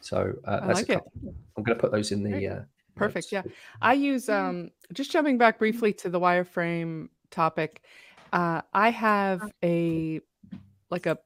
So 0.00 0.32
uh, 0.44 0.60
I 0.62 0.72
like. 0.72 0.90
I'm 0.90 1.64
going 1.64 1.76
to 1.76 1.80
put 1.80 1.92
those 1.92 2.12
in 2.12 2.22
the. 2.22 2.48
Uh, 2.48 2.60
Perfect. 2.94 3.32
notes. 3.32 3.46
Yeah. 3.46 3.52
I 3.80 3.92
use 3.92 4.28
um 4.28 4.72
just 4.92 5.12
jumping 5.12 5.38
back 5.38 5.58
briefly 5.60 5.92
to 5.94 6.08
the 6.08 6.18
wireframe 6.18 7.10
topic. 7.30 7.82
Uh 8.32 8.62
I 8.72 8.90
have 8.90 9.40
a 9.62 10.20
like 10.90 11.06
a 11.06 11.18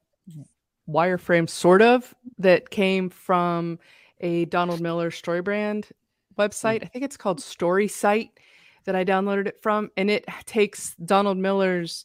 wireframe 0.89 1.49
sort 1.49 1.83
of 1.83 2.15
that 2.39 2.71
came 2.71 3.09
from 3.09 3.79
a 4.21 4.45
Donald 4.47 4.81
Miller 4.81 5.11
Storybrand 5.11 5.91
website. 6.39 6.83
I 6.83 6.87
think 6.87 7.05
it's 7.05 7.17
called 7.17 7.41
Story 7.41 7.89
Site 7.89 8.31
that 8.85 8.97
I 8.97 9.05
downloaded 9.05 9.47
it 9.47 9.63
from 9.63 9.91
and 9.97 10.11
it 10.11 10.25
takes 10.47 10.95
Donald 10.97 11.39
Miller's 11.39 12.05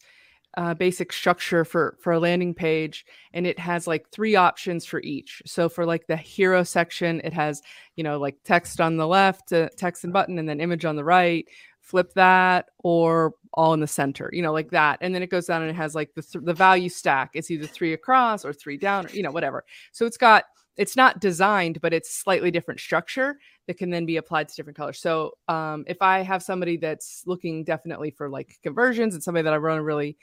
uh, 0.57 0.73
basic 0.73 1.13
structure 1.13 1.63
for 1.63 1.97
for 2.01 2.13
a 2.13 2.19
landing 2.19 2.53
page 2.53 3.05
and 3.33 3.45
it 3.45 3.59
has 3.59 3.85
like 3.85 4.09
three 4.09 4.35
options 4.35 4.85
for 4.85 4.99
each 5.01 5.41
so 5.45 5.69
for 5.69 5.85
like 5.85 6.07
the 6.07 6.17
hero 6.17 6.63
section 6.63 7.21
it 7.23 7.31
has 7.31 7.61
you 7.95 8.03
know 8.03 8.17
like 8.17 8.35
text 8.43 8.81
on 8.81 8.97
the 8.97 9.05
left 9.05 9.53
uh, 9.53 9.69
text 9.77 10.03
and 10.03 10.11
button 10.11 10.39
and 10.39 10.49
then 10.49 10.59
image 10.59 10.83
on 10.83 10.95
the 10.95 11.03
right 11.03 11.47
flip 11.87 12.13
that 12.13 12.65
or 12.79 13.33
all 13.53 13.73
in 13.73 13.79
the 13.79 13.87
center 13.87 14.29
you 14.33 14.41
know 14.41 14.51
like 14.51 14.69
that 14.71 14.99
and 15.01 15.15
then 15.15 15.23
it 15.23 15.29
goes 15.29 15.45
down 15.45 15.61
and 15.61 15.71
it 15.71 15.75
has 15.75 15.95
like 15.95 16.13
the 16.15 16.21
th- 16.21 16.43
the 16.43 16.53
value 16.53 16.89
stack. 16.89 17.31
It's 17.33 17.49
either 17.49 17.65
three 17.65 17.93
across 17.93 18.43
or 18.43 18.53
three 18.53 18.77
down 18.77 19.05
or 19.05 19.09
you 19.09 19.23
know 19.23 19.31
whatever. 19.31 19.63
So 19.93 20.05
it's 20.05 20.17
got 20.17 20.43
it's 20.75 20.95
not 20.95 21.21
designed 21.21 21.81
but 21.81 21.93
it's 21.93 22.13
slightly 22.13 22.51
different 22.51 22.79
structure 22.79 23.39
that 23.65 23.77
can 23.77 23.89
then 23.89 24.05
be 24.05 24.17
applied 24.17 24.49
to 24.49 24.55
different 24.55 24.77
colors. 24.77 24.99
So 24.99 25.31
um, 25.47 25.85
if 25.87 26.01
i 26.01 26.21
have 26.21 26.43
somebody 26.43 26.77
that's 26.77 27.23
looking 27.25 27.63
definitely 27.63 28.11
for 28.11 28.29
like 28.29 28.57
conversions 28.61 29.13
and 29.13 29.23
somebody 29.23 29.43
that 29.43 29.53
i 29.53 29.57
want 29.57 29.79
to 29.79 29.83
really 29.83 30.17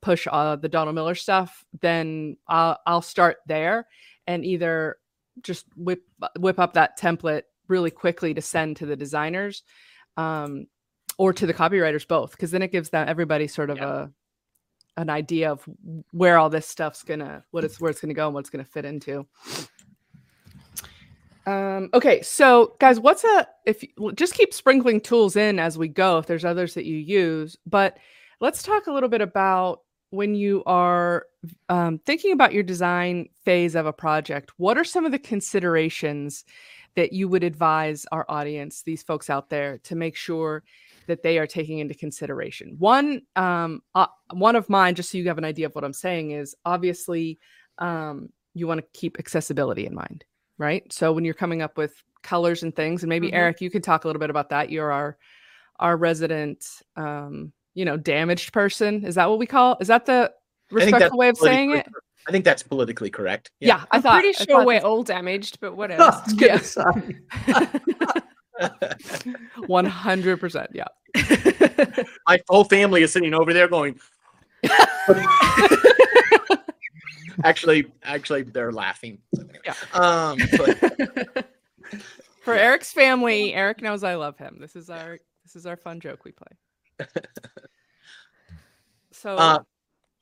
push 0.00 0.26
uh, 0.30 0.56
the 0.56 0.68
donald 0.68 0.94
miller 0.94 1.14
stuff 1.14 1.64
then 1.80 2.36
I'll, 2.48 2.78
I'll 2.86 3.02
start 3.02 3.38
there 3.46 3.86
and 4.26 4.44
either 4.44 4.98
just 5.42 5.66
whip 5.76 6.02
whip 6.38 6.58
up 6.58 6.74
that 6.74 6.98
template 6.98 7.42
really 7.68 7.90
quickly 7.90 8.34
to 8.34 8.40
send 8.40 8.76
to 8.76 8.86
the 8.86 8.96
designers. 8.96 9.62
Um, 10.16 10.66
or 11.18 11.32
to 11.32 11.46
the 11.46 11.54
copywriters 11.54 12.06
both 12.06 12.32
because 12.32 12.50
then 12.50 12.62
it 12.62 12.72
gives 12.72 12.90
them 12.90 13.08
everybody 13.08 13.46
sort 13.46 13.70
of 13.70 13.78
Yeah. 13.78 14.04
a 14.04 14.08
an 14.98 15.10
idea 15.10 15.50
of 15.50 15.62
where 16.12 16.38
all 16.38 16.48
this 16.48 16.66
stuff's 16.66 17.02
gonna 17.02 17.44
what 17.50 17.64
it's 17.64 17.80
where 17.80 17.90
it's 17.90 18.00
gonna 18.00 18.14
go 18.14 18.26
and 18.26 18.34
what 18.34 18.40
it's 18.40 18.50
gonna 18.50 18.64
fit 18.64 18.84
into 18.84 19.26
um, 21.46 21.90
okay 21.94 22.22
so 22.22 22.74
guys 22.80 22.98
what's 22.98 23.22
a 23.24 23.46
if 23.66 23.84
just 24.14 24.34
keep 24.34 24.52
sprinkling 24.52 25.00
tools 25.00 25.36
in 25.36 25.58
as 25.58 25.78
we 25.78 25.86
go 25.88 26.18
if 26.18 26.26
there's 26.26 26.44
others 26.44 26.74
that 26.74 26.86
you 26.86 26.96
use 26.96 27.56
but 27.66 27.98
let's 28.40 28.62
talk 28.62 28.86
a 28.86 28.92
little 28.92 29.08
bit 29.08 29.20
about 29.20 29.80
when 30.10 30.34
you 30.34 30.62
are 30.66 31.26
um, 31.68 31.98
thinking 31.98 32.32
about 32.32 32.52
your 32.52 32.62
design 32.62 33.28
phase 33.44 33.74
of 33.74 33.86
a 33.86 33.92
project, 33.92 34.52
what 34.56 34.78
are 34.78 34.84
some 34.84 35.04
of 35.04 35.12
the 35.12 35.18
considerations 35.18 36.44
that 36.94 37.12
you 37.12 37.28
would 37.28 37.44
advise 37.44 38.06
our 38.12 38.24
audience, 38.28 38.82
these 38.82 39.02
folks 39.02 39.28
out 39.28 39.50
there, 39.50 39.78
to 39.78 39.94
make 39.94 40.16
sure 40.16 40.62
that 41.06 41.22
they 41.22 41.38
are 41.38 41.46
taking 41.46 41.78
into 41.78 41.94
consideration? 41.94 42.76
One, 42.78 43.22
um, 43.36 43.82
uh, 43.94 44.06
one 44.32 44.56
of 44.56 44.68
mine, 44.68 44.94
just 44.94 45.10
so 45.10 45.18
you 45.18 45.28
have 45.28 45.38
an 45.38 45.44
idea 45.44 45.66
of 45.66 45.74
what 45.74 45.84
I'm 45.84 45.92
saying, 45.92 46.32
is 46.32 46.54
obviously 46.64 47.38
um, 47.78 48.30
you 48.54 48.66
want 48.66 48.80
to 48.80 48.86
keep 48.98 49.18
accessibility 49.18 49.86
in 49.86 49.94
mind, 49.94 50.24
right? 50.58 50.90
So 50.92 51.12
when 51.12 51.24
you're 51.24 51.34
coming 51.34 51.62
up 51.62 51.76
with 51.76 51.94
colors 52.22 52.62
and 52.62 52.74
things, 52.74 53.02
and 53.02 53.08
maybe 53.08 53.28
Mhm. 53.28 53.34
Eric, 53.34 53.60
you 53.60 53.70
could 53.70 53.84
talk 53.84 54.04
a 54.04 54.08
little 54.08 54.20
bit 54.20 54.30
about 54.30 54.50
that. 54.50 54.70
You're 54.70 54.92
our 54.92 55.16
our 55.78 55.94
resident 55.98 56.64
um 56.96 57.52
you 57.74 57.84
know 57.84 57.98
damaged 57.98 58.50
person 58.50 59.04
is 59.04 59.16
that 59.16 59.28
what 59.28 59.38
we 59.38 59.44
call 59.44 59.76
is 59.78 59.88
that 59.88 60.06
the 60.06 60.32
I 60.72 60.80
think 60.80 60.92
that's 60.92 61.12
respectful 61.12 61.18
way 61.18 61.28
of 61.28 61.36
saying 61.36 61.72
it 61.72 61.84
cor- 61.84 62.00
I 62.26 62.32
think 62.32 62.46
that's 62.46 62.62
politically 62.62 63.10
correct. 63.10 63.50
yeah, 63.60 63.84
i 63.90 63.96
I'm 63.96 64.02
thought 64.02 64.14
pretty 64.14 64.28
I 64.40 64.44
sure 64.44 64.46
thought 64.60 64.66
we're 64.66 64.80
all 64.80 65.02
damaged, 65.02 65.60
but 65.60 65.76
what 65.76 65.92
I 65.92 65.96
else? 65.96 66.32
Yeah. 66.40 66.58
say. 68.60 69.32
100% 69.60 70.66
yeah 70.72 70.84
My 72.26 72.38
whole 72.48 72.64
family 72.64 73.02
is 73.02 73.12
sitting 73.12 73.34
over 73.34 73.52
there 73.52 73.68
going. 73.68 73.98
actually, 77.44 77.86
actually, 78.02 78.42
they're 78.42 78.72
laughing. 78.72 79.18
Yeah. 79.64 79.74
Um, 79.94 80.38
but 80.56 81.46
for 82.46 82.54
eric's 82.54 82.92
family 82.92 83.52
eric 83.52 83.82
knows 83.82 84.04
i 84.04 84.14
love 84.14 84.38
him 84.38 84.56
this 84.60 84.76
is 84.76 84.88
our 84.88 85.18
this 85.44 85.56
is 85.56 85.66
our 85.66 85.76
fun 85.76 85.98
joke 85.98 86.24
we 86.24 86.30
play 86.30 87.08
so 89.10 89.36
Uh, 89.36 89.58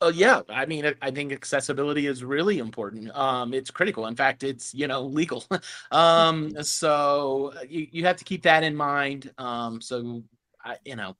oh 0.04 0.10
yeah, 0.10 0.42
I 0.48 0.66
mean, 0.66 0.84
I- 0.86 0.94
I 1.00 1.10
think 1.10 1.32
accessibility 1.32 2.06
is 2.06 2.22
really 2.22 2.58
important. 2.58 3.10
Um, 3.16 3.54
it's 3.54 3.70
critical. 3.70 4.06
In 4.06 4.14
fact, 4.14 4.42
it's 4.42 4.74
you 4.74 4.86
know 4.86 5.02
legal. 5.02 5.44
um, 5.90 6.62
so 6.62 7.52
uh, 7.56 7.64
you 7.68 7.88
you 7.90 8.04
have 8.04 8.16
to 8.16 8.24
keep 8.24 8.42
that 8.42 8.62
in 8.62 8.76
mind. 8.76 9.32
Um, 9.38 9.80
so 9.80 10.22
I, 10.62 10.76
you 10.84 10.96
know, 10.96 11.16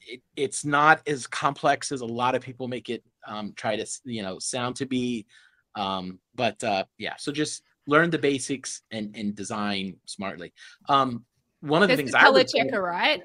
it, 0.00 0.22
it's 0.36 0.64
not 0.64 1.06
as 1.06 1.26
complex 1.26 1.92
as 1.92 2.00
a 2.00 2.06
lot 2.06 2.34
of 2.34 2.42
people 2.42 2.66
make 2.66 2.88
it 2.90 3.04
um, 3.26 3.52
try 3.56 3.76
to 3.76 3.86
you 4.04 4.22
know 4.22 4.38
sound 4.38 4.76
to 4.76 4.86
be. 4.86 5.26
Um, 5.76 6.18
but 6.34 6.62
uh, 6.64 6.84
yeah, 6.98 7.14
so 7.18 7.30
just 7.30 7.62
learn 7.86 8.10
the 8.10 8.18
basics 8.18 8.82
and 8.90 9.14
and 9.16 9.34
design 9.36 9.96
smartly. 10.06 10.52
Um, 10.88 11.24
one 11.60 11.82
of 11.82 11.88
the 11.88 11.96
things 11.96 12.12
the 12.12 12.18
I 12.18 12.22
color 12.22 12.44
checker, 12.44 12.82
right? 12.82 13.20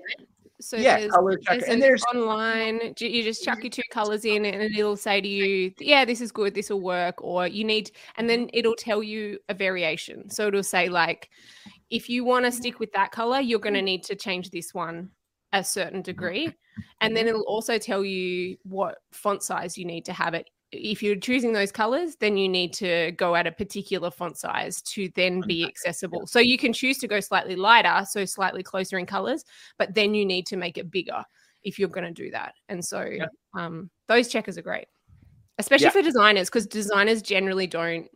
So 0.63 0.77
yeah, 0.77 0.99
there's, 0.99 1.11
color 1.11 1.37
checker, 1.37 1.59
there's 1.59 1.69
and 1.69 1.81
there's 1.81 2.03
online. 2.13 2.93
You 2.99 3.23
just 3.23 3.43
chuck 3.43 3.57
mm-hmm. 3.57 3.63
your 3.63 3.71
two 3.71 3.81
colors 3.91 4.25
in, 4.25 4.45
and 4.45 4.61
it'll 4.63 4.97
say 4.97 5.21
to 5.21 5.27
you, 5.27 5.73
"Yeah, 5.79 6.05
this 6.05 6.21
is 6.21 6.31
good. 6.31 6.53
This 6.53 6.69
will 6.69 6.81
work." 6.81 7.21
Or 7.21 7.47
you 7.47 7.63
need, 7.63 7.91
and 8.17 8.29
then 8.29 8.41
mm-hmm. 8.41 8.57
it'll 8.57 8.75
tell 8.75 9.03
you 9.03 9.39
a 9.49 9.53
variation. 9.53 10.29
So 10.29 10.47
it'll 10.47 10.63
say 10.63 10.89
like, 10.89 11.29
if 11.89 12.09
you 12.09 12.23
want 12.23 12.45
to 12.45 12.49
mm-hmm. 12.49 12.57
stick 12.57 12.79
with 12.79 12.91
that 12.93 13.11
color, 13.11 13.39
you're 13.39 13.59
going 13.59 13.75
to 13.75 13.81
need 13.81 14.03
to 14.05 14.15
change 14.15 14.49
this 14.49 14.73
one 14.73 15.09
a 15.51 15.63
certain 15.63 16.01
degree, 16.01 16.51
and 17.01 17.15
then 17.15 17.27
it'll 17.27 17.47
also 17.47 17.77
tell 17.77 18.03
you 18.03 18.57
what 18.63 18.97
font 19.11 19.43
size 19.43 19.77
you 19.77 19.85
need 19.85 20.05
to 20.05 20.13
have 20.13 20.33
it. 20.33 20.49
If 20.73 21.03
you're 21.03 21.15
choosing 21.15 21.53
those 21.53 21.71
colors, 21.71 22.15
then 22.15 22.35
you 22.35 22.49
need 22.49 22.73
to 22.73 23.11
go 23.11 23.35
at 23.35 23.47
a 23.47 23.51
particular 23.51 24.09
font 24.09 24.37
size 24.37 24.81
to 24.83 25.09
then 25.15 25.41
be 25.41 25.63
accessible. 25.63 26.25
So 26.27 26.39
you 26.39 26.57
can 26.57 26.73
choose 26.73 26.97
to 26.99 27.07
go 27.07 27.19
slightly 27.19 27.55
lighter, 27.55 28.05
so 28.09 28.25
slightly 28.25 28.63
closer 28.63 28.97
in 28.97 29.05
colors, 29.05 29.45
but 29.77 29.93
then 29.93 30.13
you 30.13 30.25
need 30.25 30.47
to 30.47 30.57
make 30.57 30.77
it 30.77 30.89
bigger 30.89 31.23
if 31.63 31.79
you're 31.79 31.89
going 31.89 32.13
to 32.13 32.23
do 32.23 32.31
that. 32.31 32.55
And 32.69 32.83
so 32.83 33.07
um, 33.53 33.89
those 34.07 34.27
checkers 34.27 34.57
are 34.57 34.63
great, 34.63 34.87
especially 35.59 35.85
Yeah. 35.85 35.91
for 35.91 36.01
designers, 36.01 36.49
because 36.49 36.67
designers 36.67 37.21
generally 37.21 37.67
don't. 37.67 38.07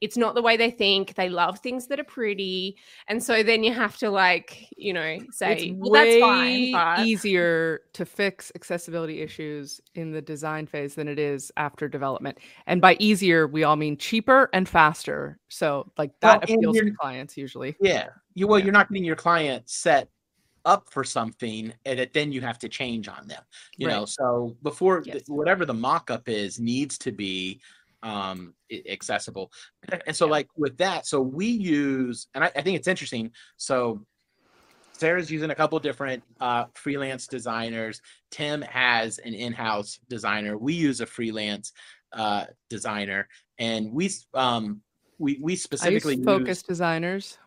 It's 0.00 0.16
not 0.16 0.34
the 0.34 0.42
way 0.42 0.56
they 0.56 0.70
think. 0.70 1.14
They 1.14 1.28
love 1.28 1.58
things 1.58 1.86
that 1.88 2.00
are 2.00 2.04
pretty. 2.04 2.76
And 3.08 3.22
so 3.22 3.42
then 3.42 3.62
you 3.62 3.72
have 3.72 3.96
to 3.98 4.10
like, 4.10 4.68
you 4.76 4.92
know, 4.92 5.18
say, 5.30 5.52
it's 5.56 5.78
well, 5.78 5.90
way 5.90 6.20
that's 6.20 6.20
fine. 6.20 6.72
But 6.72 7.06
easier 7.06 7.82
to 7.92 8.04
fix 8.04 8.52
accessibility 8.54 9.20
issues 9.20 9.80
in 9.94 10.12
the 10.12 10.22
design 10.22 10.66
phase 10.66 10.94
than 10.94 11.08
it 11.08 11.18
is 11.18 11.52
after 11.56 11.88
development. 11.88 12.38
And 12.66 12.80
by 12.80 12.96
easier, 12.98 13.46
we 13.46 13.64
all 13.64 13.76
mean 13.76 13.96
cheaper 13.96 14.48
and 14.52 14.68
faster. 14.68 15.38
So 15.48 15.90
like 15.98 16.12
that 16.20 16.48
and 16.48 16.58
appeals 16.58 16.78
to 16.78 16.90
clients 16.92 17.36
usually. 17.36 17.76
Yeah. 17.80 18.08
You 18.34 18.46
well, 18.46 18.58
Yeah. 18.58 18.66
you're 18.66 18.72
not 18.72 18.88
getting 18.88 19.04
your 19.04 19.16
client 19.16 19.68
set 19.68 20.08
up 20.64 20.88
for 20.90 21.02
something 21.02 21.72
and 21.84 21.98
that 21.98 22.12
then 22.12 22.30
you 22.30 22.40
have 22.40 22.58
to 22.60 22.68
change 22.68 23.08
on 23.08 23.26
them. 23.26 23.42
You 23.76 23.88
know, 23.88 24.04
so 24.04 24.56
before 24.62 25.00
th- 25.00 25.24
whatever 25.26 25.66
the 25.66 25.74
mock-up 25.74 26.28
is 26.28 26.60
needs 26.60 26.96
to 26.98 27.10
be 27.10 27.60
um 28.02 28.54
accessible. 28.88 29.52
And 30.06 30.14
so 30.16 30.26
Yeah. 30.26 30.32
like 30.32 30.48
with 30.56 30.76
that, 30.78 31.06
so 31.06 31.20
we 31.20 31.46
use 31.46 32.26
and 32.34 32.44
I, 32.44 32.50
I 32.56 32.62
think 32.62 32.76
it's 32.78 32.88
interesting. 32.88 33.30
So 33.56 34.04
Sarah's 34.94 35.30
using 35.30 35.50
a 35.50 35.54
couple 35.54 35.78
different 35.80 36.22
uh, 36.40 36.66
freelance 36.74 37.26
designers. 37.26 38.00
Tim 38.30 38.62
has 38.62 39.18
an 39.18 39.34
in-house 39.34 39.98
designer. 40.08 40.56
We 40.56 40.74
use 40.74 41.00
a 41.00 41.06
freelance 41.06 41.72
uh, 42.12 42.44
designer, 42.70 43.26
and 43.58 43.90
we 43.92 44.10
um, 44.34 44.82
we 45.18 45.38
we 45.42 45.52
I 45.52 45.54
use 45.54 45.62
specifically 45.62 46.16
use- 46.16 46.24
focus 46.24 46.62
designers. 46.62 47.38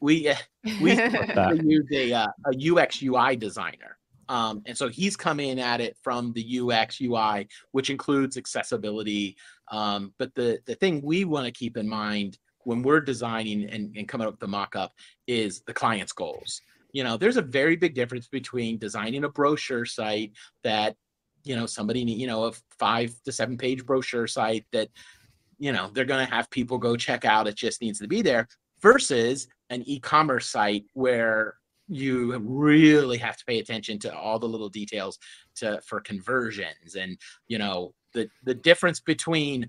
we 0.00 0.28
uh, 0.28 0.34
we 0.82 0.90
specifically 0.96 1.60
use 1.66 1.86
a, 1.92 2.12
uh, 2.12 2.26
a 2.46 2.72
UX 2.72 3.02
UI 3.02 3.36
designer. 3.36 3.96
Um, 4.28 4.60
and 4.66 4.76
so 4.76 4.88
he's 4.88 5.16
coming 5.16 5.58
at 5.58 5.80
it 5.80 5.96
from 6.02 6.34
the 6.34 6.60
UX 6.60 7.00
UI, 7.00 7.48
which 7.72 7.88
includes 7.88 8.36
accessibility. 8.36 9.38
Um, 9.70 10.12
but 10.18 10.34
the, 10.34 10.60
the 10.66 10.74
thing 10.74 11.02
we 11.02 11.24
want 11.24 11.46
to 11.46 11.52
keep 11.52 11.76
in 11.76 11.88
mind 11.88 12.38
when 12.64 12.82
we're 12.82 13.00
designing 13.00 13.64
and, 13.64 13.96
and 13.96 14.08
coming 14.08 14.26
up 14.26 14.34
with 14.34 14.40
the 14.40 14.48
mock-up 14.48 14.92
is 15.26 15.62
the 15.66 15.72
client's 15.72 16.12
goals. 16.12 16.60
You 16.92 17.04
know, 17.04 17.16
there's 17.16 17.36
a 17.36 17.42
very 17.42 17.76
big 17.76 17.94
difference 17.94 18.28
between 18.28 18.78
designing 18.78 19.24
a 19.24 19.28
brochure 19.28 19.84
site 19.84 20.32
that, 20.64 20.96
you 21.44 21.54
know, 21.54 21.66
somebody, 21.66 22.00
you 22.00 22.26
know, 22.26 22.44
a 22.44 22.52
five 22.78 23.14
to 23.24 23.32
seven 23.32 23.56
page 23.56 23.84
brochure 23.84 24.26
site 24.26 24.66
that, 24.72 24.88
you 25.58 25.72
know, 25.72 25.90
they're 25.92 26.04
going 26.04 26.26
to 26.26 26.34
have 26.34 26.50
people 26.50 26.78
go 26.78 26.96
check 26.96 27.24
out. 27.24 27.46
It 27.46 27.56
just 27.56 27.80
needs 27.80 27.98
to 28.00 28.08
be 28.08 28.22
there 28.22 28.48
versus 28.80 29.48
an 29.70 29.82
e-commerce 29.86 30.48
site 30.48 30.84
where 30.94 31.54
you 31.88 32.38
really 32.38 33.18
have 33.18 33.36
to 33.36 33.44
pay 33.46 33.58
attention 33.58 33.98
to 33.98 34.14
all 34.14 34.38
the 34.38 34.48
little 34.48 34.68
details 34.68 35.18
to 35.56 35.80
for 35.86 36.00
conversions 36.00 36.96
and 36.96 37.16
you 37.48 37.58
know 37.58 37.94
the 38.14 38.28
the 38.44 38.54
difference 38.54 39.00
between 39.00 39.68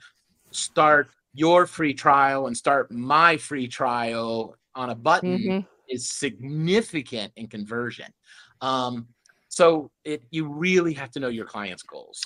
start 0.52 1.10
your 1.34 1.66
free 1.68 1.94
trial 1.94 2.48
and 2.48 2.56
start 2.56 2.92
my 2.92 3.38
free 3.38 3.68
trial 3.68 4.56
on 4.76 4.90
a 4.90 4.96
button 4.96 5.38
Mhm. 5.38 5.66
is 5.88 6.10
significant 6.10 7.32
in 7.36 7.48
conversion 7.48 8.12
um 8.62 9.08
so 9.48 9.90
it 10.04 10.24
you 10.32 10.48
really 10.48 10.94
have 10.94 11.12
to 11.12 11.20
know 11.20 11.28
your 11.30 11.46
client's 11.46 11.84
goals 11.84 12.22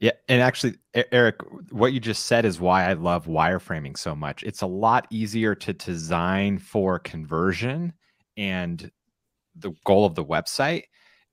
Yeah, 0.00 0.12
and 0.28 0.42
actually, 0.42 0.74
Eric, 1.10 1.36
what 1.70 1.94
you 1.94 2.00
just 2.00 2.26
said 2.26 2.44
is 2.44 2.60
why 2.60 2.84
I 2.84 2.92
love 2.92 3.24
wireframing 3.24 3.96
so 3.96 4.14
much. 4.14 4.42
It's 4.42 4.60
a 4.60 4.66
lot 4.66 5.06
easier 5.08 5.54
to 5.54 5.72
design 5.72 6.58
for 6.58 6.98
conversion 6.98 7.94
and 8.36 8.90
the 9.54 9.72
goal 9.86 10.04
of 10.04 10.14
the 10.14 10.24
website 10.24 10.84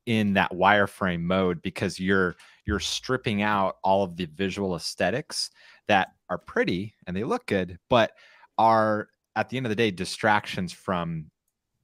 in 0.05 0.33
that 0.33 0.51
wireframe 0.51 1.21
mode 1.21 1.61
because 1.61 1.99
you're 1.99 2.35
you're 2.65 2.79
stripping 2.79 3.41
out 3.41 3.77
all 3.83 4.03
of 4.03 4.15
the 4.15 4.25
visual 4.25 4.75
aesthetics 4.75 5.51
that 5.87 6.13
are 6.29 6.37
pretty 6.37 6.95
and 7.07 7.15
they 7.15 7.23
look 7.23 7.45
good, 7.47 7.79
but 7.89 8.13
are 8.57 9.09
at 9.35 9.49
the 9.49 9.57
end 9.57 9.65
of 9.65 9.69
the 9.69 9.75
day 9.75 9.91
distractions 9.91 10.71
from 10.71 11.29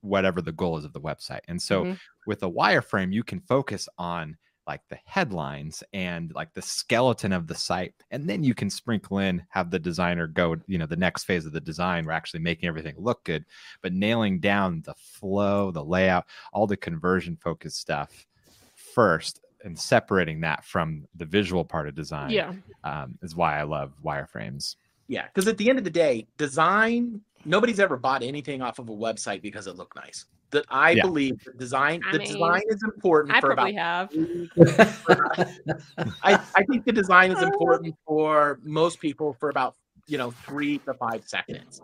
whatever 0.01 0.41
the 0.41 0.51
goal 0.51 0.77
is 0.77 0.85
of 0.85 0.93
the 0.93 1.01
website. 1.01 1.41
And 1.47 1.61
so 1.61 1.85
Mhm. 1.85 1.99
with 2.25 2.43
a 2.43 2.49
wireframe, 2.49 3.13
you 3.13 3.23
can 3.23 3.41
focus 3.41 3.89
on 3.97 4.37
like 4.67 4.87
the 4.87 4.99
headlines 5.05 5.83
and 5.93 6.31
like 6.35 6.53
the 6.53 6.61
skeleton 6.61 7.33
of 7.33 7.47
the 7.47 7.55
site 7.55 7.95
and 8.11 8.29
then 8.29 8.43
you 8.43 8.53
can 8.53 8.69
sprinkle 8.69 9.17
in 9.17 9.43
have 9.49 9.71
the 9.71 9.79
designer 9.79 10.27
go 10.27 10.55
you 10.67 10.77
know 10.77 10.85
the 10.85 10.95
next 10.95 11.23
phase 11.23 11.43
of 11.47 11.53
the 11.53 11.59
design 11.61 12.05
we're 12.05 12.11
actually 12.11 12.39
making 12.39 12.69
everything 12.69 12.93
look 12.99 13.23
good 13.23 13.43
but 13.81 13.93
nailing 13.93 14.39
down 14.39 14.83
the 14.83 14.93
flow 14.93 15.71
the 15.71 15.83
layout 15.83 16.27
all 16.53 16.67
the 16.67 16.77
conversion 16.77 17.35
focused 17.35 17.79
stuff 17.79 18.27
first 18.75 19.41
and 19.63 19.77
separating 19.77 20.41
that 20.41 20.63
from 20.63 21.05
the 21.15 21.25
visual 21.25 21.65
part 21.65 21.87
of 21.87 21.95
design 21.95 22.31
yeah. 22.31 22.53
um, 22.83 23.17
is 23.21 23.35
why 23.35 23.59
i 23.59 23.63
love 23.63 23.93
wireframes 24.03 24.75
yeah 25.07 25.25
because 25.33 25.47
at 25.47 25.57
the 25.57 25.69
end 25.69 25.77
of 25.77 25.83
the 25.83 25.89
day 25.89 26.27
design 26.37 27.21
nobody's 27.45 27.79
ever 27.79 27.97
bought 27.97 28.23
anything 28.23 28.61
off 28.61 28.79
of 28.79 28.89
a 28.89 28.93
website 28.95 29.41
because 29.41 29.67
it 29.67 29.75
looked 29.75 29.95
nice 29.95 30.25
that 30.51 30.65
i 30.69 30.91
Yeah. 30.91 31.03
believe 31.03 31.43
that 31.45 31.57
design 31.57 32.01
I 32.07 32.11
the 32.13 32.19
mean, 32.19 32.27
design 32.33 32.61
is 32.67 32.81
important 32.83 33.35
I 33.35 33.39
for 33.41 33.53
probably 33.53 33.75
about 33.75 34.13
have. 34.13 35.55
I, 36.23 36.39
I 36.55 36.63
think 36.63 36.85
the 36.85 36.91
design 36.91 37.31
is 37.31 37.41
important 37.51 37.95
for 38.05 38.59
most 38.63 38.99
people 38.99 39.33
for 39.33 39.49
about 39.49 39.75
you 40.07 40.17
know 40.17 40.31
three 40.31 40.79
to 40.79 40.93
five 40.95 41.23
seconds 41.27 41.81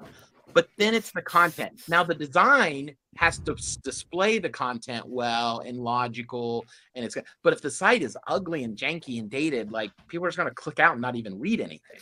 but 0.55 0.67
then 0.79 0.95
it's 0.95 1.11
the 1.11 1.21
content 1.21 1.79
now 1.87 2.03
the 2.03 2.15
design 2.15 2.95
has 3.17 3.37
to 3.39 3.53
s- 3.53 3.75
display 3.83 4.39
the 4.39 4.49
content 4.49 5.05
well 5.07 5.59
and 5.59 5.77
logical 5.77 6.65
and 6.95 7.05
it's 7.05 7.15
but 7.43 7.53
if 7.53 7.61
the 7.61 7.69
site 7.69 8.01
is 8.01 8.17
ugly 8.27 8.63
and 8.63 8.75
janky 8.75 9.19
and 9.19 9.29
dated 9.29 9.71
like 9.71 9.91
people 10.07 10.25
are 10.25 10.29
just 10.29 10.37
going 10.37 10.49
to 10.49 10.55
click 10.55 10.79
out 10.79 10.93
and 10.93 11.01
not 11.01 11.15
even 11.15 11.37
read 11.39 11.59
anything 11.61 11.99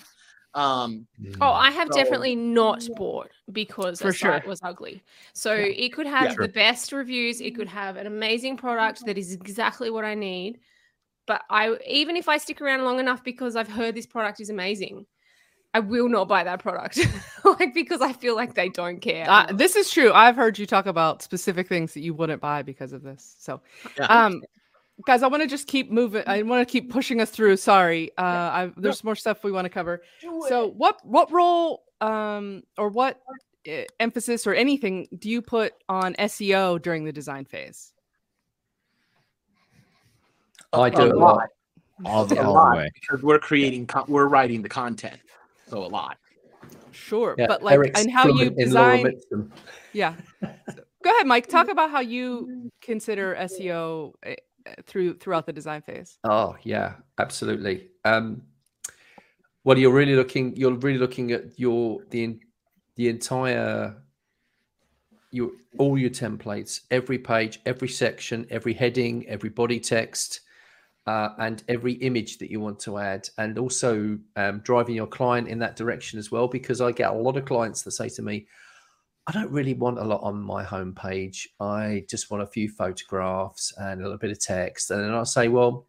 um 0.56 1.06
Oh, 1.42 1.52
I 1.52 1.72
have 1.72 1.88
So- 1.92 1.98
definitely 1.98 2.36
not 2.36 2.88
bought 2.96 3.32
because 3.52 4.00
For 4.00 4.10
a 4.10 4.14
site 4.14 4.48
was 4.48 4.60
ugly. 4.62 5.02
So 5.34 5.56
Yeah. 5.56 5.66
it 5.86 5.90
could 5.94 6.06
have 6.06 6.26
Yeah. 6.32 6.36
the 6.46 6.48
best 6.50 6.92
reviews, 6.92 7.42
it 7.42 7.56
could 7.56 7.68
have 7.70 7.96
an 7.98 8.06
amazing 8.06 8.58
product 8.58 9.04
that 9.08 9.18
is 9.18 9.34
exactly 9.34 9.90
what 9.90 10.06
I 10.06 10.14
need. 10.14 10.60
But 11.26 11.42
I 11.50 11.76
even 11.88 12.16
if 12.18 12.30
I 12.30 12.38
stick 12.38 12.62
around 12.62 12.84
long 12.84 13.00
enough 13.00 13.24
because 13.24 13.56
I've 13.56 13.68
heard 13.80 13.96
this 13.96 14.06
product 14.06 14.42
is 14.42 14.52
amazing, 14.52 15.08
I 15.74 15.80
will 15.80 16.08
not 16.08 16.28
buy 16.28 16.44
that 16.44 16.60
product. 16.60 17.00
like 17.44 17.74
because 17.74 18.02
I 18.02 18.14
feel 18.14 18.36
like 18.36 18.54
they 18.54 18.70
don't 18.70 19.00
care. 19.00 19.26
Uh, 19.30 19.52
this 19.52 19.76
is 19.76 19.90
true. 19.90 20.12
I've 20.14 20.36
heard 20.36 20.60
you 20.60 20.66
talk 20.66 20.86
about 20.86 21.24
specific 21.24 21.68
things 21.68 21.94
that 21.96 22.02
you 22.02 22.14
wouldn't 22.14 22.42
buy 22.42 22.62
because 22.62 22.94
of 22.94 23.02
this. 23.02 23.36
So, 23.40 23.60
Yeah. 23.98 24.06
um, 24.06 24.44
guys, 25.08 25.24
I 25.24 25.28
want 25.28 25.42
to 25.42 25.50
just 25.50 25.68
keep 25.68 25.90
moving. 25.90 26.24
I 26.28 26.44
want 26.44 26.68
to 26.68 26.72
keep 26.72 26.92
pushing 26.92 27.20
us 27.22 27.32
through. 27.32 27.58
Sorry, 27.58 28.12
uh, 28.18 28.22
I, 28.22 28.72
there's 28.78 29.04
more 29.04 29.16
stuff 29.16 29.44
we 29.44 29.52
want 29.52 29.66
to 29.66 29.70
cover. 29.70 30.04
So, 30.48 30.68
what 30.68 31.00
what 31.04 31.32
role 31.32 31.84
um 32.02 32.64
or 32.78 32.90
what 32.90 33.20
uh, 33.68 33.84
emphasis 34.00 34.46
or 34.46 34.54
anything 34.54 35.08
do 35.18 35.30
you 35.30 35.42
put 35.42 35.74
on 35.90 36.14
SEO 36.16 36.82
during 36.82 37.04
the 37.04 37.14
design 37.14 37.46
phase? 37.46 37.94
I 40.74 40.90
do 40.90 41.02
a 41.02 41.06
a 41.06 41.16
lot 41.16 41.36
lot. 41.38 41.50
all 42.06 42.26
the, 42.26 42.40
a 42.40 42.44
all 42.44 42.54
lot 42.54 42.72
the 42.72 42.78
way 42.78 42.92
because 42.94 43.24
we're 43.24 43.40
creating 43.40 43.86
con- 43.88 44.06
we're 44.08 44.28
writing 44.28 44.62
the 44.62 44.70
content 44.70 45.20
so 45.74 45.86
a 45.86 45.88
lot 45.88 46.18
Sure, 46.92 47.36
Yeah, 47.38 47.48
but 47.48 47.64
like, 47.64 47.74
Eric's 47.74 48.02
and 48.02 48.12
how 48.12 48.28
you 48.28 48.34
fluent 48.34 48.60
in 48.60 48.72
Laura 48.72 49.12
design. 49.12 49.52
Yeah. 49.94 50.16
Go 50.42 51.10
ahead, 51.10 51.28
Mike. 51.28 51.48
Talk 51.48 51.70
about 51.70 51.90
how 51.90 52.00
you 52.00 52.72
consider 52.82 53.36
SEO 53.36 54.14
uh, 54.26 54.34
through 54.86 55.18
throughout 55.18 55.46
the 55.46 55.54
design 55.54 55.82
phase. 55.82 56.18
Oh 56.24 56.56
yeah, 56.64 56.94
absolutely. 57.18 57.90
Um, 58.06 58.44
well, 59.64 59.78
you're 59.78 59.92
really 59.92 60.16
looking. 60.16 60.56
You're 60.56 60.74
really 60.74 61.00
looking 61.00 61.32
at 61.32 61.60
your 61.60 62.00
the 62.12 62.40
the 62.96 63.10
entire 63.10 63.96
your 65.32 65.52
all 65.80 65.98
your 65.98 66.12
templates, 66.12 66.82
every 66.92 67.18
page, 67.18 67.60
every 67.66 67.90
section, 67.90 68.46
every 68.50 68.74
heading, 68.74 69.28
every 69.28 69.50
body 69.50 69.80
text, 69.80 70.42
uh, 71.08 71.30
and 71.40 71.64
every 71.68 71.94
image 71.94 72.38
that 72.38 72.50
you 72.52 72.60
want 72.60 72.80
to 72.82 72.98
add, 72.98 73.30
and 73.38 73.58
also 73.60 74.18
um, 74.36 74.60
driving 74.60 74.96
your 74.96 75.08
client 75.08 75.48
in 75.48 75.60
that 75.60 75.76
direction 75.76 76.20
as 76.20 76.32
well. 76.32 76.48
Because 76.48 76.82
I 76.82 76.92
get 76.92 77.12
a 77.12 77.14
lot 77.18 77.38
of 77.38 77.46
clients 77.46 77.82
that 77.84 77.92
say 77.92 78.10
to 78.10 78.22
me, 78.22 78.48
I 79.28 79.32
don't 79.32 79.52
really 79.52 79.74
want 79.74 80.00
a 80.00 80.04
lot 80.04 80.22
on 80.24 80.42
my 80.42 80.64
homepage. 80.64 81.48
I 81.60 82.06
just 82.10 82.30
want 82.32 82.44
a 82.44 82.48
few 82.48 82.70
photographs 82.70 83.74
and 83.78 84.02
a 84.02 84.04
little 84.04 84.18
bit 84.18 84.32
of 84.32 84.40
text. 84.40 84.92
And 84.92 85.02
then 85.04 85.14
I 85.14 85.24
say, 85.24 85.48
well, 85.48 85.88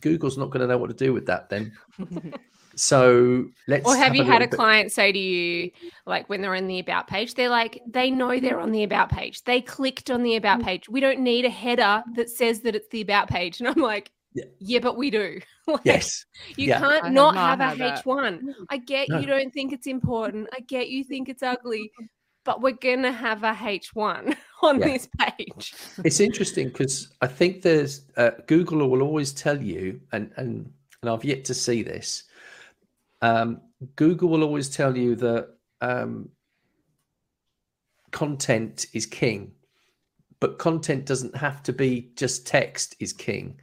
Google's 0.00 0.38
not 0.38 0.50
going 0.50 0.60
to 0.62 0.66
know 0.66 0.78
what 0.78 0.88
to 0.88 0.96
do 0.96 1.12
with 1.12 1.26
that 1.26 1.48
then. 1.50 1.72
So 2.76 3.46
let's. 3.68 3.84
or 3.84 3.96
have 3.96 4.14
you 4.14 4.24
had 4.24 4.42
a 4.42 4.46
bit- 4.48 4.56
client 4.56 4.92
say 4.92 5.12
to 5.12 5.18
you, 5.18 5.70
like 6.06 6.28
when 6.30 6.40
they're 6.40 6.54
on 6.54 6.66
the 6.66 6.78
about 6.78 7.08
page, 7.08 7.34
they're 7.34 7.50
like, 7.50 7.82
they 7.86 8.10
know 8.10 8.38
they're 8.40 8.60
on 8.60 8.70
the 8.72 8.84
about 8.84 9.10
page. 9.10 9.42
They 9.42 9.60
clicked 9.60 10.08
on 10.08 10.22
the 10.22 10.30
Mm. 10.30 10.36
about 10.38 10.62
page. 10.62 10.88
We 10.88 11.00
don't 11.00 11.20
need 11.20 11.44
a 11.44 11.50
header 11.50 12.02
that 12.14 12.30
says 12.30 12.60
that 12.60 12.74
it's 12.76 12.88
the 12.88 13.00
about 13.02 13.28
page. 13.28 13.60
And 13.60 13.68
I'm 13.68 13.74
like, 13.82 14.12
Yeah. 14.32 14.44
yeah, 14.60 14.78
but 14.80 14.96
we 14.96 15.10
do. 15.10 15.40
Like, 15.66 15.80
Yes. 15.84 16.24
You 16.56 16.68
Yeah. 16.68 16.80
can't 16.80 17.04
have 17.04 17.12
not 17.12 17.34
not 17.34 17.58
have, 17.60 17.60
had 17.60 17.74
a 17.74 17.78
that. 17.78 18.04
H1. 18.04 18.54
I 18.70 18.76
get 18.78 19.08
No. 19.08 19.20
you 19.20 19.26
don't 19.26 19.52
think 19.52 19.72
it's 19.72 19.86
important. 19.86 20.48
I 20.52 20.60
get 20.60 20.88
you 20.88 21.04
think 21.04 21.28
it's 21.28 21.42
ugly, 21.42 21.92
but 22.44 22.60
we're 22.60 22.72
going 22.72 23.02
to 23.02 23.12
have 23.12 23.44
a 23.44 23.52
H1 23.52 24.36
on 24.62 24.80
Yeah. 24.80 24.86
this 24.86 25.08
page. 25.18 25.74
It's 26.04 26.18
interesting 26.20 26.68
because 26.68 27.12
I 27.20 27.26
think 27.28 27.62
there's 27.62 28.06
uh, 28.16 28.30
Google 28.46 28.88
will 28.88 29.02
always 29.02 29.32
tell 29.32 29.62
you, 29.62 30.00
and 30.12 30.32
and 30.36 30.72
and 31.02 31.10
I've 31.10 31.24
yet 31.24 31.44
to 31.46 31.54
see 31.54 31.82
this. 31.82 32.24
Um, 33.22 33.60
Google 33.96 34.28
will 34.28 34.42
always 34.42 34.68
tell 34.68 34.96
you 34.96 35.14
that 35.16 35.48
um, 35.80 36.30
content 38.10 38.86
is 38.92 39.06
king, 39.06 39.52
but 40.40 40.58
content 40.58 41.06
doesn't 41.06 41.36
have 41.36 41.62
to 41.64 41.72
be 41.72 42.10
just 42.16 42.46
text 42.46 42.96
is 42.98 43.12
king. 43.12 43.60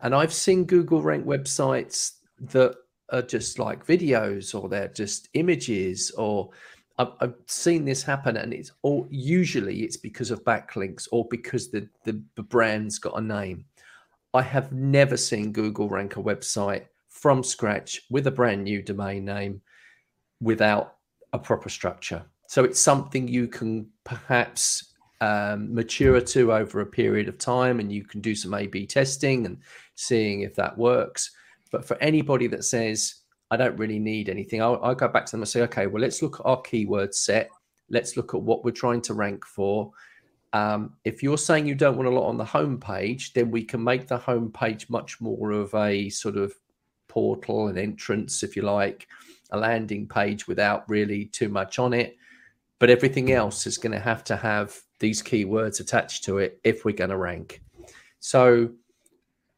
And 0.00 0.14
I've 0.14 0.32
seen 0.32 0.64
Google 0.64 1.02
rank 1.02 1.26
websites 1.26 2.12
that 2.40 2.74
are 3.10 3.22
just 3.22 3.58
like 3.58 3.86
videos 3.86 4.54
or 4.54 4.68
they're 4.68 4.88
just 4.88 5.28
images 5.34 6.10
or 6.12 6.50
I've, 6.98 7.12
I've, 7.20 7.34
seen 7.46 7.84
this 7.84 8.02
happen 8.02 8.36
and 8.36 8.52
it's 8.52 8.72
all 8.82 9.06
usually 9.10 9.82
it's 9.82 9.96
because 9.96 10.30
of 10.30 10.44
backlinks 10.44 11.08
or 11.10 11.26
because 11.30 11.70
the, 11.70 11.88
the, 12.04 12.20
the 12.34 12.42
brand's 12.42 12.98
got 12.98 13.18
a 13.18 13.20
name. 13.20 13.64
I 14.34 14.42
have 14.42 14.72
never 14.72 15.16
seen 15.16 15.52
Google 15.52 15.88
rank 15.88 16.16
a 16.16 16.22
website 16.22 16.86
from 17.08 17.42
scratch 17.42 18.02
with 18.10 18.26
a 18.26 18.30
brand 18.30 18.64
new 18.64 18.82
domain 18.82 19.24
name 19.24 19.62
without 20.40 20.96
a 21.32 21.38
proper 21.38 21.68
structure. 21.68 22.24
So 22.46 22.64
it's 22.64 22.80
something 22.80 23.28
you 23.28 23.48
can 23.48 23.88
perhaps 24.04 24.87
um, 25.20 25.74
mature 25.74 26.20
to 26.20 26.52
over 26.52 26.80
a 26.80 26.86
period 26.86 27.28
of 27.28 27.38
time 27.38 27.80
and 27.80 27.90
you 27.90 28.04
can 28.04 28.20
do 28.20 28.34
some 28.34 28.54
A 28.54 28.66
B 28.66 28.86
testing 28.86 29.46
and 29.46 29.58
seeing 29.94 30.42
if 30.42 30.54
that 30.54 30.76
works. 30.76 31.30
But 31.72 31.84
for 31.84 31.96
anybody 32.02 32.46
that 32.48 32.64
says, 32.64 33.14
I 33.50 33.56
don't 33.56 33.78
really 33.78 33.98
need 33.98 34.28
anything, 34.28 34.60
I'll, 34.60 34.78
I'll 34.82 34.94
go 34.94 35.08
back 35.08 35.24
to 35.26 35.30
them 35.30 35.40
and 35.40 35.48
say, 35.48 35.62
okay, 35.62 35.86
well, 35.86 36.02
let's 36.02 36.20
look 36.20 36.40
at 36.40 36.46
our 36.46 36.60
keyword 36.60 37.14
set. 37.14 37.50
Let's 37.88 38.16
look 38.16 38.34
at 38.34 38.42
what 38.42 38.64
we're 38.64 38.70
trying 38.70 39.00
to 39.02 39.14
rank 39.14 39.46
for. 39.46 39.90
Um, 40.52 40.94
if 41.04 41.22
you're 41.22 41.38
saying 41.38 41.66
you 41.66 41.74
don't 41.74 41.96
want 41.96 42.08
a 42.08 42.12
lot 42.12 42.28
on 42.28 42.36
the 42.36 42.44
homepage, 42.44 43.32
then 43.32 43.50
we 43.50 43.64
can 43.64 43.82
make 43.82 44.06
the 44.06 44.18
homepage 44.18 44.90
much 44.90 45.20
more 45.20 45.50
of 45.52 45.74
a 45.74 46.10
sort 46.10 46.36
of 46.36 46.52
portal 47.08 47.68
and 47.68 47.78
entrance, 47.78 48.42
if 48.42 48.54
you 48.54 48.62
like, 48.62 49.08
a 49.50 49.58
landing 49.58 50.06
page 50.06 50.46
without 50.46 50.86
really 50.88 51.24
too 51.24 51.48
much 51.48 51.78
on 51.78 51.94
it. 51.94 52.17
But 52.78 52.90
everything 52.90 53.32
else 53.32 53.66
is 53.66 53.76
going 53.76 53.92
to 53.92 54.00
have 54.00 54.22
to 54.24 54.36
have 54.36 54.80
these 55.00 55.22
keywords 55.22 55.80
attached 55.80 56.24
to 56.24 56.38
it 56.38 56.60
if 56.64 56.84
we're 56.84 56.94
going 56.94 57.10
to 57.10 57.16
rank. 57.16 57.62
So 58.20 58.70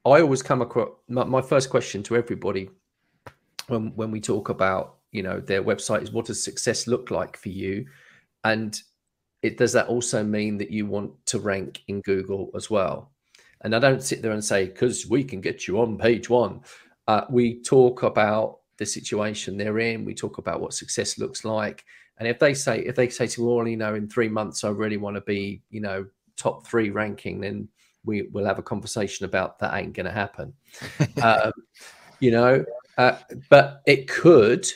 I 0.04 0.20
always 0.20 0.42
come 0.42 0.62
across 0.62 0.90
my, 1.08 1.24
my, 1.24 1.42
first 1.42 1.68
question 1.70 2.02
to 2.04 2.16
everybody 2.16 2.70
when 3.68 3.92
when 3.96 4.10
we 4.10 4.20
talk 4.20 4.48
about 4.48 4.96
you 5.12 5.22
know 5.22 5.40
their 5.40 5.62
website 5.62 6.02
is 6.02 6.10
what 6.10 6.26
does 6.26 6.42
success 6.42 6.86
look 6.86 7.10
like 7.10 7.36
for 7.36 7.50
you, 7.50 7.86
and 8.44 8.80
it 9.42 9.58
does 9.58 9.72
that 9.72 9.88
also 9.88 10.22
mean 10.24 10.58
that 10.58 10.70
you 10.70 10.86
want 10.86 11.12
to 11.26 11.38
rank 11.38 11.82
in 11.88 12.00
Google 12.00 12.50
as 12.54 12.70
well. 12.70 13.10
And 13.62 13.74
I 13.74 13.78
don't 13.78 14.02
sit 14.02 14.22
there 14.22 14.32
and 14.32 14.44
say 14.44 14.66
because 14.66 15.06
we 15.06 15.22
can 15.22 15.40
get 15.40 15.66
you 15.66 15.80
on 15.80 15.98
page 15.98 16.30
one. 16.30 16.62
Uh, 17.06 17.24
we 17.28 17.60
talk 17.62 18.02
about 18.02 18.60
the 18.78 18.86
situation 18.86 19.56
they're 19.56 19.78
in. 19.80 20.04
We 20.04 20.14
talk 20.14 20.38
about 20.38 20.60
what 20.60 20.72
success 20.72 21.18
looks 21.18 21.44
like. 21.44 21.84
And 22.20 22.28
if 22.28 22.38
they 22.38 22.54
say 22.54 22.80
if 22.80 22.94
they 22.94 23.08
say 23.08 23.26
to 23.28 23.48
all, 23.48 23.66
you 23.66 23.78
know, 23.78 23.94
in 23.94 24.08
three 24.08 24.28
months 24.28 24.62
I 24.62 24.68
really 24.68 24.98
want 24.98 25.16
to 25.16 25.22
be, 25.22 25.62
you 25.70 25.80
know, 25.80 26.06
top 26.36 26.66
three 26.66 26.90
ranking, 26.90 27.40
then 27.40 27.66
we 28.04 28.28
will 28.30 28.44
have 28.44 28.58
a 28.58 28.62
conversation 28.62 29.24
about 29.24 29.58
that 29.58 29.74
ain't 29.74 29.94
going 29.94 30.06
to 30.06 30.12
happen. 30.12 30.52
um, 31.22 31.52
you 32.20 32.30
know, 32.30 32.64
uh, 32.98 33.16
but 33.48 33.80
it 33.86 34.06
could 34.06 34.66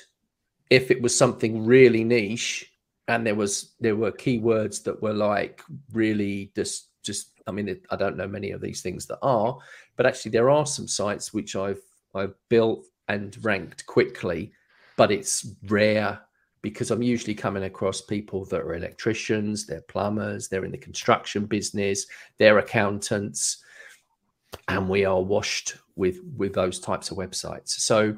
if 0.70 0.90
it 0.90 1.00
was 1.00 1.16
something 1.16 1.64
really 1.64 2.02
niche 2.02 2.72
and 3.08 3.26
there 3.26 3.34
was 3.34 3.74
there 3.78 3.96
were 3.96 4.10
keywords 4.10 4.82
that 4.82 5.00
were 5.02 5.12
like 5.12 5.62
really 5.92 6.50
just 6.56 6.88
just 7.02 7.28
I 7.46 7.50
mean 7.52 7.68
it, 7.68 7.84
I 7.90 7.96
don't 7.96 8.16
know 8.16 8.26
many 8.26 8.52
of 8.52 8.62
these 8.62 8.80
things 8.80 9.06
that 9.06 9.18
are, 9.20 9.58
but 9.96 10.06
actually 10.06 10.30
there 10.30 10.48
are 10.48 10.64
some 10.64 10.88
sites 10.88 11.34
which 11.34 11.56
I've 11.56 11.82
I've 12.14 12.34
built 12.48 12.86
and 13.08 13.36
ranked 13.44 13.84
quickly, 13.84 14.52
but 14.96 15.12
it's 15.12 15.46
rare 15.66 16.20
because 16.64 16.90
I'm 16.90 17.02
usually 17.02 17.34
coming 17.34 17.64
across 17.64 18.00
people 18.00 18.46
that 18.46 18.62
are 18.62 18.74
electricians, 18.74 19.66
they're 19.66 19.82
plumbers, 19.82 20.48
they're 20.48 20.64
in 20.64 20.72
the 20.72 20.78
construction 20.78 21.44
business, 21.44 22.06
they're 22.38 22.56
accountants, 22.56 23.62
and 24.68 24.88
we 24.88 25.04
are 25.04 25.20
washed 25.20 25.76
with 25.94 26.20
with 26.38 26.54
those 26.54 26.80
types 26.80 27.10
of 27.10 27.18
websites. 27.18 27.68
So 27.68 28.16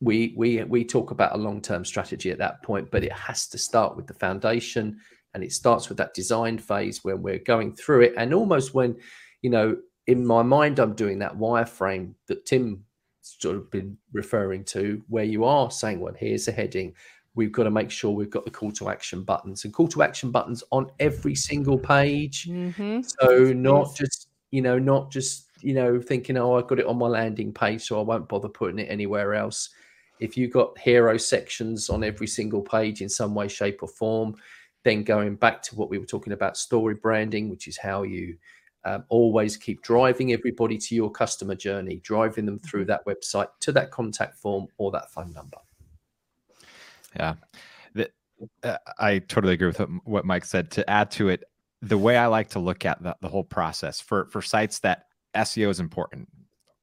we 0.00 0.34
we 0.36 0.62
we 0.62 0.84
talk 0.84 1.10
about 1.10 1.34
a 1.34 1.38
long-term 1.38 1.84
strategy 1.84 2.30
at 2.30 2.38
that 2.38 2.62
point, 2.62 2.92
but 2.92 3.02
it 3.02 3.12
has 3.12 3.48
to 3.48 3.58
start 3.58 3.96
with 3.96 4.06
the 4.06 4.14
foundation 4.14 5.00
and 5.34 5.42
it 5.42 5.52
starts 5.52 5.88
with 5.88 5.98
that 5.98 6.14
design 6.14 6.58
phase 6.58 7.02
when 7.02 7.22
we're 7.22 7.40
going 7.40 7.74
through 7.74 8.02
it 8.02 8.14
and 8.16 8.32
almost 8.32 8.72
when 8.72 8.94
you 9.42 9.50
know 9.50 9.76
in 10.06 10.24
my 10.24 10.42
mind 10.42 10.78
I'm 10.78 10.94
doing 10.94 11.18
that 11.18 11.36
wireframe 11.36 12.14
that 12.28 12.46
Tim 12.46 12.84
sort 13.20 13.56
of 13.56 13.68
been 13.72 13.98
referring 14.12 14.62
to 14.66 15.02
where 15.08 15.24
you 15.24 15.44
are 15.44 15.72
saying 15.72 15.98
well 15.98 16.14
here's 16.16 16.46
a 16.46 16.52
heading 16.52 16.94
we've 17.34 17.52
got 17.52 17.64
to 17.64 17.70
make 17.70 17.90
sure 17.90 18.10
we've 18.10 18.30
got 18.30 18.44
the 18.44 18.50
call 18.50 18.70
to 18.72 18.88
action 18.88 19.22
buttons 19.22 19.64
and 19.64 19.74
call 19.74 19.88
to 19.88 20.02
action 20.02 20.30
buttons 20.30 20.62
on 20.70 20.90
every 21.00 21.34
single 21.34 21.78
page. 21.78 22.46
Mm-hmm. 22.48 23.00
So 23.02 23.52
not 23.52 23.86
yes. 23.86 23.94
just 23.98 24.28
you 24.50 24.62
know 24.62 24.78
not 24.78 25.10
just 25.10 25.48
you 25.60 25.74
know 25.74 26.00
thinking 26.00 26.36
oh 26.36 26.54
I've 26.54 26.66
got 26.66 26.78
it 26.78 26.86
on 26.86 26.98
my 26.98 27.08
landing 27.08 27.52
page 27.52 27.82
so 27.82 27.98
I 27.98 28.02
won't 28.02 28.28
bother 28.28 28.48
putting 28.48 28.78
it 28.78 28.90
anywhere 28.90 29.34
else. 29.34 29.70
If 30.20 30.36
you've 30.36 30.52
got 30.52 30.78
hero 30.78 31.16
sections 31.16 31.90
on 31.90 32.04
every 32.04 32.28
single 32.28 32.62
page 32.62 33.02
in 33.02 33.08
some 33.08 33.34
way, 33.34 33.48
shape, 33.48 33.82
or 33.82 33.88
form, 33.88 34.36
then 34.84 35.02
going 35.02 35.34
back 35.34 35.60
to 35.62 35.74
what 35.74 35.90
we 35.90 35.98
were 35.98 36.06
talking 36.06 36.32
about 36.32 36.56
story 36.56 36.94
branding, 36.94 37.50
which 37.50 37.66
is 37.66 37.76
how 37.76 38.04
you 38.04 38.36
um, 38.84 39.04
always 39.08 39.56
keep 39.56 39.82
driving 39.82 40.32
everybody 40.32 40.78
to 40.78 40.94
your 40.94 41.10
customer 41.10 41.56
journey, 41.56 42.00
driving 42.04 42.46
them 42.46 42.60
through 42.60 42.82
mm-hmm. 42.82 42.90
that 42.90 43.06
website 43.06 43.48
to 43.60 43.72
that 43.72 43.90
contact 43.90 44.36
form 44.36 44.68
or 44.78 44.92
that 44.92 45.10
phone 45.10 45.32
number. 45.32 45.58
Yeah. 47.16 47.34
The, 47.94 48.10
uh, 48.62 48.76
I 48.98 49.18
totally 49.20 49.54
agree 49.54 49.68
with 49.68 49.80
what 50.04 50.24
Mike 50.24 50.44
said. 50.44 50.70
To 50.72 50.88
add 50.88 51.10
to 51.12 51.28
it, 51.28 51.44
the 51.82 51.98
way 51.98 52.16
I 52.16 52.26
like 52.26 52.50
to 52.50 52.58
look 52.58 52.84
at 52.84 53.02
the, 53.02 53.16
the 53.20 53.28
whole 53.28 53.44
process 53.44 54.00
for, 54.00 54.26
for 54.26 54.42
sites 54.42 54.78
that 54.80 55.06
SEO 55.34 55.68
is 55.68 55.80
important, 55.80 56.28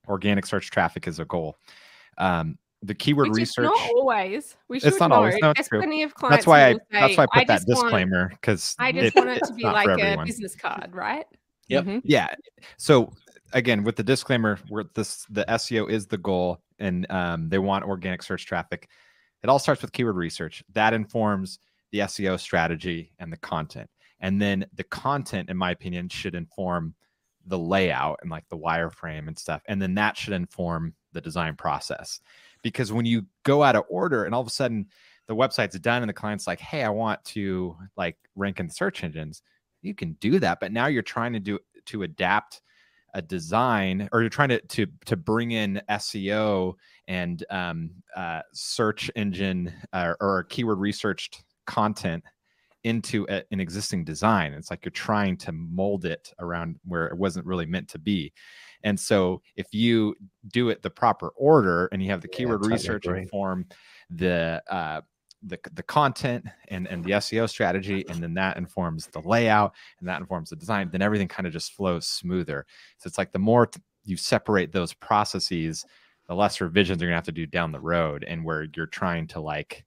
organic 0.07 0.45
search 0.45 0.69
traffic 0.69 1.07
is 1.07 1.19
a 1.19 1.25
goal. 1.25 1.57
Um, 2.17 2.57
the 2.83 2.95
keyword 2.95 3.29
Which 3.29 3.37
research 3.37 3.65
not 3.65 3.89
always 3.91 4.55
we 4.67 4.79
should 4.79 4.89
it's 4.89 4.99
not 4.99 5.09
know. 5.09 5.17
always 5.17 5.35
no, 5.41 5.53
there's 5.53 5.67
true. 5.67 6.03
of 6.03 6.13
that's 6.29 6.47
why 6.47 6.69
i 6.69 6.73
say, 6.73 6.79
that's 6.91 7.17
why 7.17 7.23
i 7.23 7.27
put 7.27 7.41
I 7.41 7.45
that 7.45 7.65
disclaimer 7.65 8.29
because 8.29 8.75
i 8.79 8.91
just 8.91 9.15
it, 9.15 9.19
want 9.19 9.29
it 9.29 9.43
to 9.45 9.53
be 9.53 9.63
like 9.63 9.87
a 9.87 10.23
business 10.25 10.55
card 10.55 10.95
right 10.95 11.25
yep 11.67 11.85
mm-hmm. 11.85 11.99
yeah 12.03 12.33
so 12.77 13.13
again 13.53 13.83
with 13.83 13.97
the 13.97 14.03
disclaimer 14.03 14.57
where 14.69 14.85
this 14.95 15.25
the 15.29 15.45
seo 15.49 15.89
is 15.89 16.07
the 16.07 16.17
goal 16.17 16.59
and 16.79 17.09
um, 17.11 17.49
they 17.49 17.59
want 17.59 17.85
organic 17.85 18.23
search 18.23 18.47
traffic 18.47 18.89
it 19.43 19.49
all 19.49 19.59
starts 19.59 19.81
with 19.81 19.91
keyword 19.91 20.15
research. 20.15 20.63
That 20.73 20.93
informs 20.93 21.59
the 21.91 21.99
SEO 21.99 22.39
strategy 22.39 23.11
and 23.19 23.31
the 23.31 23.37
content. 23.37 23.89
And 24.19 24.41
then 24.41 24.65
the 24.75 24.83
content, 24.83 25.49
in 25.49 25.57
my 25.57 25.71
opinion, 25.71 26.09
should 26.09 26.35
inform 26.35 26.93
the 27.47 27.57
layout 27.57 28.19
and 28.21 28.29
like 28.29 28.47
the 28.49 28.57
wireframe 28.57 29.27
and 29.27 29.37
stuff. 29.37 29.63
And 29.67 29.81
then 29.81 29.95
that 29.95 30.15
should 30.15 30.33
inform 30.33 30.93
the 31.13 31.21
design 31.21 31.55
process. 31.55 32.19
Because 32.61 32.93
when 32.93 33.05
you 33.05 33.25
go 33.43 33.63
out 33.63 33.75
of 33.75 33.83
order 33.89 34.25
and 34.25 34.35
all 34.35 34.41
of 34.41 34.47
a 34.47 34.51
sudden 34.51 34.85
the 35.27 35.35
website's 35.35 35.79
done 35.79 36.03
and 36.03 36.09
the 36.09 36.13
client's 36.13 36.45
like, 36.45 36.59
hey, 36.59 36.83
I 36.83 36.89
want 36.89 37.23
to 37.25 37.75
like 37.97 38.17
rank 38.35 38.59
in 38.59 38.69
search 38.69 39.03
engines, 39.03 39.41
you 39.81 39.95
can 39.95 40.13
do 40.13 40.39
that. 40.39 40.59
But 40.59 40.71
now 40.71 40.85
you're 40.85 41.01
trying 41.01 41.33
to 41.33 41.39
do 41.39 41.59
to 41.85 42.03
adapt 42.03 42.61
a 43.13 43.21
design 43.21 44.07
or 44.11 44.21
you're 44.21 44.29
trying 44.29 44.49
to 44.49 44.61
to 44.61 44.87
to 45.05 45.15
bring 45.15 45.51
in 45.51 45.81
SEO 45.89 46.73
and 47.07 47.43
um, 47.49 47.91
uh, 48.15 48.41
search 48.53 49.11
engine 49.15 49.73
uh, 49.93 50.13
or 50.19 50.45
keyword 50.45 50.79
researched 50.79 51.43
content 51.65 52.23
into 52.83 53.25
a, 53.29 53.43
an 53.51 53.59
existing 53.59 54.03
design. 54.03 54.53
It's 54.53 54.71
like 54.71 54.83
you're 54.85 54.91
trying 54.91 55.37
to 55.37 55.51
mold 55.51 56.05
it 56.05 56.33
around 56.39 56.77
where 56.85 57.07
it 57.07 57.17
wasn't 57.17 57.45
really 57.45 57.65
meant 57.65 57.87
to 57.89 57.99
be. 57.99 58.33
And 58.83 58.99
so 58.99 59.41
if 59.55 59.67
you 59.71 60.15
do 60.47 60.69
it 60.69 60.81
the 60.81 60.89
proper 60.89 61.29
order 61.29 61.87
and 61.91 62.01
you 62.01 62.09
have 62.09 62.21
the 62.21 62.29
yeah, 62.31 62.37
keyword 62.37 62.65
research 62.65 63.05
inform 63.05 63.67
the 64.09 64.61
uh, 64.69 65.01
the, 65.43 65.59
the 65.73 65.83
content 65.83 66.45
and, 66.67 66.87
and 66.87 67.03
the 67.03 67.11
SEO 67.11 67.49
strategy, 67.49 68.05
and 68.09 68.21
then 68.21 68.33
that 68.35 68.57
informs 68.57 69.07
the 69.07 69.19
layout 69.21 69.73
and 69.99 70.07
that 70.07 70.19
informs 70.19 70.49
the 70.49 70.55
design, 70.55 70.89
then 70.91 71.01
everything 71.01 71.27
kind 71.27 71.47
of 71.47 71.53
just 71.53 71.73
flows 71.73 72.07
smoother. 72.07 72.65
So 72.97 73.07
it's 73.07 73.17
like 73.17 73.31
the 73.31 73.39
more 73.39 73.67
t- 73.67 73.81
you 74.05 74.17
separate 74.17 74.71
those 74.71 74.93
processes, 74.93 75.85
the 76.27 76.35
less 76.35 76.61
revisions 76.61 77.01
you're 77.01 77.09
gonna 77.09 77.17
have 77.17 77.25
to 77.25 77.31
do 77.31 77.45
down 77.45 77.71
the 77.71 77.79
road, 77.79 78.23
and 78.27 78.43
where 78.43 78.67
you're 78.75 78.85
trying 78.85 79.27
to 79.27 79.39
like, 79.39 79.83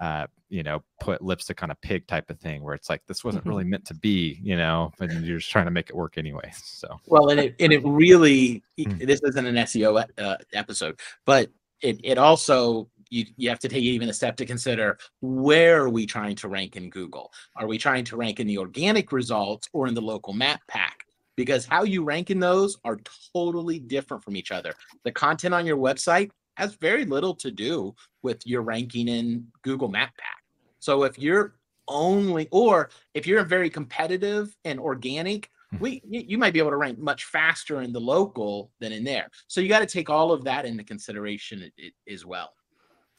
uh, 0.00 0.26
you 0.48 0.62
know, 0.62 0.82
put 1.00 1.22
lipstick 1.22 1.62
on 1.62 1.70
a 1.70 1.74
pig 1.76 2.06
type 2.06 2.30
of 2.30 2.38
thing, 2.38 2.62
where 2.62 2.74
it's 2.74 2.88
like 2.88 3.02
this 3.06 3.24
wasn't 3.24 3.44
really 3.46 3.64
meant 3.64 3.84
to 3.86 3.94
be, 3.94 4.38
you 4.42 4.56
know, 4.56 4.90
but 4.98 5.10
you're 5.12 5.38
just 5.38 5.50
trying 5.50 5.66
to 5.66 5.70
make 5.70 5.90
it 5.90 5.96
work 5.96 6.18
anyway. 6.18 6.50
So 6.54 6.98
well, 7.06 7.28
and 7.28 7.40
it 7.40 7.56
and 7.60 7.72
it 7.72 7.82
really 7.84 8.62
hmm. 8.78 8.98
this 8.98 9.20
isn't 9.22 9.46
an 9.46 9.56
SEO 9.56 10.04
uh, 10.18 10.36
episode, 10.52 10.98
but 11.24 11.50
it 11.80 12.00
it 12.02 12.18
also 12.18 12.88
you, 13.14 13.26
you 13.36 13.48
have 13.48 13.60
to 13.60 13.68
take 13.68 13.82
even 13.82 14.08
a 14.08 14.12
step 14.12 14.36
to 14.36 14.46
consider 14.46 14.98
where 15.20 15.82
are 15.82 15.88
we 15.88 16.04
trying 16.04 16.34
to 16.36 16.48
rank 16.48 16.76
in 16.76 16.90
Google? 16.90 17.32
Are 17.56 17.66
we 17.66 17.78
trying 17.78 18.04
to 18.06 18.16
rank 18.16 18.40
in 18.40 18.46
the 18.46 18.58
organic 18.58 19.12
results 19.12 19.68
or 19.72 19.86
in 19.86 19.94
the 19.94 20.02
local 20.02 20.32
map 20.32 20.60
pack? 20.68 21.04
Because 21.36 21.64
how 21.64 21.84
you 21.84 22.04
rank 22.04 22.30
in 22.30 22.40
those 22.40 22.76
are 22.84 22.98
totally 23.32 23.78
different 23.78 24.22
from 24.22 24.36
each 24.36 24.50
other. 24.50 24.72
The 25.04 25.12
content 25.12 25.54
on 25.54 25.66
your 25.66 25.76
website 25.76 26.30
has 26.56 26.74
very 26.76 27.04
little 27.04 27.34
to 27.36 27.50
do 27.50 27.94
with 28.22 28.44
your 28.46 28.62
ranking 28.62 29.08
in 29.08 29.46
Google 29.62 29.88
Map 29.88 30.16
Pack. 30.16 30.42
So 30.78 31.02
if 31.04 31.18
you're 31.18 31.54
only, 31.88 32.48
or 32.52 32.90
if 33.14 33.26
you're 33.26 33.44
very 33.44 33.70
competitive 33.70 34.56
and 34.64 34.78
organic, 34.78 35.50
Hmm. 35.74 35.82
we 35.82 36.02
you, 36.04 36.38
might 36.38 36.52
be 36.52 36.58
able 36.58 36.70
to 36.70 36.76
rank 36.76 36.98
much 36.98 37.24
faster 37.24 37.82
in 37.82 37.92
the 37.92 38.00
local 38.00 38.70
than 38.80 38.92
in 38.92 39.04
there. 39.04 39.28
So 39.48 39.60
you 39.60 39.68
got 39.68 39.80
to 39.80 39.86
take 39.86 40.10
all 40.10 40.30
of 40.32 40.44
that 40.44 40.66
into 40.66 40.84
consideration 40.84 41.70
as 42.08 42.24
well. 42.24 42.52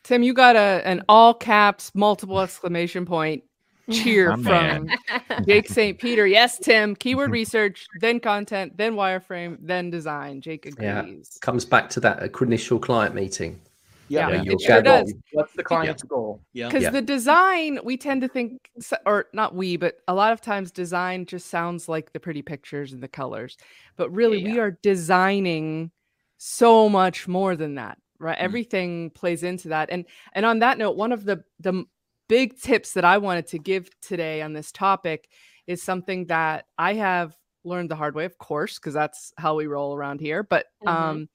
Tim, 0.05 0.21
you 0.21 0.33
got 0.33 0.55
a 0.55 0.81
an 0.85 1.03
all 1.09 1.33
caps, 1.33 1.91
multiple 1.95 2.39
exclamation 2.39 3.05
point 3.05 3.43
cheer 3.91 4.37
My 4.37 4.43
from 4.43 4.87
man. 4.87 4.97
Jake 5.47 5.67
St. 5.67 5.99
Peter. 5.99 6.25
Yes, 6.27 6.59
Tim. 6.59 6.95
Keyword 6.95 7.31
research, 7.41 7.85
then 8.01 8.19
content, 8.19 8.77
then 8.77 8.93
wireframe, 8.93 9.57
then 9.59 9.89
design. 9.89 10.41
Jake 10.41 10.71
Yeah. 10.79 10.99
agrees. 11.01 11.37
Comes 11.41 11.65
back 11.65 11.89
to 11.91 11.99
that 12.01 12.31
initial 12.41 12.79
client 12.79 13.15
meeting. 13.15 13.59
Yeah, 14.07 14.27
where 14.27 14.35
it 14.35 14.45
you'll 14.45 14.59
sure 14.59 14.83
go, 14.83 15.01
does. 15.01 15.13
What's 15.31 15.53
the 15.53 15.63
client's 15.63 16.03
goal? 16.03 16.39
Yeah. 16.53 16.67
Because 16.67 16.83
Yeah. 16.83 16.89
the 16.91 17.01
design, 17.01 17.79
we 17.83 17.97
tend 17.97 18.21
to 18.21 18.27
think, 18.27 18.69
or 19.07 19.25
not 19.33 19.55
we, 19.55 19.77
but 19.77 19.97
a 20.07 20.13
lot 20.13 20.31
of 20.31 20.41
times 20.41 20.69
design 20.71 21.25
just 21.25 21.47
sounds 21.47 21.89
like 21.89 22.13
the 22.13 22.19
pretty 22.19 22.43
pictures 22.43 22.93
and 22.93 23.01
the 23.01 23.07
colors. 23.07 23.57
But 23.97 24.11
really, 24.11 24.43
we 24.43 24.57
Yeah. 24.57 24.61
are 24.61 24.77
designing 24.83 25.89
so 26.37 26.87
much 26.87 27.27
more 27.27 27.55
than 27.55 27.75
that, 27.75 27.97
right? 28.19 28.37
Mm. 28.37 28.41
Everything 28.41 29.09
plays 29.11 29.43
into 29.43 29.69
that. 29.69 29.89
And 29.91 30.05
and 30.33 30.45
on 30.45 30.59
that 30.59 30.77
note, 30.77 30.95
one 30.97 31.11
of 31.11 31.25
the 31.25 31.43
the 31.59 31.85
big 32.27 32.59
tips 32.59 32.93
that 32.93 33.05
I 33.05 33.17
wanted 33.17 33.47
to 33.47 33.59
give 33.59 33.89
today 34.01 34.41
on 34.41 34.53
this 34.53 34.71
topic 34.71 35.29
is 35.67 35.81
something 35.83 36.25
that 36.27 36.65
I 36.77 36.93
have 36.93 37.35
learned 37.63 37.89
the 37.89 37.95
hard 37.95 38.15
way, 38.15 38.25
of 38.25 38.37
course, 38.37 38.77
because 38.79 38.93
that's 38.93 39.33
how 39.37 39.55
we 39.55 39.67
roll 39.67 39.95
around 39.95 40.19
here. 40.21 40.43
But 40.43 40.67
Mhm. 40.83 40.89
um, 40.89 41.29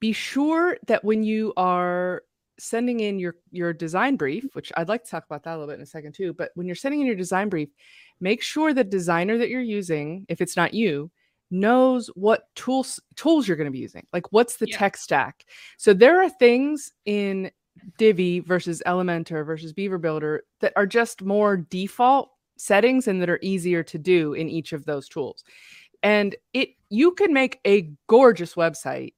be 0.00 0.12
sure 0.12 0.76
that 0.86 1.04
when 1.04 1.22
you 1.22 1.52
are 1.56 2.22
sending 2.58 3.00
in 3.00 3.18
your 3.18 3.36
your 3.50 3.72
design 3.74 4.16
brief 4.16 4.54
which 4.54 4.72
i'd 4.78 4.88
like 4.88 5.04
to 5.04 5.10
talk 5.10 5.26
about 5.26 5.42
that 5.42 5.50
a 5.50 5.56
little 5.58 5.66
bit 5.66 5.74
in 5.76 5.82
a 5.82 5.86
second 5.86 6.14
too 6.14 6.32
but 6.32 6.50
when 6.54 6.66
you're 6.66 6.74
sending 6.74 7.00
in 7.02 7.06
your 7.06 7.14
design 7.14 7.50
brief 7.50 7.68
make 8.18 8.40
sure 8.42 8.72
the 8.72 8.82
designer 8.82 9.36
that 9.36 9.50
you're 9.50 9.60
using 9.60 10.24
if 10.30 10.40
it's 10.40 10.56
not 10.56 10.72
you 10.72 11.10
knows 11.50 12.08
what 12.14 12.48
tools 12.56 13.00
tools 13.14 13.46
you're 13.46 13.56
going 13.56 13.66
to 13.66 13.70
be 13.72 13.78
using 13.78 14.04
like 14.12 14.32
what's 14.32 14.56
the 14.56 14.66
Yeah. 14.68 14.78
tech 14.78 14.96
stack 14.96 15.44
so 15.76 15.94
there 15.94 16.20
are 16.22 16.28
things 16.28 16.92
in 17.04 17.50
divi 17.98 18.40
versus 18.40 18.82
elementor 18.86 19.46
versus 19.46 19.72
beaver 19.72 19.98
builder 19.98 20.42
that 20.60 20.72
are 20.76 20.86
just 20.86 21.22
more 21.22 21.56
default 21.56 22.30
settings 22.56 23.06
and 23.06 23.20
that 23.22 23.30
are 23.30 23.38
easier 23.42 23.82
to 23.84 23.98
do 23.98 24.32
in 24.32 24.48
each 24.48 24.72
of 24.72 24.84
those 24.86 25.08
tools 25.08 25.44
and 26.02 26.34
it 26.52 26.70
you 26.90 27.12
can 27.12 27.32
make 27.32 27.60
a 27.66 27.90
gorgeous 28.08 28.54
website 28.54 29.14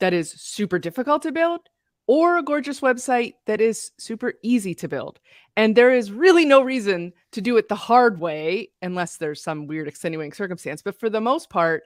that 0.00 0.12
is 0.12 0.30
super 0.32 0.78
difficult 0.78 1.22
to 1.22 1.32
build 1.32 1.60
or 2.06 2.38
a 2.38 2.42
gorgeous 2.42 2.80
website 2.80 3.34
that 3.46 3.60
is 3.60 3.92
super 3.98 4.34
easy 4.42 4.74
to 4.74 4.88
build. 4.88 5.20
And 5.56 5.76
there 5.76 5.92
is 5.92 6.10
really 6.10 6.44
no 6.44 6.62
reason 6.62 7.12
to 7.32 7.40
do 7.40 7.56
it 7.56 7.68
the 7.68 7.74
hard 7.74 8.18
way 8.18 8.70
unless 8.80 9.16
there's 9.16 9.42
some 9.42 9.66
weird 9.66 9.88
extenuating 9.88 10.32
circumstance. 10.32 10.82
But 10.82 10.98
for 10.98 11.10
the 11.10 11.20
most 11.20 11.50
part, 11.50 11.84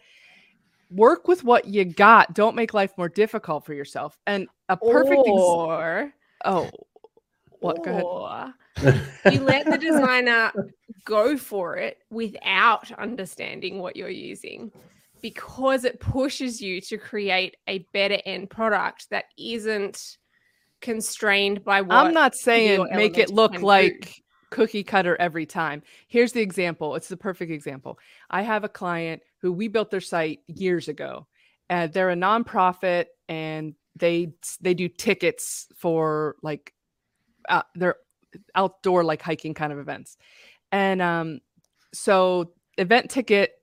work 0.90 1.28
with 1.28 1.44
what 1.44 1.66
you 1.66 1.84
got. 1.84 2.34
Don't 2.34 2.56
make 2.56 2.74
life 2.74 2.92
more 2.96 3.08
difficult 3.08 3.64
for 3.64 3.74
yourself. 3.74 4.18
And 4.26 4.48
a 4.68 4.76
perfect 4.76 5.20
ex- 5.20 5.28
or 5.28 6.12
oh, 6.44 6.70
what? 7.60 7.84
Go 7.84 7.90
ahead. 7.90 8.04
or 8.04 9.32
you 9.32 9.40
let 9.40 9.66
the 9.66 9.78
designer 9.78 10.52
go 11.04 11.36
for 11.36 11.76
it 11.76 11.98
without 12.10 12.90
understanding 12.92 13.78
what 13.78 13.96
you're 13.96 14.08
using 14.08 14.70
because 15.30 15.84
it 15.84 15.98
pushes 15.98 16.60
you 16.60 16.80
to 16.80 16.96
create 16.96 17.56
a 17.66 17.78
better 17.92 18.18
end 18.24 18.48
product 18.48 19.10
that 19.10 19.24
isn't 19.36 20.18
constrained 20.80 21.64
by 21.64 21.80
what 21.80 21.96
I'm 21.96 22.14
not 22.14 22.36
saying 22.36 22.86
make 22.92 23.18
it 23.18 23.28
look 23.28 23.60
like 23.60 24.22
cookie 24.50 24.84
cutter 24.84 25.16
every 25.18 25.44
time. 25.44 25.82
Here's 26.06 26.30
the 26.30 26.42
example. 26.42 26.94
It's 26.94 27.08
the 27.08 27.16
perfect 27.16 27.50
example. 27.50 27.98
I 28.30 28.42
have 28.42 28.62
a 28.62 28.68
client 28.68 29.20
who 29.38 29.52
we 29.52 29.66
built 29.66 29.90
their 29.90 30.00
site 30.00 30.42
years 30.46 30.86
ago. 30.86 31.26
And 31.68 31.92
they're 31.92 32.10
a 32.10 32.14
nonprofit 32.14 33.06
and 33.28 33.74
they 33.96 34.32
they 34.60 34.74
do 34.74 34.88
tickets 34.88 35.66
for 35.74 36.36
like 36.40 36.72
uh, 37.48 37.62
they're 37.74 37.96
outdoor 38.54 39.02
like 39.02 39.22
hiking 39.22 39.54
kind 39.54 39.72
of 39.72 39.80
events. 39.80 40.16
And 40.70 41.02
um 41.02 41.40
so 41.92 42.52
event 42.78 43.10
ticket 43.10 43.55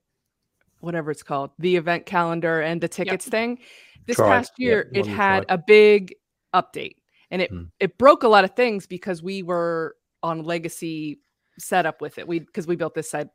whatever 0.84 1.10
it's 1.10 1.22
called, 1.22 1.50
the 1.58 1.76
event 1.76 2.06
calendar 2.06 2.60
and 2.60 2.80
the 2.80 2.88
tickets 2.88 3.28
thing. 3.28 3.58
This 4.06 4.16
Tried. 4.16 4.28
past 4.28 4.52
Yep, 4.58 4.66
year 4.66 4.90
it 4.94 5.06
had 5.06 5.46
tried. 5.46 5.54
a 5.54 5.58
big 5.58 6.14
update 6.54 6.96
and 7.30 7.42
it 7.42 7.50
Hmm. 7.50 7.64
it 7.80 7.96
broke 7.98 8.22
a 8.22 8.28
lot 8.28 8.44
of 8.44 8.54
things 8.54 8.86
because 8.86 9.22
we 9.22 9.42
were 9.42 9.96
on 10.22 10.44
legacy 10.44 11.20
setup 11.58 12.00
with 12.00 12.18
it. 12.18 12.26
We 12.28 12.38
because 12.40 12.66
we 12.66 12.76
built 12.76 12.94
this 12.94 13.10
site 13.10 13.28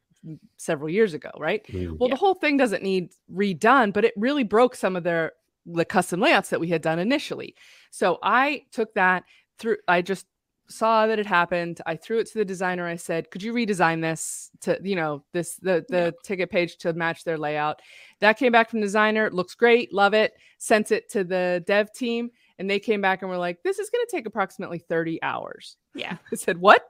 several 0.58 0.90
years 0.90 1.14
ago, 1.14 1.32
right? 1.38 1.66
Mm. 1.68 1.98
Well, 1.98 2.10
Yeah. 2.10 2.16
the 2.16 2.20
whole 2.20 2.36
thing 2.36 2.58
doesn't 2.58 2.84
need 2.84 3.12
redone, 3.34 3.94
but 3.94 4.04
it 4.06 4.14
really 4.18 4.44
broke 4.44 4.76
some 4.76 4.96
of 4.96 5.04
their 5.04 5.34
the 5.66 5.86
custom 5.86 6.20
layouts 6.20 6.50
that 6.50 6.60
we 6.60 6.68
had 6.68 6.82
done 6.82 7.00
initially. 7.00 7.56
So 7.92 8.20
I 8.24 8.64
took 8.72 8.94
that 8.96 9.24
through. 9.60 9.78
I 9.88 10.02
just 10.02 10.26
saw 10.70 11.08
that 11.08 11.20
it 11.20 11.26
happened. 11.26 11.82
I 11.86 11.96
threw 11.96 12.20
it 12.20 12.28
to 12.28 12.38
the 12.38 12.46
designer. 12.46 12.88
I 12.88 12.96
said, 12.96 13.32
"Could 13.32 13.44
you 13.44 13.54
redesign 13.54 14.02
this 14.02 14.52
to 14.62 14.80
you 14.84 14.96
know 14.96 15.24
this 15.34 15.56
the 15.56 15.86
the 15.90 15.98
Yeah. 16.06 16.12
ticket 16.24 16.50
page 16.50 16.78
to 16.80 16.94
match 16.94 17.24
their 17.24 17.38
layout?" 17.38 17.82
That 18.20 18.38
came 18.38 18.52
back 18.52 18.70
from 18.70 18.80
the 18.80 18.86
designer. 18.86 19.30
Looks 19.32 19.56
great. 19.56 19.94
Love 19.94 20.14
it. 20.14 20.34
Sent 20.58 20.92
it 20.92 21.10
to 21.12 21.24
the 21.24 21.64
dev 21.68 21.92
team, 21.94 22.32
and 22.60 22.70
they 22.70 22.80
came 22.80 23.02
back 23.02 23.22
and 23.22 23.30
were 23.30 23.38
like, 23.38 23.62
"This 23.64 23.80
is 23.80 23.90
going 23.90 24.06
to 24.08 24.16
take 24.16 24.26
approximately 24.26 24.80
thirty 24.80 25.22
hours." 25.24 25.78
yeah 25.96 26.18
I 26.32 26.36
said, 26.36 26.58
"What? 26.58 26.84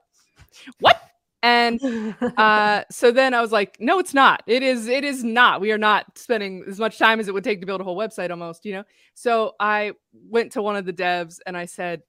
What?" 0.80 1.02
And 1.42 1.80
uh 2.38 2.84
so 2.92 3.12
then 3.14 3.34
i 3.34 3.40
was 3.40 3.54
like 3.54 3.78
no 3.80 3.98
it's 3.98 4.14
not 4.14 4.44
it 4.46 4.62
is 4.62 4.88
it 4.88 5.06
is 5.06 5.24
not 5.24 5.62
we 5.62 5.72
are 5.72 5.78
not 5.78 6.06
spending 6.18 6.66
as 6.68 6.80
much 6.80 6.98
time 6.98 7.18
as 7.22 7.30
it 7.30 7.34
would 7.34 7.46
take 7.46 7.62
to 7.62 7.66
build 7.66 7.80
a 7.80 7.84
whole 7.86 7.96
website 7.98 8.30
almost 8.30 8.66
you 8.66 8.74
know 8.74 8.84
so 9.14 9.54
i 9.58 9.94
went 10.30 10.52
to 10.52 10.62
one 10.62 10.76
of 10.76 10.84
the 10.86 10.92
devs 10.92 11.40
and 11.48 11.56
i 11.56 11.64
said 11.64 12.02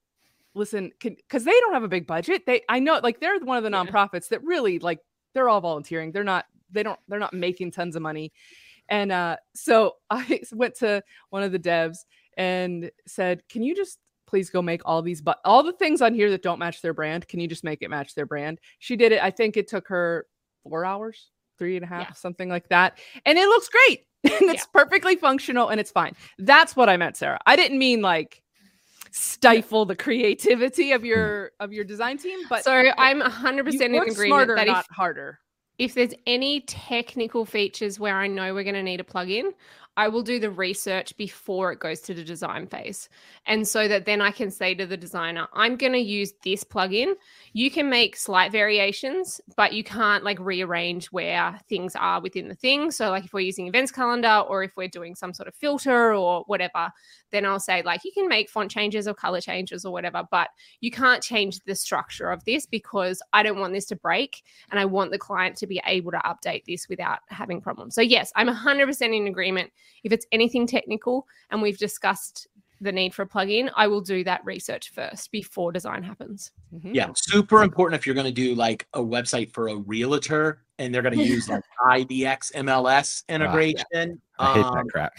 listen 0.53 0.91
because 1.01 1.43
they 1.43 1.59
don't 1.61 1.73
have 1.73 1.83
a 1.83 1.87
big 1.87 2.05
budget 2.05 2.45
they 2.45 2.61
i 2.69 2.77
know 2.79 2.99
like 3.03 3.19
they're 3.19 3.39
one 3.39 3.57
of 3.57 3.63
the 3.63 3.69
Yeah. 3.69 3.83
nonprofits 3.85 4.27
that 4.29 4.43
really 4.43 4.79
like 4.79 4.99
they're 5.33 5.47
all 5.49 5.61
volunteering 5.61 6.11
they're 6.11 6.23
not 6.23 6.45
they 6.71 6.83
don't 6.83 6.99
they're 7.07 7.19
not 7.19 7.33
making 7.33 7.71
tons 7.71 7.95
of 7.95 8.01
money. 8.01 8.31
And 8.89 9.11
uh 9.11 9.37
so 9.55 9.95
i 10.09 10.41
went 10.51 10.75
to 10.75 11.03
one 11.29 11.43
of 11.43 11.51
the 11.51 11.59
devs 11.59 11.99
and 12.37 12.91
said 13.07 13.43
can 13.49 13.63
you 13.63 13.75
just 13.75 13.99
please 14.27 14.49
go 14.49 14.61
make 14.61 14.81
all 14.85 15.01
these 15.01 15.21
but 15.21 15.39
all 15.45 15.63
the 15.63 15.73
things 15.73 16.01
on 16.01 16.13
here 16.13 16.29
that 16.29 16.43
don't 16.43 16.59
match 16.59 16.81
their 16.81 16.93
brand 16.93 17.27
can 17.27 17.39
you 17.39 17.47
just 17.47 17.63
make 17.63 17.81
it 17.81 17.89
match 17.89 18.15
their 18.15 18.25
brand? 18.25 18.59
She 18.79 18.95
did 18.95 19.11
it 19.11 19.21
i 19.21 19.29
think 19.31 19.57
it 19.57 19.67
took 19.67 19.87
her 19.87 20.25
four 20.63 20.85
hours 20.85 21.31
three 21.57 21.75
and 21.75 21.83
a 21.85 21.87
half 21.87 22.07
Yeah. 22.09 22.13
something 22.13 22.49
like 22.49 22.67
that 22.69 22.99
and 23.25 23.37
it 23.37 23.47
looks 23.47 23.67
great 23.69 24.05
and 24.23 24.49
it's 24.51 24.67
perfectly 24.67 25.15
functional 25.15 25.69
and 25.69 25.79
it's 25.79 25.91
fine. 25.91 26.13
That's 26.39 26.75
what 26.75 26.89
i 26.89 26.95
meant 26.97 27.17
sarah. 27.17 27.39
I 27.45 27.55
didn't 27.55 27.79
mean 27.79 28.01
like 28.01 28.40
stifle 29.11 29.85
the 29.85 29.95
creativity 29.95 30.91
of 30.93 31.03
your 31.03 31.45
mm. 31.45 31.63
of 31.63 31.73
your 31.73 31.83
design 31.83 32.17
team 32.17 32.39
but 32.49 32.63
so 32.63 32.71
i'm 32.97 33.21
100% 33.21 33.73
you 33.73 33.81
in 33.81 33.93
work 33.93 34.07
agreement 34.07 34.29
smarter 34.29 34.55
that 34.55 34.67
not 34.67 34.85
if, 34.89 34.95
harder. 34.95 35.39
if 35.77 35.93
there's 35.93 36.13
any 36.25 36.61
technical 36.61 37.45
features 37.45 37.99
where 37.99 38.17
i 38.17 38.27
know 38.27 38.53
we're 38.53 38.63
going 38.63 38.73
to 38.73 38.83
need 38.83 39.01
a 39.01 39.03
plugin 39.03 39.51
I 39.97 40.07
will 40.07 40.23
do 40.23 40.39
the 40.39 40.49
research 40.49 41.15
before 41.17 41.71
it 41.71 41.79
goes 41.79 41.99
to 42.01 42.13
the 42.13 42.23
design 42.23 42.65
phase. 42.67 43.09
And 43.45 43.67
so 43.67 43.87
that 43.89 44.05
then 44.05 44.21
I 44.21 44.31
can 44.31 44.49
say 44.49 44.73
to 44.75 44.85
the 44.85 44.95
designer, 44.95 45.47
I'm 45.53 45.75
going 45.75 45.91
to 45.91 45.99
use 45.99 46.33
this 46.43 46.63
plugin. 46.63 47.15
You 47.51 47.69
can 47.69 47.89
make 47.89 48.15
slight 48.15 48.53
variations, 48.53 49.41
but 49.57 49.73
you 49.73 49.83
can't 49.83 50.23
like 50.23 50.39
rearrange 50.39 51.07
where 51.07 51.59
things 51.67 51.95
are 51.97 52.21
within 52.21 52.47
the 52.47 52.55
thing. 52.55 52.89
So, 52.91 53.09
like 53.09 53.25
if 53.25 53.33
we're 53.33 53.41
using 53.41 53.67
events 53.67 53.91
calendar 53.91 54.43
or 54.47 54.63
if 54.63 54.71
we're 54.77 54.87
doing 54.87 55.13
some 55.13 55.33
sort 55.33 55.49
of 55.49 55.55
filter 55.55 56.15
or 56.15 56.43
whatever, 56.47 56.91
then 57.31 57.45
I'll 57.45 57.59
say, 57.59 57.81
like, 57.81 58.03
you 58.03 58.11
can 58.13 58.27
make 58.27 58.49
font 58.49 58.71
changes 58.71 59.07
or 59.07 59.13
color 59.13 59.41
changes 59.41 59.85
or 59.85 59.91
whatever, 59.91 60.23
but 60.31 60.49
you 60.79 60.91
can't 60.91 61.23
change 61.23 61.59
the 61.65 61.75
structure 61.75 62.29
of 62.29 62.43
this 62.45 62.65
because 62.65 63.21
I 63.33 63.43
don't 63.43 63.59
want 63.59 63.73
this 63.73 63.85
to 63.87 63.95
break 63.95 64.43
and 64.69 64.79
I 64.79 64.85
want 64.85 65.11
the 65.11 65.17
client 65.17 65.57
to 65.57 65.67
be 65.67 65.81
able 65.85 66.11
to 66.11 66.19
update 66.19 66.65
this 66.65 66.87
without 66.87 67.19
having 67.27 67.61
problems. 67.61 67.95
So, 67.95 68.01
yes, 68.01 68.31
I'm 68.35 68.47
100% 68.47 69.01
in 69.15 69.27
agreement. 69.27 69.71
If 70.03 70.11
it's 70.11 70.25
anything 70.31 70.65
technical 70.67 71.27
and 71.49 71.61
we've 71.61 71.77
discussed 71.77 72.47
the 72.79 72.91
need 72.91 73.13
for 73.13 73.21
a 73.21 73.27
plugin, 73.27 73.69
I 73.75 73.85
will 73.87 74.01
do 74.01 74.23
that 74.23 74.43
research 74.43 74.89
first 74.91 75.31
before 75.31 75.71
design 75.71 76.01
happens. 76.01 76.51
Mhm. 76.73 76.95
Yeah, 76.95 77.09
super 77.15 77.61
important 77.61 77.99
if 77.99 78.07
you're 78.07 78.15
going 78.15 78.25
to 78.25 78.31
do 78.31 78.55
like 78.55 78.87
a 78.93 78.99
website 78.99 79.53
for 79.53 79.67
a 79.67 79.75
realtor 79.75 80.63
and 80.79 80.93
they're 80.93 81.03
going 81.03 81.15
to 81.17 81.23
use 81.23 81.47
like 81.47 81.63
IDX 81.85 82.51
MLS 82.53 83.23
integration. 83.29 84.19
I 84.39 84.53
hate 84.55 84.65
Um, 84.65 84.73
that 84.73 84.85
crap. 84.91 85.13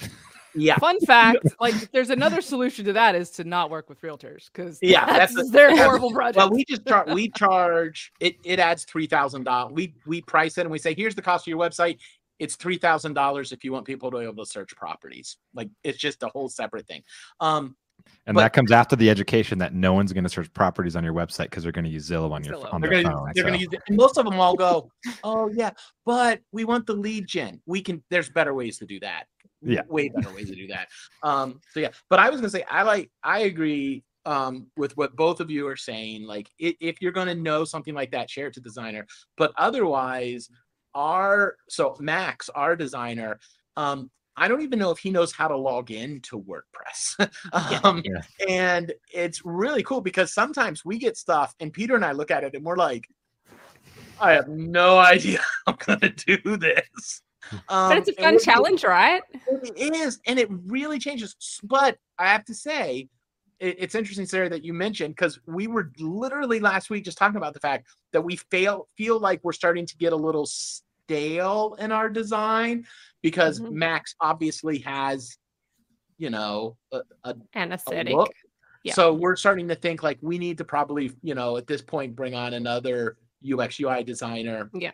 yeah, 0.56 0.76
Fun 0.78 0.98
fact, 1.06 1.46
like 1.60 1.92
there's 1.92 2.10
another 2.10 2.40
solution 2.40 2.84
to 2.86 2.92
that 2.94 3.14
is 3.14 3.30
to 3.30 3.44
not 3.44 3.70
work 3.70 3.88
with 3.88 4.00
realtors 4.02 4.46
because 4.52 4.80
Yeah, 4.82 5.06
that's, 5.06 5.32
that's 5.32 5.48
a- 5.48 5.52
their 5.52 5.68
that's- 5.68 5.86
horrible 5.86 6.10
project. 6.10 6.38
Well, 6.38 6.50
we 6.50 6.64
just 6.64 6.84
charge. 6.84 7.12
We 7.14 7.28
charge. 7.28 8.12
It 8.18 8.36
it 8.44 8.58
adds 8.58 8.82
three 8.84 9.06
thousand 9.06 9.44
dollars. 9.44 9.72
We 9.72 9.94
we 10.04 10.20
price 10.22 10.58
it 10.58 10.62
and 10.62 10.70
we 10.70 10.78
say, 10.80 10.94
here's 10.96 11.14
the 11.14 11.22
cost 11.22 11.44
of 11.44 11.50
your 11.52 11.58
website. 11.60 11.98
It's 12.42 12.56
three 12.56 12.78
thousand 12.78 13.14
dollars 13.14 13.52
if 13.52 13.62
you 13.64 13.72
want 13.72 13.86
people 13.86 14.10
to 14.10 14.18
be 14.18 14.24
able 14.24 14.44
to 14.44 14.50
search 14.50 14.74
properties. 14.76 15.36
Like 15.54 15.68
it's 15.84 15.98
just 15.98 16.22
a 16.22 16.28
whole 16.28 16.48
separate 16.48 16.86
thing. 16.86 17.02
Um, 17.40 17.76
And 18.26 18.34
But- 18.34 18.40
that 18.42 18.52
comes 18.52 18.72
after 18.72 18.96
the 18.96 19.08
education 19.08 19.58
that 19.58 19.74
no 19.74 19.92
one's 19.94 20.12
going 20.12 20.24
to 20.24 20.30
search 20.30 20.52
properties 20.52 20.96
on 20.96 21.04
your 21.04 21.12
website 21.14 21.44
because 21.50 21.62
they're 21.62 21.70
going 21.78 21.84
to 21.84 21.90
use 21.90 22.08
Zillow 22.10 22.32
on 22.32 22.42
your 22.42 22.56
Zillow. 22.56 22.74
on 22.74 22.80
They're 22.80 22.90
their 22.90 23.02
gonna, 23.04 23.14
phone. 23.14 23.30
they're 23.34 23.44
gonna 23.44 23.58
use 23.58 23.72
it. 23.72 23.80
And 23.86 23.96
most 23.96 24.18
of 24.18 24.24
them 24.24 24.40
all 24.40 24.56
go, 24.56 24.90
oh 25.22 25.48
yeah, 25.54 25.70
but 26.04 26.40
we 26.50 26.64
want 26.64 26.84
the 26.86 26.94
lead 26.94 27.28
gen. 27.28 27.60
We 27.66 27.80
can. 27.80 28.02
There's 28.10 28.28
better 28.28 28.54
ways 28.54 28.76
to 28.78 28.86
do 28.86 28.98
that. 29.00 29.24
Yeah. 29.64 29.82
way 29.88 30.08
better 30.08 30.34
ways 30.34 30.48
to 30.50 30.56
do 30.56 30.66
that. 30.74 30.88
Um. 31.22 31.60
So 31.72 31.78
yeah, 31.78 31.90
but 32.10 32.18
I 32.18 32.28
was 32.28 32.40
gonna 32.40 32.50
say 32.50 32.64
I 32.68 32.82
like 32.82 33.08
I 33.22 33.40
agree 33.52 34.02
um 34.24 34.66
with 34.76 34.96
what 34.96 35.14
both 35.16 35.38
of 35.40 35.48
you 35.50 35.66
are 35.68 35.76
saying. 35.76 36.26
Like 36.26 36.48
i 36.60 36.74
if 36.80 37.00
you're 37.00 37.12
gonna 37.12 37.34
know 37.36 37.64
something 37.64 37.94
like 37.94 38.10
that, 38.10 38.28
share 38.30 38.48
it 38.48 38.54
to 38.54 38.60
designer. 38.60 39.06
But 39.36 39.52
otherwise, 39.56 40.48
our 40.94 41.56
so 41.68 41.96
Max, 42.00 42.48
our 42.50 42.76
designer, 42.76 43.38
um. 43.76 44.10
I 44.34 44.48
don't 44.48 44.62
even 44.62 44.78
know 44.78 44.90
if 44.90 44.96
he 44.98 45.10
knows 45.10 45.30
how 45.30 45.46
to 45.46 45.56
log 45.58 45.90
in 45.90 46.18
to 46.22 46.40
WordPress. 46.40 47.28
um, 47.84 48.00
Yeah. 48.02 48.22
and 48.48 48.90
it's 49.12 49.44
really 49.44 49.82
cool 49.82 50.00
because 50.00 50.32
sometimes 50.32 50.86
we 50.86 50.96
get 50.96 51.18
stuff 51.18 51.54
and 51.60 51.70
Peter 51.70 51.96
and 51.96 52.02
I 52.04 52.12
look 52.12 52.30
at 52.30 52.42
it 52.42 52.54
and 52.54 52.64
we're 52.64 52.78
like, 52.78 53.06
I 54.18 54.32
have 54.32 54.48
no 54.48 54.96
idea 54.98 55.38
how 55.66 55.74
I'm 55.74 55.76
gonna 55.84 56.08
do 56.08 56.56
this. 56.56 57.20
Um, 57.68 57.90
but 57.90 57.98
it's 57.98 58.08
a 58.08 58.12
fun 58.14 58.32
we're- 58.34 58.38
challenge, 58.38 58.84
right? 58.84 59.20
It 59.76 59.94
is, 59.94 60.18
and 60.26 60.38
it 60.38 60.48
really 60.50 60.98
changes. 60.98 61.36
But 61.62 61.98
I 62.18 62.28
have 62.28 62.46
to 62.46 62.54
say, 62.54 63.08
it, 63.62 63.76
it's 63.78 63.94
interesting, 63.94 64.26
Sarah, 64.26 64.48
that 64.50 64.64
you 64.64 64.74
mentioned 64.74 65.14
because 65.14 65.38
we 65.46 65.66
were 65.68 65.92
literally 65.98 66.60
last 66.60 66.90
week 66.90 67.04
just 67.04 67.16
talking 67.16 67.36
about 67.36 67.54
the 67.54 67.60
fact 67.60 67.86
that 68.12 68.20
we 68.22 68.36
fail 68.36 68.88
feel 68.96 69.18
like 69.20 69.40
we're 69.42 69.52
starting 69.52 69.86
to 69.86 69.96
get 69.96 70.12
a 70.12 70.16
little 70.16 70.46
stale 70.46 71.76
in 71.78 71.92
our 71.92 72.08
design 72.10 72.86
because 73.22 73.60
Mhm. 73.60 73.72
Max 73.72 74.14
obviously 74.20 74.78
has, 74.80 75.38
you 76.18 76.30
know, 76.30 76.76
a, 76.92 77.00
a 77.24 77.36
And 77.54 77.72
a 77.72 77.74
aesthetic. 77.74 78.14
look. 78.14 78.32
Yeah. 78.84 78.94
So 78.94 79.12
we're 79.14 79.36
starting 79.36 79.68
to 79.68 79.76
think 79.76 80.02
like 80.02 80.18
we 80.22 80.38
need 80.38 80.58
to 80.58 80.64
probably, 80.64 81.12
you 81.22 81.34
know, 81.36 81.56
at 81.56 81.66
this 81.68 81.82
point 81.82 82.16
bring 82.16 82.34
on 82.34 82.54
another 82.54 83.16
UX 83.44 83.78
UI 83.80 84.02
designer. 84.04 84.70
Yeah, 84.72 84.92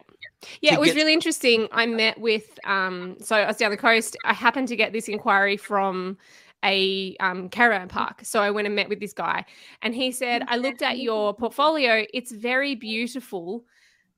Yeah, 0.62 0.74
it 0.74 0.80
was 0.80 0.88
get- 0.90 0.96
really 0.96 1.12
interesting. 1.14 1.68
I 1.72 1.86
met 1.86 2.18
with 2.18 2.58
um 2.64 3.16
so 3.20 3.36
I 3.36 3.46
was 3.46 3.56
down 3.56 3.70
the 3.70 3.76
coast. 3.78 4.16
I 4.24 4.34
happened 4.34 4.68
to 4.68 4.76
get 4.76 4.92
this 4.92 5.08
inquiry 5.08 5.56
from 5.56 6.18
a 6.64 7.16
um, 7.20 7.48
caravan 7.48 7.88
park. 7.88 8.20
So 8.22 8.40
I 8.40 8.50
went 8.50 8.66
and 8.66 8.74
met 8.74 8.88
with 8.88 9.00
this 9.00 9.12
guy, 9.12 9.44
and 9.82 9.94
he 9.94 10.10
said, 10.12 10.42
"I 10.48 10.56
looked 10.56 10.82
at 10.82 10.98
your 10.98 11.34
portfolio. 11.34 12.04
It's 12.12 12.32
very 12.32 12.74
beautiful, 12.74 13.64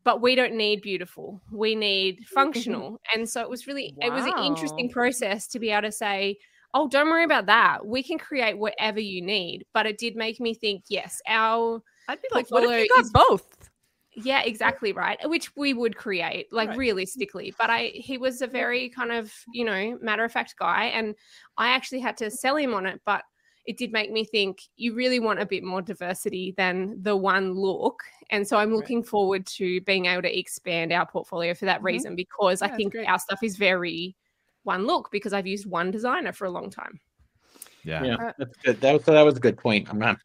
but 0.04 0.20
we 0.22 0.34
don't 0.34 0.54
need 0.54 0.82
beautiful. 0.82 1.40
We 1.52 1.74
need 1.74 2.26
functional." 2.26 3.00
And 3.14 3.28
so 3.28 3.42
it 3.42 3.50
was 3.50 3.66
really 3.66 3.94
it 3.98 4.12
was 4.12 4.24
an 4.24 4.38
interesting 4.44 4.88
process 4.90 5.46
to 5.48 5.58
be 5.58 5.70
able 5.70 5.82
to 5.82 5.92
say. 5.92 6.38
Oh, 6.72 6.86
don't 6.86 7.08
worry 7.08 7.24
about 7.24 7.46
that. 7.46 7.84
We 7.84 8.00
can 8.00 8.16
create 8.16 8.56
whatever 8.56 9.00
you 9.00 9.20
need. 9.22 9.66
But 9.74 9.86
it 9.86 9.98
did 9.98 10.14
make 10.14 10.38
me 10.38 10.54
think, 10.54 10.84
yes, 10.88 11.20
our 11.26 11.82
I'd 12.08 12.22
be 12.22 12.28
like, 12.32 12.48
what 12.50 12.62
if 12.62 12.84
you 12.84 12.88
got 12.88 13.04
is- 13.04 13.10
both? 13.10 13.59
Yeah, 14.24 14.42
exactly 14.42 14.92
right. 14.92 15.18
Which 15.28 15.54
we 15.56 15.74
would 15.74 15.96
create, 15.96 16.52
like 16.52 16.70
Right. 16.70 16.78
realistically. 16.78 17.54
But 17.58 17.70
I 17.70 17.86
he 17.94 18.18
was 18.18 18.42
a 18.42 18.46
very 18.46 18.88
kind 18.88 19.12
of, 19.12 19.32
you 19.52 19.64
know, 19.64 19.98
matter 20.02 20.24
of 20.24 20.32
fact 20.32 20.54
guy. 20.58 20.86
And 20.86 21.14
I 21.56 21.68
actually 21.68 22.00
had 22.00 22.16
to 22.18 22.30
sell 22.30 22.56
him 22.56 22.74
on 22.74 22.86
it. 22.86 23.00
But 23.04 23.22
it 23.66 23.76
did 23.76 23.92
make 23.92 24.10
me 24.10 24.24
think 24.24 24.62
you 24.76 24.94
really 24.94 25.20
want 25.20 25.38
a 25.38 25.46
bit 25.46 25.62
more 25.62 25.82
diversity 25.82 26.54
than 26.56 27.00
the 27.02 27.14
one 27.14 27.52
look. 27.52 28.02
And 28.30 28.46
so 28.48 28.56
I'm 28.56 28.70
Right. 28.70 28.76
looking 28.76 29.02
forward 29.02 29.46
to 29.58 29.80
being 29.82 30.06
able 30.06 30.22
to 30.22 30.38
expand 30.38 30.92
our 30.92 31.06
portfolio 31.06 31.52
for 31.54 31.66
that 31.66 31.80
Mhm. 31.80 31.84
reason 31.84 32.16
because 32.16 32.62
Yeah, 32.62 32.68
I 32.68 32.76
think 32.76 32.94
our 33.06 33.18
stuff 33.18 33.42
is 33.42 33.56
very 33.56 34.16
one 34.64 34.86
look 34.86 35.10
because 35.10 35.32
I've 35.32 35.46
used 35.46 35.66
one 35.70 35.90
designer 35.90 36.32
for 36.32 36.46
a 36.46 36.50
long 36.50 36.70
time. 36.70 37.00
Yeah. 37.84 38.02
Yeah, 38.04 38.14
Uh, 38.16 38.32
that's 38.38 38.56
good. 38.58 38.80
That 38.80 38.92
was 38.92 39.04
that 39.04 39.22
was 39.22 39.36
a 39.36 39.40
good 39.40 39.56
point. 39.58 39.88
I'm 39.90 39.98
not. 39.98 40.18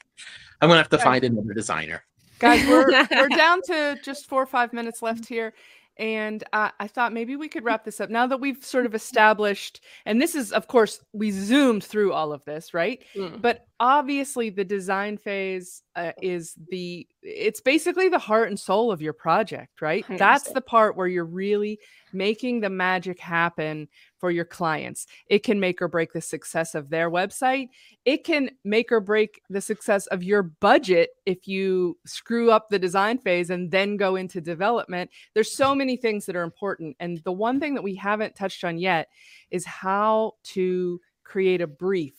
I'm 0.61 0.69
gonna 0.69 0.79
have 0.81 0.89
to 0.89 0.97
Guys- 0.97 1.03
find 1.03 1.23
another 1.23 1.53
designer. 1.53 2.03
Guys, 2.39 2.65
we're 2.67 3.07
we're 3.11 3.29
down 3.29 3.61
to 3.63 3.97
just 4.03 4.27
four 4.27 4.41
or 4.41 4.47
five 4.47 4.73
minutes 4.73 5.01
left 5.01 5.27
here. 5.27 5.53
And 5.97 6.43
uh, 6.51 6.71
I 6.77 6.87
thought 6.87 7.13
maybe 7.13 7.37
we 7.37 7.47
could 7.47 7.63
wrap 7.63 7.85
this 7.85 8.01
up 8.01 8.09
now 8.09 8.27
that 8.27 8.41
we've 8.41 8.63
sort 8.63 8.85
of 8.85 8.93
established, 8.93 9.79
and 10.05 10.21
this 10.21 10.35
is, 10.35 10.51
of 10.51 10.67
course, 10.67 10.99
we 11.13 11.31
zoomed 11.31 11.85
through 11.85 12.11
all 12.11 12.33
of 12.33 12.43
this, 12.43 12.73
right? 12.73 13.01
Mm. 13.15 13.41
But 13.41 13.65
obviously, 13.79 14.49
the 14.49 14.65
design 14.65 15.17
phase 15.17 15.83
uh, 15.95 16.11
is 16.21 16.55
the, 16.69 17.07
it's 17.21 17.61
basically 17.61 18.09
the 18.09 18.19
heart 18.19 18.49
and 18.49 18.59
soul 18.59 18.91
of 18.91 19.01
your 19.01 19.13
project, 19.13 19.81
right? 19.81 20.05
That's 20.09 20.49
100%. 20.49 20.53
the 20.53 20.61
part 20.61 20.97
where 20.97 21.07
you're 21.07 21.23
really 21.23 21.79
making 22.11 22.59
the 22.59 22.69
magic 22.69 23.19
happen 23.19 23.87
for 24.25 24.31
your 24.31 24.43
clients. 24.43 25.05
It 25.27 25.43
can 25.43 25.59
make 25.59 25.83
or 25.83 25.87
break 25.87 26.11
the 26.11 26.19
success 26.19 26.73
of 26.73 26.89
their 26.89 27.11
website. 27.11 27.69
It 28.05 28.23
can 28.23 28.49
make 28.63 28.91
or 28.91 28.99
break 28.99 29.39
the 29.51 29.61
success 29.61 30.07
of 30.07 30.23
your 30.23 30.41
budget 30.41 31.11
if 31.27 31.47
you 31.47 31.95
screw 32.07 32.49
up 32.49 32.69
the 32.69 32.79
design 32.79 33.19
phase 33.19 33.51
and 33.51 33.69
then 33.69 33.97
go 33.97 34.15
into 34.15 34.41
development. 34.41 35.11
There's 35.35 35.55
so 35.55 35.75
many 35.75 35.95
things 35.95 36.25
that 36.25 36.35
are 36.35 36.41
important. 36.41 36.95
And 36.99 37.19
the 37.19 37.31
one 37.31 37.59
thing 37.59 37.75
that 37.75 37.83
we 37.83 37.93
haven't 37.93 38.33
touched 38.35 38.63
on 38.63 38.79
yet 38.79 39.09
is 39.51 39.63
how 39.63 40.31
to 40.55 40.99
create 41.23 41.61
a 41.61 41.67
brief 41.67 42.15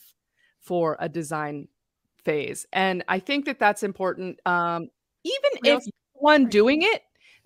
for 0.61 0.95
a 1.01 1.09
design 1.09 1.67
phase. 2.23 2.65
And 2.71 3.03
I 3.09 3.19
think 3.19 3.43
that 3.47 3.59
that's 3.59 3.83
important. 3.83 4.39
Um, 4.45 4.87
even 5.25 5.51
if 5.65 5.73
also- 5.73 5.85
you're 5.87 6.13
the 6.13 6.19
one 6.21 6.45
doing 6.45 6.83
it, 6.83 7.01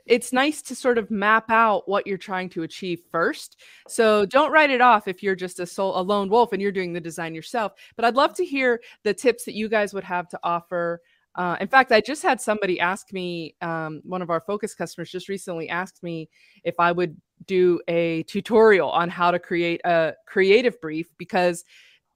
it's 0.05 0.33
nice 0.33 0.61
to 0.63 0.75
sort 0.75 0.97
of 0.97 1.11
map 1.11 1.49
out 1.49 1.87
what 1.87 2.07
you're 2.07 2.17
trying 2.17 2.49
to 2.49 2.63
achieve 2.63 3.01
first. 3.11 3.57
So 3.87 4.25
don't 4.25 4.51
write 4.51 4.69
it 4.69 4.81
off 4.81 5.07
if 5.07 5.21
you're 5.21 5.35
just 5.35 5.59
a 5.59 5.65
soul, 5.65 5.99
a 5.99 6.01
lone 6.01 6.29
wolf 6.29 6.53
and 6.53 6.61
you're 6.61 6.71
doing 6.71 6.93
the 6.93 7.01
design 7.01 7.35
yourself. 7.35 7.73
But 7.95 8.05
I'd 8.05 8.15
love 8.15 8.33
to 8.35 8.45
hear 8.45 8.81
the 9.03 9.13
tips 9.13 9.45
that 9.45 9.55
you 9.55 9.69
guys 9.69 9.93
would 9.93 10.03
have 10.03 10.27
to 10.29 10.39
offer. 10.43 11.01
Uh, 11.35 11.55
in 11.61 11.67
fact, 11.67 11.91
I 11.91 12.01
just 12.01 12.23
had 12.23 12.41
somebody 12.41 12.79
ask 12.79 13.13
me, 13.13 13.55
um, 13.61 14.01
one 14.03 14.21
of 14.21 14.29
our 14.29 14.41
focus 14.41 14.75
customers 14.75 15.11
just 15.11 15.29
recently 15.29 15.69
asked 15.69 16.03
me 16.03 16.29
if 16.63 16.75
I 16.79 16.91
would 16.91 17.15
do 17.45 17.79
a 17.87 18.23
tutorial 18.23 18.89
on 18.89 19.09
how 19.09 19.31
to 19.31 19.39
create 19.39 19.81
a 19.85 20.13
creative 20.27 20.79
brief 20.81 21.09
because 21.17 21.63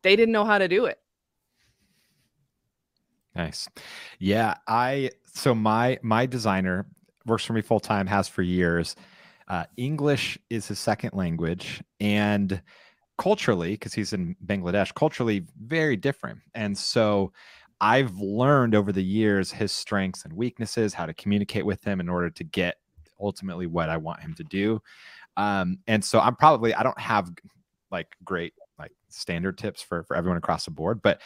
they 0.01 0.15
didn't 0.15 0.33
know 0.33 0.45
how 0.45 0.57
to 0.57 0.67
do 0.67 0.85
it. 0.85 0.99
Nice. 3.35 3.67
Yeah, 4.19 4.55
I 4.67 5.11
so 5.33 5.53
my 5.53 5.99
my 6.01 6.25
designer 6.25 6.87
works 7.25 7.45
for 7.45 7.53
me 7.53 7.61
full 7.61 7.79
time, 7.79 8.07
has 8.07 8.27
for 8.27 8.41
years. 8.41 8.95
Uh, 9.47 9.65
English 9.77 10.37
is 10.49 10.67
his 10.67 10.79
second 10.79 11.13
language, 11.13 11.81
and 11.99 12.61
culturally, 13.17 13.71
because 13.71 13.93
he's 13.93 14.13
in 14.13 14.35
Bangladesh, 14.45 14.93
culturally 14.93 15.45
very 15.61 15.95
different. 15.95 16.39
And 16.53 16.77
so 16.77 17.31
I've 17.81 18.17
learned 18.17 18.75
over 18.75 18.91
the 18.91 19.03
years 19.03 19.51
his 19.51 19.71
strengths 19.71 20.25
and 20.25 20.33
weaknesses, 20.33 20.93
how 20.93 21.05
to 21.05 21.13
communicate 21.13 21.65
with 21.65 21.83
him 21.83 21.99
in 21.99 22.09
order 22.09 22.29
to 22.29 22.43
get 22.43 22.77
ultimately 23.19 23.67
what 23.67 23.89
I 23.89 23.97
want 23.97 24.21
him 24.21 24.33
to 24.35 24.43
do. 24.43 24.81
Um, 25.37 25.79
and 25.87 26.03
so 26.03 26.19
I'm 26.19 26.35
probably 26.35 26.73
I 26.73 26.83
don't 26.83 26.99
have 26.99 27.31
like 27.91 28.15
great 28.23 28.53
like 28.79 28.91
standard 29.09 29.57
tips 29.57 29.81
for 29.81 30.03
for 30.03 30.15
everyone 30.15 30.37
across 30.37 30.65
the 30.65 30.71
board, 30.71 31.01
but 31.01 31.21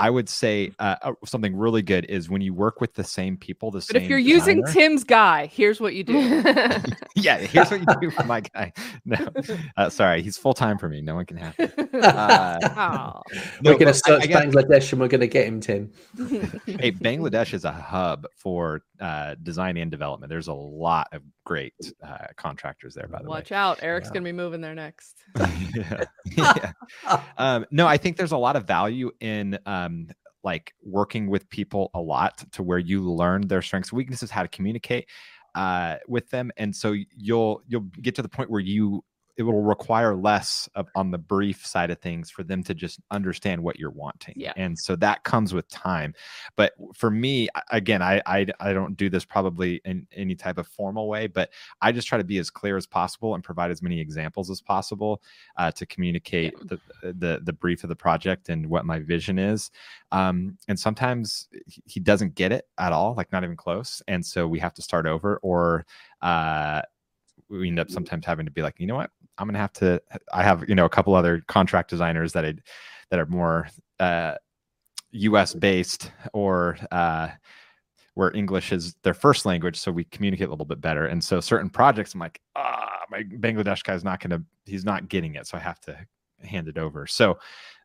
I 0.00 0.10
would 0.10 0.28
say 0.28 0.72
uh, 0.78 0.96
uh, 1.02 1.12
something 1.26 1.54
really 1.56 1.82
good 1.82 2.06
is 2.06 2.28
when 2.30 2.40
you 2.40 2.54
work 2.54 2.80
with 2.80 2.94
the 2.94 3.04
same 3.04 3.36
people. 3.36 3.70
The 3.70 3.78
But 3.78 3.84
same. 3.84 4.02
if 4.02 4.08
you're 4.08 4.18
using 4.18 4.64
Tim's 4.72 5.04
guy, 5.04 5.46
here's 5.46 5.80
what 5.80 5.94
you 5.94 6.02
do. 6.04 6.14
yeah, 7.16 7.38
here's 7.38 7.70
what 7.70 7.80
you 7.80 7.86
do 8.00 8.10
for 8.10 8.24
my 8.24 8.40
guy. 8.40 8.72
No, 9.04 9.16
uh, 9.76 9.88
sorry, 9.90 10.22
he's 10.22 10.36
full 10.36 10.54
time 10.54 10.78
for 10.78 10.88
me. 10.88 11.00
No 11.00 11.14
one 11.14 11.26
can 11.26 11.36
have. 11.38 11.54
Him. 11.56 11.70
Uh, 11.94 12.58
Aw. 12.62 13.20
no, 13.62 13.72
we're 13.72 13.78
going 13.78 13.78
to 13.78 13.84
but 13.86 13.88
I- 13.88 13.92
search 13.92 14.22
I 14.22 14.26
guess- 14.26 14.44
Bangladesh 14.44 14.92
and 14.92 15.00
we're 15.00 15.08
going 15.08 15.20
to 15.20 15.26
get 15.26 15.46
him, 15.46 15.60
Tim. 15.60 15.92
hey, 16.66 16.92
Bangladesh 16.92 17.54
is 17.54 17.64
a 17.64 17.72
hub 17.72 18.26
for 18.36 18.82
uh, 19.00 19.34
design 19.42 19.76
and 19.76 19.90
development. 19.90 20.30
There's 20.30 20.48
a 20.48 20.52
lot 20.54 21.08
of 21.12 21.22
great 21.50 21.74
uh, 22.06 22.28
contractors 22.36 22.94
there, 22.94 23.08
by 23.08 23.18
the 23.18 23.24
way. 23.24 23.28
Watch 23.38 23.50
out. 23.50 23.82
Eric's 23.82 24.06
Yeah. 24.06 24.12
going 24.12 24.22
to 24.22 24.28
be 24.28 24.32
moving 24.36 24.60
there 24.60 24.76
next. 24.76 25.16
yeah. 25.74 26.04
yeah. 26.36 26.72
Um, 27.38 27.66
no, 27.72 27.88
I 27.88 27.96
think 27.96 28.16
there's 28.16 28.30
a 28.30 28.36
lot 28.36 28.54
of 28.54 28.68
value 28.68 29.10
in 29.18 29.58
um, 29.66 30.06
like 30.44 30.72
working 30.80 31.28
with 31.28 31.50
people 31.50 31.90
a 31.92 32.00
lot 32.00 32.44
to 32.52 32.62
where 32.62 32.78
you 32.78 33.02
learn 33.02 33.48
their 33.48 33.62
strengths, 33.62 33.92
weaknesses, 33.92 34.30
how 34.30 34.42
to 34.42 34.48
communicate 34.48 35.08
uh, 35.56 35.96
with 36.06 36.30
them, 36.30 36.52
and 36.56 36.74
so 36.76 36.94
you'll 37.16 37.62
you'll 37.66 37.88
get 38.00 38.14
to 38.14 38.22
the 38.22 38.28
point 38.28 38.48
where 38.48 38.60
you 38.60 39.02
it 39.36 39.42
will 39.42 39.62
require 39.62 40.14
less 40.14 40.68
of, 40.74 40.88
on 40.94 41.10
the 41.10 41.18
brief 41.18 41.64
side 41.66 41.90
of 41.90 41.98
things 41.98 42.30
for 42.30 42.42
them 42.42 42.62
to 42.64 42.74
just 42.74 43.00
understand 43.10 43.62
what 43.62 43.78
you're 43.78 43.90
wanting. 43.90 44.34
Yeah. 44.36 44.52
And 44.56 44.78
so 44.78 44.96
that 44.96 45.24
comes 45.24 45.54
with 45.54 45.68
time. 45.68 46.14
But 46.56 46.72
for 46.94 47.10
me, 47.10 47.48
again, 47.70 48.02
I, 48.02 48.22
I 48.26 48.46
I 48.60 48.72
don't 48.72 48.96
do 48.96 49.08
this 49.08 49.24
probably 49.24 49.80
in 49.84 50.06
any 50.14 50.34
type 50.34 50.58
of 50.58 50.66
formal 50.66 51.08
way, 51.08 51.26
but 51.26 51.50
I 51.80 51.92
just 51.92 52.08
try 52.08 52.18
to 52.18 52.24
be 52.24 52.38
as 52.38 52.50
clear 52.50 52.76
as 52.76 52.86
possible 52.86 53.34
and 53.34 53.42
provide 53.44 53.70
as 53.70 53.82
many 53.82 54.00
examples 54.00 54.50
as 54.50 54.60
possible 54.60 55.22
uh, 55.56 55.70
to 55.72 55.86
communicate 55.86 56.54
the, 56.68 56.78
the 57.02 57.40
the 57.42 57.52
brief 57.52 57.82
of 57.84 57.88
the 57.88 57.96
project 57.96 58.48
and 58.48 58.66
what 58.66 58.84
my 58.84 58.98
vision 58.98 59.38
is. 59.38 59.70
Um, 60.12 60.58
and 60.68 60.78
sometimes 60.78 61.48
he- 61.66 61.82
he 61.86 62.00
doesn't 62.00 62.34
get 62.34 62.52
it 62.52 62.66
at 62.78 62.92
all, 62.92 63.14
like 63.14 63.32
not 63.32 63.44
even 63.44 63.56
close. 63.56 64.02
And 64.08 64.24
so 64.24 64.46
we 64.46 64.58
have 64.58 64.74
to 64.74 64.82
start 64.82 65.06
over, 65.06 65.38
or 65.38 65.86
uh, 66.22 66.82
we 67.48 67.68
end 67.68 67.80
up 67.80 67.90
sometimes 67.90 68.26
having 68.26 68.46
to 68.46 68.52
be 68.52 68.62
like, 68.62 68.76
you 68.78 68.86
know 68.86 68.96
what, 68.96 69.10
I'm 69.40 69.46
gonna 69.46 69.58
have 69.58 69.72
to. 69.74 70.00
I 70.32 70.42
have 70.42 70.68
you 70.68 70.74
know 70.74 70.84
a 70.84 70.90
couple 70.90 71.14
other 71.14 71.42
contract 71.48 71.88
designers 71.90 72.32
that 72.34 72.44
I 72.44 72.54
that 73.10 73.18
are 73.18 73.26
more 73.26 73.68
uh, 73.98 74.34
U.S. 75.12 75.54
based 75.54 76.12
or 76.32 76.76
uh, 76.92 77.28
where 78.14 78.34
English 78.36 78.70
is 78.70 78.94
their 79.02 79.14
first 79.14 79.46
language, 79.46 79.76
so 79.76 79.90
we 79.90 80.04
communicate 80.04 80.48
a 80.48 80.50
little 80.50 80.66
bit 80.66 80.80
better. 80.80 81.06
And 81.06 81.24
so 81.24 81.40
certain 81.40 81.70
projects, 81.70 82.12
I'm 82.14 82.20
like, 82.20 82.40
ah, 82.54 83.00
my 83.10 83.22
Bangladesh 83.22 83.82
guy's 83.82 84.04
not 84.04 84.20
gonna, 84.20 84.42
he's 84.66 84.84
not 84.84 85.08
getting 85.08 85.36
it, 85.36 85.46
so 85.46 85.56
I 85.56 85.60
have 85.60 85.80
to 85.80 85.96
hand 86.44 86.68
it 86.68 86.76
over. 86.76 87.06
So 87.06 87.38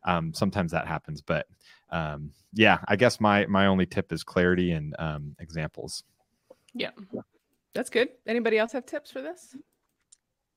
um, 0.04 0.34
sometimes 0.34 0.72
that 0.72 0.86
happens, 0.86 1.22
but 1.22 1.46
um, 1.90 2.32
yeah, 2.52 2.78
I 2.88 2.96
guess 2.96 3.20
my 3.20 3.46
my 3.46 3.66
only 3.66 3.86
tip 3.86 4.12
is 4.12 4.22
clarity 4.22 4.72
and 4.72 4.94
um, 4.98 5.36
examples. 5.38 6.04
Yeah, 6.74 6.90
that's 7.74 7.88
good. 7.90 8.08
Anybody 8.26 8.58
else 8.58 8.72
have 8.72 8.84
tips 8.84 9.10
for 9.10 9.22
this? 9.22 9.56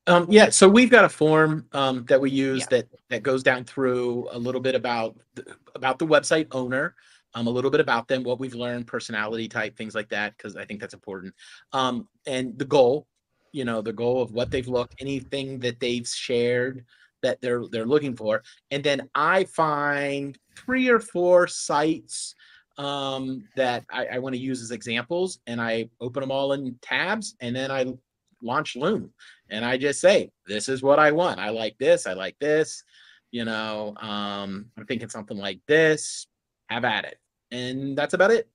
Um, 0.09 0.25
yeah, 0.27 0.49
so 0.49 0.67
we've 0.67 0.89
got 0.89 1.05
a 1.05 1.09
form 1.09 1.67
um, 1.71 2.03
that 2.05 2.19
we 2.19 2.31
use 2.31 2.61
yeah. 2.61 2.77
that 2.77 2.87
that 3.09 3.23
goes 3.23 3.43
down 3.43 3.63
through 3.63 4.27
a 4.31 4.39
little 4.39 4.59
bit 4.59 4.73
about 4.73 5.15
the, 5.35 5.55
about 5.75 5.99
the 5.99 6.07
website 6.07 6.47
owner, 6.51 6.95
um, 7.35 7.45
a 7.45 7.49
little 7.49 7.69
bit 7.69 7.79
about 7.79 8.07
them, 8.07 8.23
what 8.23 8.39
we've 8.39 8.55
learned, 8.55 8.87
personality 8.87 9.47
type, 9.47 9.77
things 9.77 9.93
like 9.93 10.09
that, 10.09 10.35
because 10.35 10.55
I 10.55 10.65
think 10.65 10.79
that's 10.79 10.95
important. 10.95 11.35
Um, 11.73 12.07
and 12.25 12.57
the 12.57 12.65
goal, 12.65 13.05
you 13.51 13.65
know, 13.65 13.83
the 13.83 13.93
goal 13.93 14.23
of 14.23 14.31
what 14.31 14.49
they've 14.49 14.67
looked, 14.67 14.95
anything 14.99 15.59
that 15.59 15.79
they've 15.79 16.07
shared 16.07 16.85
that 17.21 17.39
they're 17.39 17.65
they're 17.71 17.85
looking 17.85 18.15
for, 18.15 18.41
and 18.71 18.83
then 18.83 19.07
I 19.13 19.43
find 19.43 20.35
three 20.55 20.89
or 20.89 20.99
four 20.99 21.45
sites 21.45 22.33
um, 22.79 23.43
that 23.55 23.85
I, 23.91 24.07
I 24.13 24.17
want 24.17 24.33
to 24.33 24.41
use 24.41 24.63
as 24.63 24.71
examples, 24.71 25.39
and 25.45 25.61
I 25.61 25.87
open 26.01 26.21
them 26.21 26.31
all 26.31 26.53
in 26.53 26.75
tabs, 26.81 27.35
and 27.41 27.55
then 27.55 27.69
I 27.69 27.93
launch 28.41 28.75
Loom, 28.75 29.11
and 29.49 29.65
I 29.65 29.77
just 29.77 30.01
say, 30.01 30.31
"This 30.45 30.69
is 30.69 30.81
what 30.81 30.99
I 30.99 31.11
want. 31.11 31.39
I 31.39 31.49
like 31.49 31.77
this. 31.77 32.07
I 32.07 32.13
like 32.13 32.37
this." 32.39 32.83
You 33.31 33.45
know, 33.45 33.95
um, 33.97 34.71
I'm 34.77 34.85
thinking 34.85 35.09
something 35.09 35.37
like 35.37 35.61
this. 35.67 36.27
Have 36.69 36.85
at 36.85 37.05
it, 37.05 37.19
and 37.51 37.97
that's 37.97 38.13
about 38.13 38.31
it. 38.31 38.47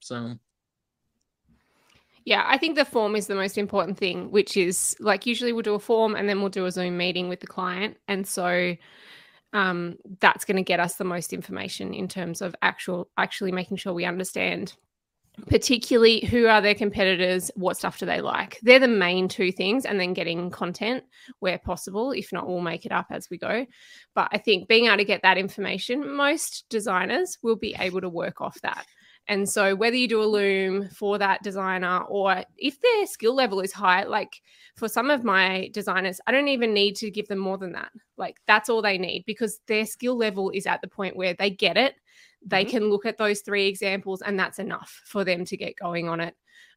So 0.00 0.36
yeah, 2.26 2.42
I 2.44 2.58
think 2.58 2.74
the 2.74 2.84
form 2.84 3.14
is 3.14 3.28
the 3.28 3.36
most 3.36 3.56
important 3.56 3.98
thing, 3.98 4.32
which 4.32 4.56
is 4.56 4.96
like 4.98 5.26
usually 5.26 5.52
we'll 5.52 5.62
do 5.62 5.74
a 5.74 5.78
form 5.78 6.16
and 6.16 6.28
then 6.28 6.40
we'll 6.40 6.50
do 6.50 6.66
a 6.66 6.72
Zoom 6.72 6.96
meeting 6.96 7.28
with 7.28 7.38
the 7.38 7.46
client. 7.46 7.96
And 8.08 8.26
so 8.26 8.76
um, 9.52 9.96
that's 10.18 10.44
going 10.44 10.56
to 10.56 10.62
get 10.64 10.80
us 10.80 10.96
the 10.96 11.04
most 11.04 11.32
information 11.32 11.94
in 11.94 12.08
terms 12.08 12.42
of 12.42 12.56
actual 12.62 13.08
actually 13.16 13.52
making 13.52 13.76
sure 13.76 13.94
we 13.94 14.04
understand 14.04 14.74
particularly 15.48 16.24
who 16.24 16.46
are 16.46 16.60
their 16.60 16.74
competitors 16.74 17.50
what 17.54 17.76
stuff 17.76 17.98
do 17.98 18.06
they 18.06 18.20
like 18.20 18.58
they're 18.62 18.78
the 18.78 18.88
main 18.88 19.28
two 19.28 19.52
things 19.52 19.84
and 19.84 20.00
then 20.00 20.14
getting 20.14 20.50
content 20.50 21.04
where 21.40 21.58
possible 21.58 22.12
if 22.12 22.32
not 22.32 22.48
we'll 22.48 22.60
make 22.60 22.86
it 22.86 22.92
up 22.92 23.06
as 23.10 23.28
we 23.30 23.36
go 23.36 23.66
but 24.14 24.28
i 24.32 24.38
think 24.38 24.66
being 24.66 24.86
able 24.86 24.96
to 24.96 25.04
get 25.04 25.22
that 25.22 25.36
information 25.36 26.14
most 26.16 26.64
designers 26.70 27.38
will 27.42 27.56
be 27.56 27.76
able 27.78 28.00
to 28.00 28.08
work 28.08 28.40
off 28.40 28.58
that 28.62 28.86
and 29.28 29.48
so, 29.48 29.74
whether 29.74 29.96
you 29.96 30.06
do 30.06 30.22
a 30.22 30.24
loom 30.24 30.88
for 30.88 31.18
that 31.18 31.42
designer 31.42 32.02
or 32.08 32.44
if 32.56 32.80
their 32.80 33.06
skill 33.06 33.34
level 33.34 33.60
is 33.60 33.72
high, 33.72 34.04
like 34.04 34.40
for 34.76 34.88
some 34.88 35.10
of 35.10 35.24
my 35.24 35.68
designers, 35.72 36.20
I 36.26 36.32
don't 36.32 36.48
even 36.48 36.72
need 36.72 36.94
to 36.96 37.10
give 37.10 37.26
them 37.26 37.38
more 37.38 37.58
than 37.58 37.72
that. 37.72 37.90
Like, 38.16 38.36
that's 38.46 38.68
all 38.68 38.82
they 38.82 38.98
need 38.98 39.24
because 39.26 39.58
their 39.66 39.84
skill 39.84 40.16
level 40.16 40.50
is 40.50 40.66
at 40.66 40.80
the 40.80 40.88
point 40.88 41.16
where 41.16 41.34
they 41.34 41.50
get 41.50 41.76
it. 41.76 41.96
They 42.46 42.64
mm-hmm. 42.64 42.70
can 42.70 42.90
look 42.90 43.04
at 43.04 43.18
those 43.18 43.40
three 43.40 43.66
examples, 43.66 44.22
and 44.22 44.38
that's 44.38 44.58
enough 44.58 45.02
for 45.04 45.24
them 45.24 45.44
to 45.44 45.56
get 45.56 45.76
going 45.76 46.08
on 46.08 46.20
it. 46.20 46.34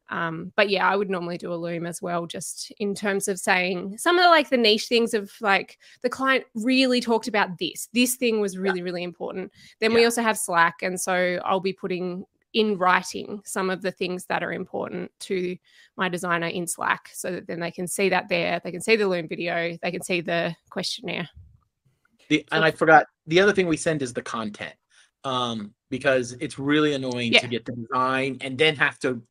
Um, 0.10 0.52
but 0.56 0.70
yeah, 0.70 0.90
I 0.90 0.96
would 0.96 1.10
normally 1.10 1.38
do 1.38 1.54
a 1.54 1.56
loom 1.56 1.86
as 1.86 2.02
well, 2.02 2.26
just 2.26 2.72
in 2.80 2.96
terms 2.96 3.28
of 3.28 3.40
saying 3.40 3.98
some 4.00 4.18
of 4.18 4.24
the 4.24 4.30
like 4.30 4.50
the 4.50 4.58
niche 4.58 4.88
things 4.88 5.14
of 5.14 5.32
like 5.40 5.78
the 6.02 6.10
client 6.10 6.46
really 6.56 7.00
talked 7.00 7.28
about 7.28 7.60
this. 7.60 7.90
This 7.94 8.16
thing 8.16 8.42
was 8.42 8.58
really, 8.58 8.80
yeah. 8.80 8.86
really 8.86 9.04
important. 9.04 9.52
Then 9.80 9.92
yeah. 9.92 9.98
we 9.98 10.06
also 10.06 10.24
have 10.24 10.38
Slack. 10.38 10.82
And 10.82 11.00
so 11.00 11.40
I'll 11.46 11.60
be 11.60 11.74
putting 11.74 12.26
in 12.54 12.78
writing 12.80 13.42
some 13.46 13.70
of 13.70 13.84
the 13.84 13.92
things 13.92 14.26
that 14.26 14.42
are 14.42 14.52
important 14.52 15.12
to 15.20 15.56
my 15.96 16.10
designer 16.10 16.48
in 16.48 16.66
Slack 16.66 17.10
so 17.14 17.32
that 17.32 17.46
then 17.46 17.60
they 17.60 17.70
can 17.70 17.88
see 17.88 18.10
that 18.10 18.30
there, 18.30 18.60
they 18.64 18.72
can 18.72 18.82
see 18.82 18.96
the 18.96 19.08
Loom 19.08 19.28
video, 19.28 19.78
they 19.84 19.92
can 19.92 20.02
see 20.02 20.22
the 20.22 20.56
questionnaire. 20.72 21.30
The, 22.30 22.44
and 22.52 22.64
I 22.64 22.72
forgot 22.72 23.06
the 23.28 23.40
other 23.40 23.54
thing 23.54 23.68
we 23.68 23.78
send 23.78 24.02
is 24.02 24.14
the 24.14 24.22
content 24.24 24.74
um, 25.24 25.74
because 25.90 26.34
it's 26.34 26.60
really 26.60 26.94
annoying 26.94 27.34
yeah. 27.34 27.40
to 27.40 27.48
get 27.48 27.66
the 27.66 27.74
design 27.74 28.38
and 28.42 28.58
then 28.58 28.76
have 28.76 29.00
to, 29.00 29.22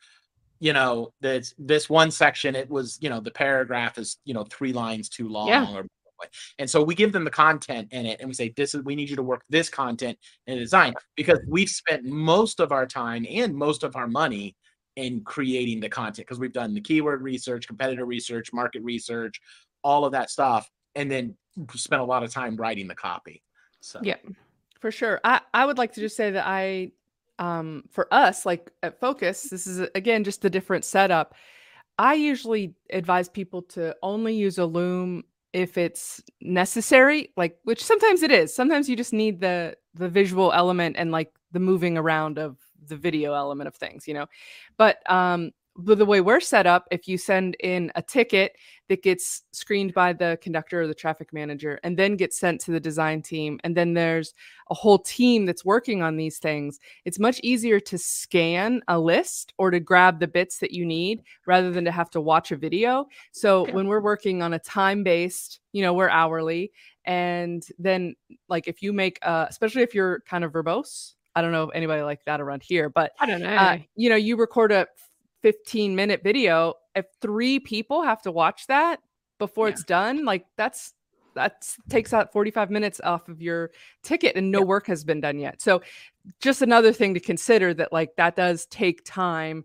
you 0.61 0.73
know, 0.73 1.13
this 1.21 1.55
this 1.59 1.89
one 1.89 2.11
section 2.11 2.55
it 2.55 2.69
was 2.69 2.99
you 3.01 3.09
know 3.09 3.21
the 3.21 3.31
paragraph 3.31 3.99
is 3.99 4.19
you 4.25 4.35
know 4.35 4.45
three 4.45 4.73
lines 4.73 5.09
too 5.09 5.29
long 5.29 5.49
yeah. 5.49 5.73
or 5.73 5.87
and 6.59 6.69
so 6.69 6.83
we 6.83 6.95
give 6.95 7.13
them 7.13 7.25
the 7.25 7.31
content 7.31 7.89
in 7.93 8.07
it 8.07 8.21
and 8.21 8.29
we 8.29 8.35
say, 8.35 8.53
this 8.57 8.75
is, 8.75 8.83
we 8.83 8.97
need 8.97 9.11
you 9.11 9.17
to 9.17 9.23
work 9.23 9.43
this 9.49 9.69
content 9.69 10.19
in 10.47 10.59
design 10.59 10.95
because 11.17 11.39
we've 11.47 11.69
spent 11.69 12.05
most 12.05 12.61
of 12.61 12.73
our 12.73 12.87
time 12.87 13.27
and 13.29 13.55
most 13.55 13.83
of 13.83 13.97
our 13.97 14.07
money 14.07 14.57
in 14.97 15.21
creating 15.23 15.81
the 15.81 15.89
content 15.89 16.27
because 16.27 16.41
we've 16.41 16.53
done 16.53 16.75
the 16.75 16.81
keyword 16.81 17.23
research, 17.23 17.67
competitor 17.67 18.05
research, 18.05 18.53
market 18.53 18.83
research, 18.83 19.41
all 19.85 20.05
of 20.05 20.13
that 20.13 20.31
stuff. 20.31 20.69
And 20.95 21.11
then 21.11 21.37
spent 21.75 22.03
a 22.03 22.05
lot 22.05 22.25
of 22.25 22.33
time 22.33 22.57
writing 22.57 22.89
the 22.89 22.95
copy. 22.95 23.43
So, 23.81 24.01
yeah, 24.03 24.17
for 24.79 24.91
sure. 24.91 25.21
I, 25.25 25.41
I 25.53 25.67
would 25.67 25.79
like 25.79 25.93
to 25.95 26.01
just 26.01 26.17
say 26.17 26.31
that 26.31 26.47
I, 26.47 26.93
um, 27.39 27.85
for 27.91 28.13
us, 28.13 28.45
like 28.47 28.71
at 28.83 28.99
Focus, 28.99 29.45
this 29.45 29.67
is 29.67 29.81
again 29.95 30.25
just 30.25 30.45
a 30.45 30.51
different 30.51 30.85
setup. 30.85 31.35
I 31.99 32.15
usually 32.15 32.75
advise 32.91 33.29
people 33.29 33.63
to 33.63 33.97
only 34.03 34.35
use 34.35 34.59
a 34.59 34.67
loom 34.67 35.25
if 35.53 35.79
it's 35.79 36.23
necessary 36.43 37.33
like 37.37 37.59
which 37.65 37.83
sometimes 37.83 38.23
it 38.23 38.31
is 38.31 38.55
sometimes 38.55 38.89
you 38.89 38.95
just 38.95 39.15
need 39.15 39.41
the 39.41 39.75
the 39.95 40.09
visual 40.09 40.53
element 40.53 40.95
and 40.99 41.11
like 41.11 41.33
the 41.53 41.59
moving 41.59 41.97
around 41.97 42.39
of 42.39 42.59
the 42.87 42.97
video 42.97 43.33
element 43.33 43.67
of 43.67 43.75
things 43.75 44.07
you 44.07 44.13
know 44.13 44.27
but 44.77 44.99
um 45.11 45.51
the 45.79 46.05
way 46.05 46.21
we're 46.21 46.41
set 46.41 46.67
up, 46.67 46.89
if 46.91 47.07
you 47.07 47.17
send 47.17 47.57
in 47.61 47.93
a 47.95 48.03
ticket 48.03 48.57
that 48.89 49.03
gets 49.03 49.43
screened 49.53 49.95
by 49.95 50.13
the 50.13 50.39
conductor 50.43 50.83
or 50.83 50.87
the 50.87 50.95
traffic 50.95 51.33
manager 51.33 51.79
and 51.85 51.97
then 51.97 52.17
gets 52.17 52.39
sent 52.39 52.61
to 52.63 52.73
the 52.73 52.81
design 52.81 53.23
team, 53.23 53.61
and 53.63 53.77
then 53.77 53.95
there's 53.95 54.35
a 54.71 54.75
whole 54.75 54.99
team 54.99 55.47
that's 55.47 55.65
working 55.65 56.03
on 56.03 56.17
these 56.17 56.39
things, 56.39 56.81
it's 57.05 57.19
much 57.19 57.39
easier 57.43 57.79
to 57.79 57.97
scan 57.97 58.81
a 58.89 58.99
list 58.99 59.53
or 59.57 59.71
to 59.71 59.79
grab 59.79 60.19
the 60.19 60.27
bits 60.27 60.59
that 60.59 60.73
you 60.73 60.85
need 60.85 61.23
rather 61.47 61.71
than 61.71 61.85
to 61.85 61.93
have 61.93 62.11
to 62.11 62.21
watch 62.21 62.51
a 62.51 62.57
video. 62.57 63.07
So 63.31 63.63
okay. 63.63 63.73
when 63.73 63.87
we're 63.87 64.01
working 64.01 64.43
on 64.43 64.55
a 64.55 64.59
time 64.59 65.05
based, 65.05 65.61
you 65.73 65.83
know, 65.83 65.95
we're 65.95 66.11
hourly. 66.11 66.73
And 67.05 67.65
then, 67.79 68.17
like, 68.49 68.69
if 68.69 68.83
you 68.83 68.93
make, 68.93 69.19
uh, 69.23 69.47
especially 69.49 69.83
if 69.83 69.95
you're 69.95 70.21
kind 70.21 70.45
of 70.45 70.53
verbose, 70.53 71.15
I 71.35 71.41
don't 71.41 71.53
know 71.53 71.65
if 71.65 71.71
anybody 71.75 72.03
like 72.03 72.25
that 72.25 72.41
around 72.41 72.63
here, 72.65 72.89
but 72.89 73.13
I 73.21 73.27
don't 73.27 73.41
know. 73.41 73.49
Uh, 73.49 73.79
you 73.95 74.11
know, 74.11 74.17
you 74.17 74.37
record 74.37 74.73
a 74.73 74.89
15 75.43 75.95
minute 75.95 76.23
video 76.23 76.75
if 76.95 77.07
three 77.21 77.61
people 77.61 78.03
have 78.03 78.23
to 78.23 78.33
watch 78.33 78.67
that 78.67 79.01
before 79.39 79.69
yeah. 79.69 79.73
it's 79.73 79.85
done 79.85 80.25
like 80.25 80.47
that's 80.57 80.95
that 81.35 81.69
takes 81.89 82.13
out 82.13 82.33
45 82.33 82.71
minutes 82.71 83.01
off 83.05 83.29
of 83.29 83.41
your 83.41 83.71
ticket 84.03 84.35
and 84.37 84.51
no 84.51 84.61
work 84.61 84.87
has 84.87 85.05
been 85.05 85.21
done 85.21 85.39
yet 85.39 85.63
so 85.63 85.81
just 86.41 86.63
another 86.63 86.93
thing 86.93 87.15
to 87.15 87.21
consider 87.21 87.73
that 87.75 87.93
like 87.93 88.17
that 88.17 88.35
does 88.35 88.67
take 88.67 89.05
time 89.05 89.65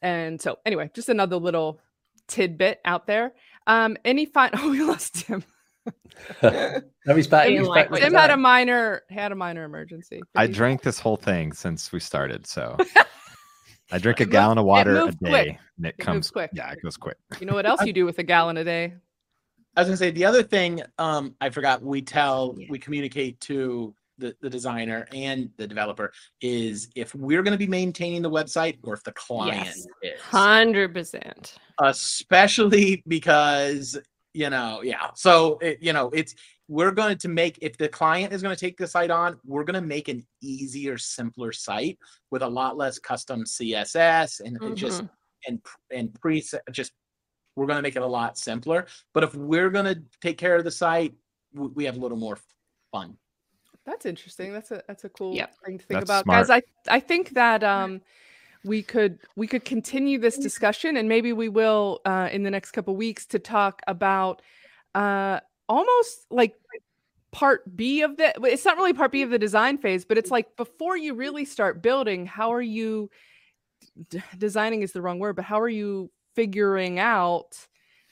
and 0.00 0.40
so 0.40 0.58
anyway 0.64 0.90
just 0.94 1.08
another 1.08 1.36
little 1.36 1.80
tidbit 2.26 2.80
out 2.84 3.06
there 3.06 3.32
um 3.66 3.96
any 4.04 4.24
fine 4.24 4.50
oh 4.54 4.70
we 4.70 4.82
lost 4.82 5.22
him 5.24 5.44
no, 6.42 6.82
he's 7.14 7.26
back. 7.26 7.48
He's 7.48 7.68
back. 7.68 7.92
Tim 7.92 8.14
had 8.14 8.30
a 8.30 8.36
minor 8.36 9.02
had 9.10 9.32
a 9.32 9.34
minor 9.34 9.64
emergency. 9.64 10.22
I 10.36 10.46
drank 10.46 10.82
this 10.82 10.98
whole 10.98 11.16
thing 11.16 11.52
since 11.52 11.92
we 11.92 12.00
started, 12.00 12.46
so 12.46 12.76
I 13.92 13.98
drink 13.98 14.20
a 14.20 14.26
gallon 14.26 14.58
of 14.58 14.64
water 14.64 14.96
a 14.96 15.10
day, 15.10 15.16
quick. 15.20 15.58
and 15.76 15.86
it, 15.86 15.94
it 15.98 15.98
comes 15.98 16.30
quick. 16.30 16.50
Yeah, 16.54 16.72
it 16.72 16.82
goes 16.82 16.96
quick. 16.96 17.18
You 17.38 17.46
know 17.46 17.54
what 17.54 17.66
else 17.66 17.82
you 17.86 17.92
do 17.92 18.06
with 18.06 18.18
a 18.18 18.22
gallon 18.22 18.56
a 18.56 18.64
day? 18.64 18.94
I 19.76 19.80
was 19.80 19.88
gonna 19.88 19.96
say 19.96 20.10
the 20.10 20.24
other 20.24 20.42
thing 20.42 20.82
um, 20.98 21.34
I 21.40 21.50
forgot. 21.50 21.82
We 21.82 22.02
tell, 22.02 22.54
yeah. 22.56 22.66
we 22.70 22.78
communicate 22.78 23.38
to 23.42 23.94
the, 24.18 24.34
the 24.40 24.48
designer 24.48 25.06
and 25.12 25.50
the 25.56 25.66
developer 25.66 26.12
is 26.40 26.88
if 26.94 27.14
we're 27.14 27.42
going 27.42 27.52
to 27.52 27.58
be 27.58 27.66
maintaining 27.66 28.22
the 28.22 28.30
website 28.30 28.78
or 28.82 28.94
if 28.94 29.02
the 29.02 29.12
client 29.12 29.66
yes. 29.66 29.86
is. 30.02 30.20
Hundred 30.20 30.94
percent. 30.94 31.56
Especially 31.80 33.02
because 33.06 33.98
you 34.34 34.48
know, 34.48 34.80
yeah. 34.82 35.08
So 35.14 35.58
it, 35.60 35.78
you 35.82 35.92
know, 35.92 36.08
it's 36.10 36.34
we're 36.72 36.90
going 36.90 37.18
to 37.18 37.28
make 37.28 37.58
if 37.60 37.76
the 37.76 37.88
client 37.88 38.32
is 38.32 38.40
going 38.40 38.54
to 38.54 38.58
take 38.58 38.78
the 38.78 38.86
site 38.86 39.10
on 39.10 39.38
we're 39.44 39.62
going 39.62 39.80
to 39.80 39.86
make 39.86 40.08
an 40.08 40.24
easier 40.40 40.96
simpler 40.96 41.52
site 41.52 41.98
with 42.30 42.40
a 42.40 42.48
lot 42.48 42.78
less 42.78 42.98
custom 42.98 43.44
css 43.44 44.40
and 44.40 44.58
mm-hmm. 44.58 44.74
just 44.74 45.02
and 45.46 45.60
and 45.90 46.18
pre 46.20 46.42
just 46.70 46.92
we're 47.56 47.66
going 47.66 47.76
to 47.76 47.82
make 47.82 47.94
it 47.94 48.02
a 48.02 48.06
lot 48.06 48.38
simpler 48.38 48.86
but 49.12 49.22
if 49.22 49.34
we're 49.34 49.68
going 49.68 49.84
to 49.84 50.02
take 50.22 50.38
care 50.38 50.56
of 50.56 50.64
the 50.64 50.70
site 50.70 51.12
we 51.52 51.84
have 51.84 51.96
a 51.96 52.00
little 52.00 52.16
more 52.16 52.38
fun 52.90 53.18
that's 53.84 54.06
interesting 54.06 54.50
that's 54.50 54.70
a 54.70 54.82
that's 54.88 55.04
a 55.04 55.10
cool 55.10 55.34
yep. 55.34 55.54
thing 55.66 55.76
to 55.76 55.84
think 55.84 56.00
that's 56.00 56.10
about 56.10 56.24
smart. 56.24 56.48
guys 56.48 56.62
i 56.88 56.94
i 56.94 56.98
think 56.98 57.30
that 57.30 57.62
um 57.62 58.00
we 58.64 58.82
could 58.82 59.18
we 59.36 59.46
could 59.46 59.64
continue 59.66 60.18
this 60.18 60.38
discussion 60.38 60.96
and 60.96 61.06
maybe 61.06 61.32
we 61.32 61.48
will 61.48 62.00
uh, 62.04 62.28
in 62.30 62.44
the 62.44 62.50
next 62.50 62.70
couple 62.70 62.94
weeks 62.94 63.26
to 63.26 63.40
talk 63.40 63.82
about 63.88 64.40
uh, 64.94 65.40
almost 65.68 66.26
like 66.30 66.54
part 67.32 67.76
B 67.76 68.02
of 68.02 68.16
the 68.16 68.34
it's 68.44 68.64
not 68.64 68.76
really 68.76 68.92
part 68.92 69.12
B 69.12 69.22
of 69.22 69.30
the 69.30 69.38
design 69.38 69.78
phase, 69.78 70.04
but 70.04 70.18
it's 70.18 70.30
like 70.30 70.56
before 70.56 70.96
you 70.96 71.14
really 71.14 71.44
start 71.44 71.82
building, 71.82 72.26
how 72.26 72.52
are 72.52 72.62
you 72.62 73.10
d- 74.10 74.22
designing 74.38 74.82
is 74.82 74.92
the 74.92 75.02
wrong 75.02 75.18
word, 75.18 75.36
but 75.36 75.44
how 75.44 75.60
are 75.60 75.68
you 75.68 76.10
figuring 76.34 76.98
out 76.98 77.66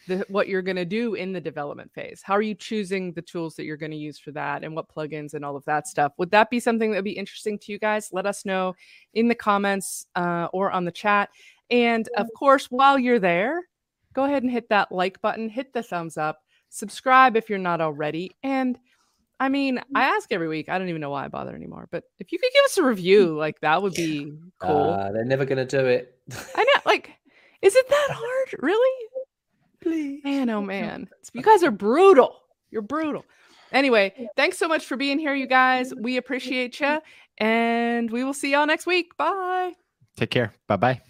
the, 0.08 0.24
what 0.28 0.48
you're 0.48 0.62
going 0.62 0.76
to 0.76 0.84
do 0.84 1.14
in 1.14 1.32
the 1.32 1.40
development 1.40 1.92
phase? 1.92 2.22
How 2.24 2.34
are 2.34 2.42
you 2.42 2.54
choosing 2.54 3.12
the 3.12 3.22
tools 3.22 3.54
that 3.56 3.64
you're 3.64 3.76
going 3.76 3.92
to 3.92 3.96
use 3.96 4.18
for 4.18 4.32
that 4.32 4.64
and 4.64 4.74
what 4.74 4.88
plugins 4.88 5.34
and 5.34 5.44
all 5.44 5.56
of 5.56 5.64
that 5.66 5.86
stuff? 5.86 6.12
Would 6.18 6.30
that 6.30 6.50
be 6.50 6.60
something 6.60 6.90
that 6.90 6.98
would 6.98 7.04
be 7.04 7.12
interesting 7.12 7.58
to 7.60 7.72
you 7.72 7.78
guys? 7.78 8.10
Let 8.12 8.26
us 8.26 8.44
know 8.44 8.74
in 9.14 9.28
the 9.28 9.34
comments 9.34 10.06
uh, 10.16 10.48
or 10.52 10.70
on 10.70 10.84
the 10.84 10.92
chat. 10.92 11.30
And 11.70 12.08
of 12.16 12.28
course, 12.36 12.66
while 12.66 12.98
you're 12.98 13.18
there, 13.18 13.60
go 14.12 14.24
ahead 14.24 14.42
and 14.42 14.50
hit 14.50 14.68
that 14.70 14.90
like 14.90 15.20
button, 15.20 15.48
hit 15.48 15.72
the 15.72 15.82
thumbs 15.82 16.16
up, 16.16 16.40
subscribe 16.70 17.36
if 17.36 17.50
you're 17.50 17.58
not 17.58 17.80
already. 17.80 18.36
And 18.42 18.78
I 19.38 19.48
mean, 19.48 19.80
I 19.94 20.04
ask 20.04 20.30
every 20.32 20.48
week. 20.48 20.68
I 20.68 20.78
don't 20.78 20.88
even 20.88 21.00
know 21.00 21.10
why 21.10 21.24
I 21.24 21.28
bother 21.28 21.54
anymore. 21.54 21.88
But 21.90 22.04
if 22.18 22.32
you 22.32 22.38
could 22.38 22.50
give 22.54 22.64
us 22.64 22.78
a 22.78 22.84
review, 22.84 23.36
like 23.36 23.60
that 23.60 23.82
would 23.82 23.94
be 23.94 24.32
cool. 24.58 24.90
Uh, 24.90 25.12
they're 25.12 25.24
never 25.24 25.44
going 25.44 25.64
to 25.66 25.78
do 25.78 25.86
it. 25.86 26.18
I 26.54 26.62
know. 26.62 26.80
Like, 26.86 27.10
is 27.62 27.74
it 27.74 27.88
that 27.88 28.08
hard? 28.12 28.62
Really? 28.62 29.06
Please. 29.82 30.22
Man, 30.24 30.50
oh 30.50 30.60
man. 30.62 31.08
You 31.32 31.42
guys 31.42 31.62
are 31.62 31.70
brutal. 31.70 32.36
You're 32.70 32.82
brutal. 32.82 33.24
Anyway, 33.72 34.28
thanks 34.36 34.58
so 34.58 34.68
much 34.68 34.84
for 34.84 34.96
being 34.96 35.18
here, 35.18 35.34
you 35.34 35.46
guys. 35.46 35.94
We 35.94 36.16
appreciate 36.16 36.80
you. 36.80 37.00
And 37.38 38.10
we 38.10 38.24
will 38.24 38.34
see 38.34 38.52
y'all 38.52 38.66
next 38.66 38.86
week. 38.86 39.16
Bye. 39.16 39.72
Take 40.16 40.30
care. 40.30 40.52
Bye 40.66 40.76
bye. 40.76 41.00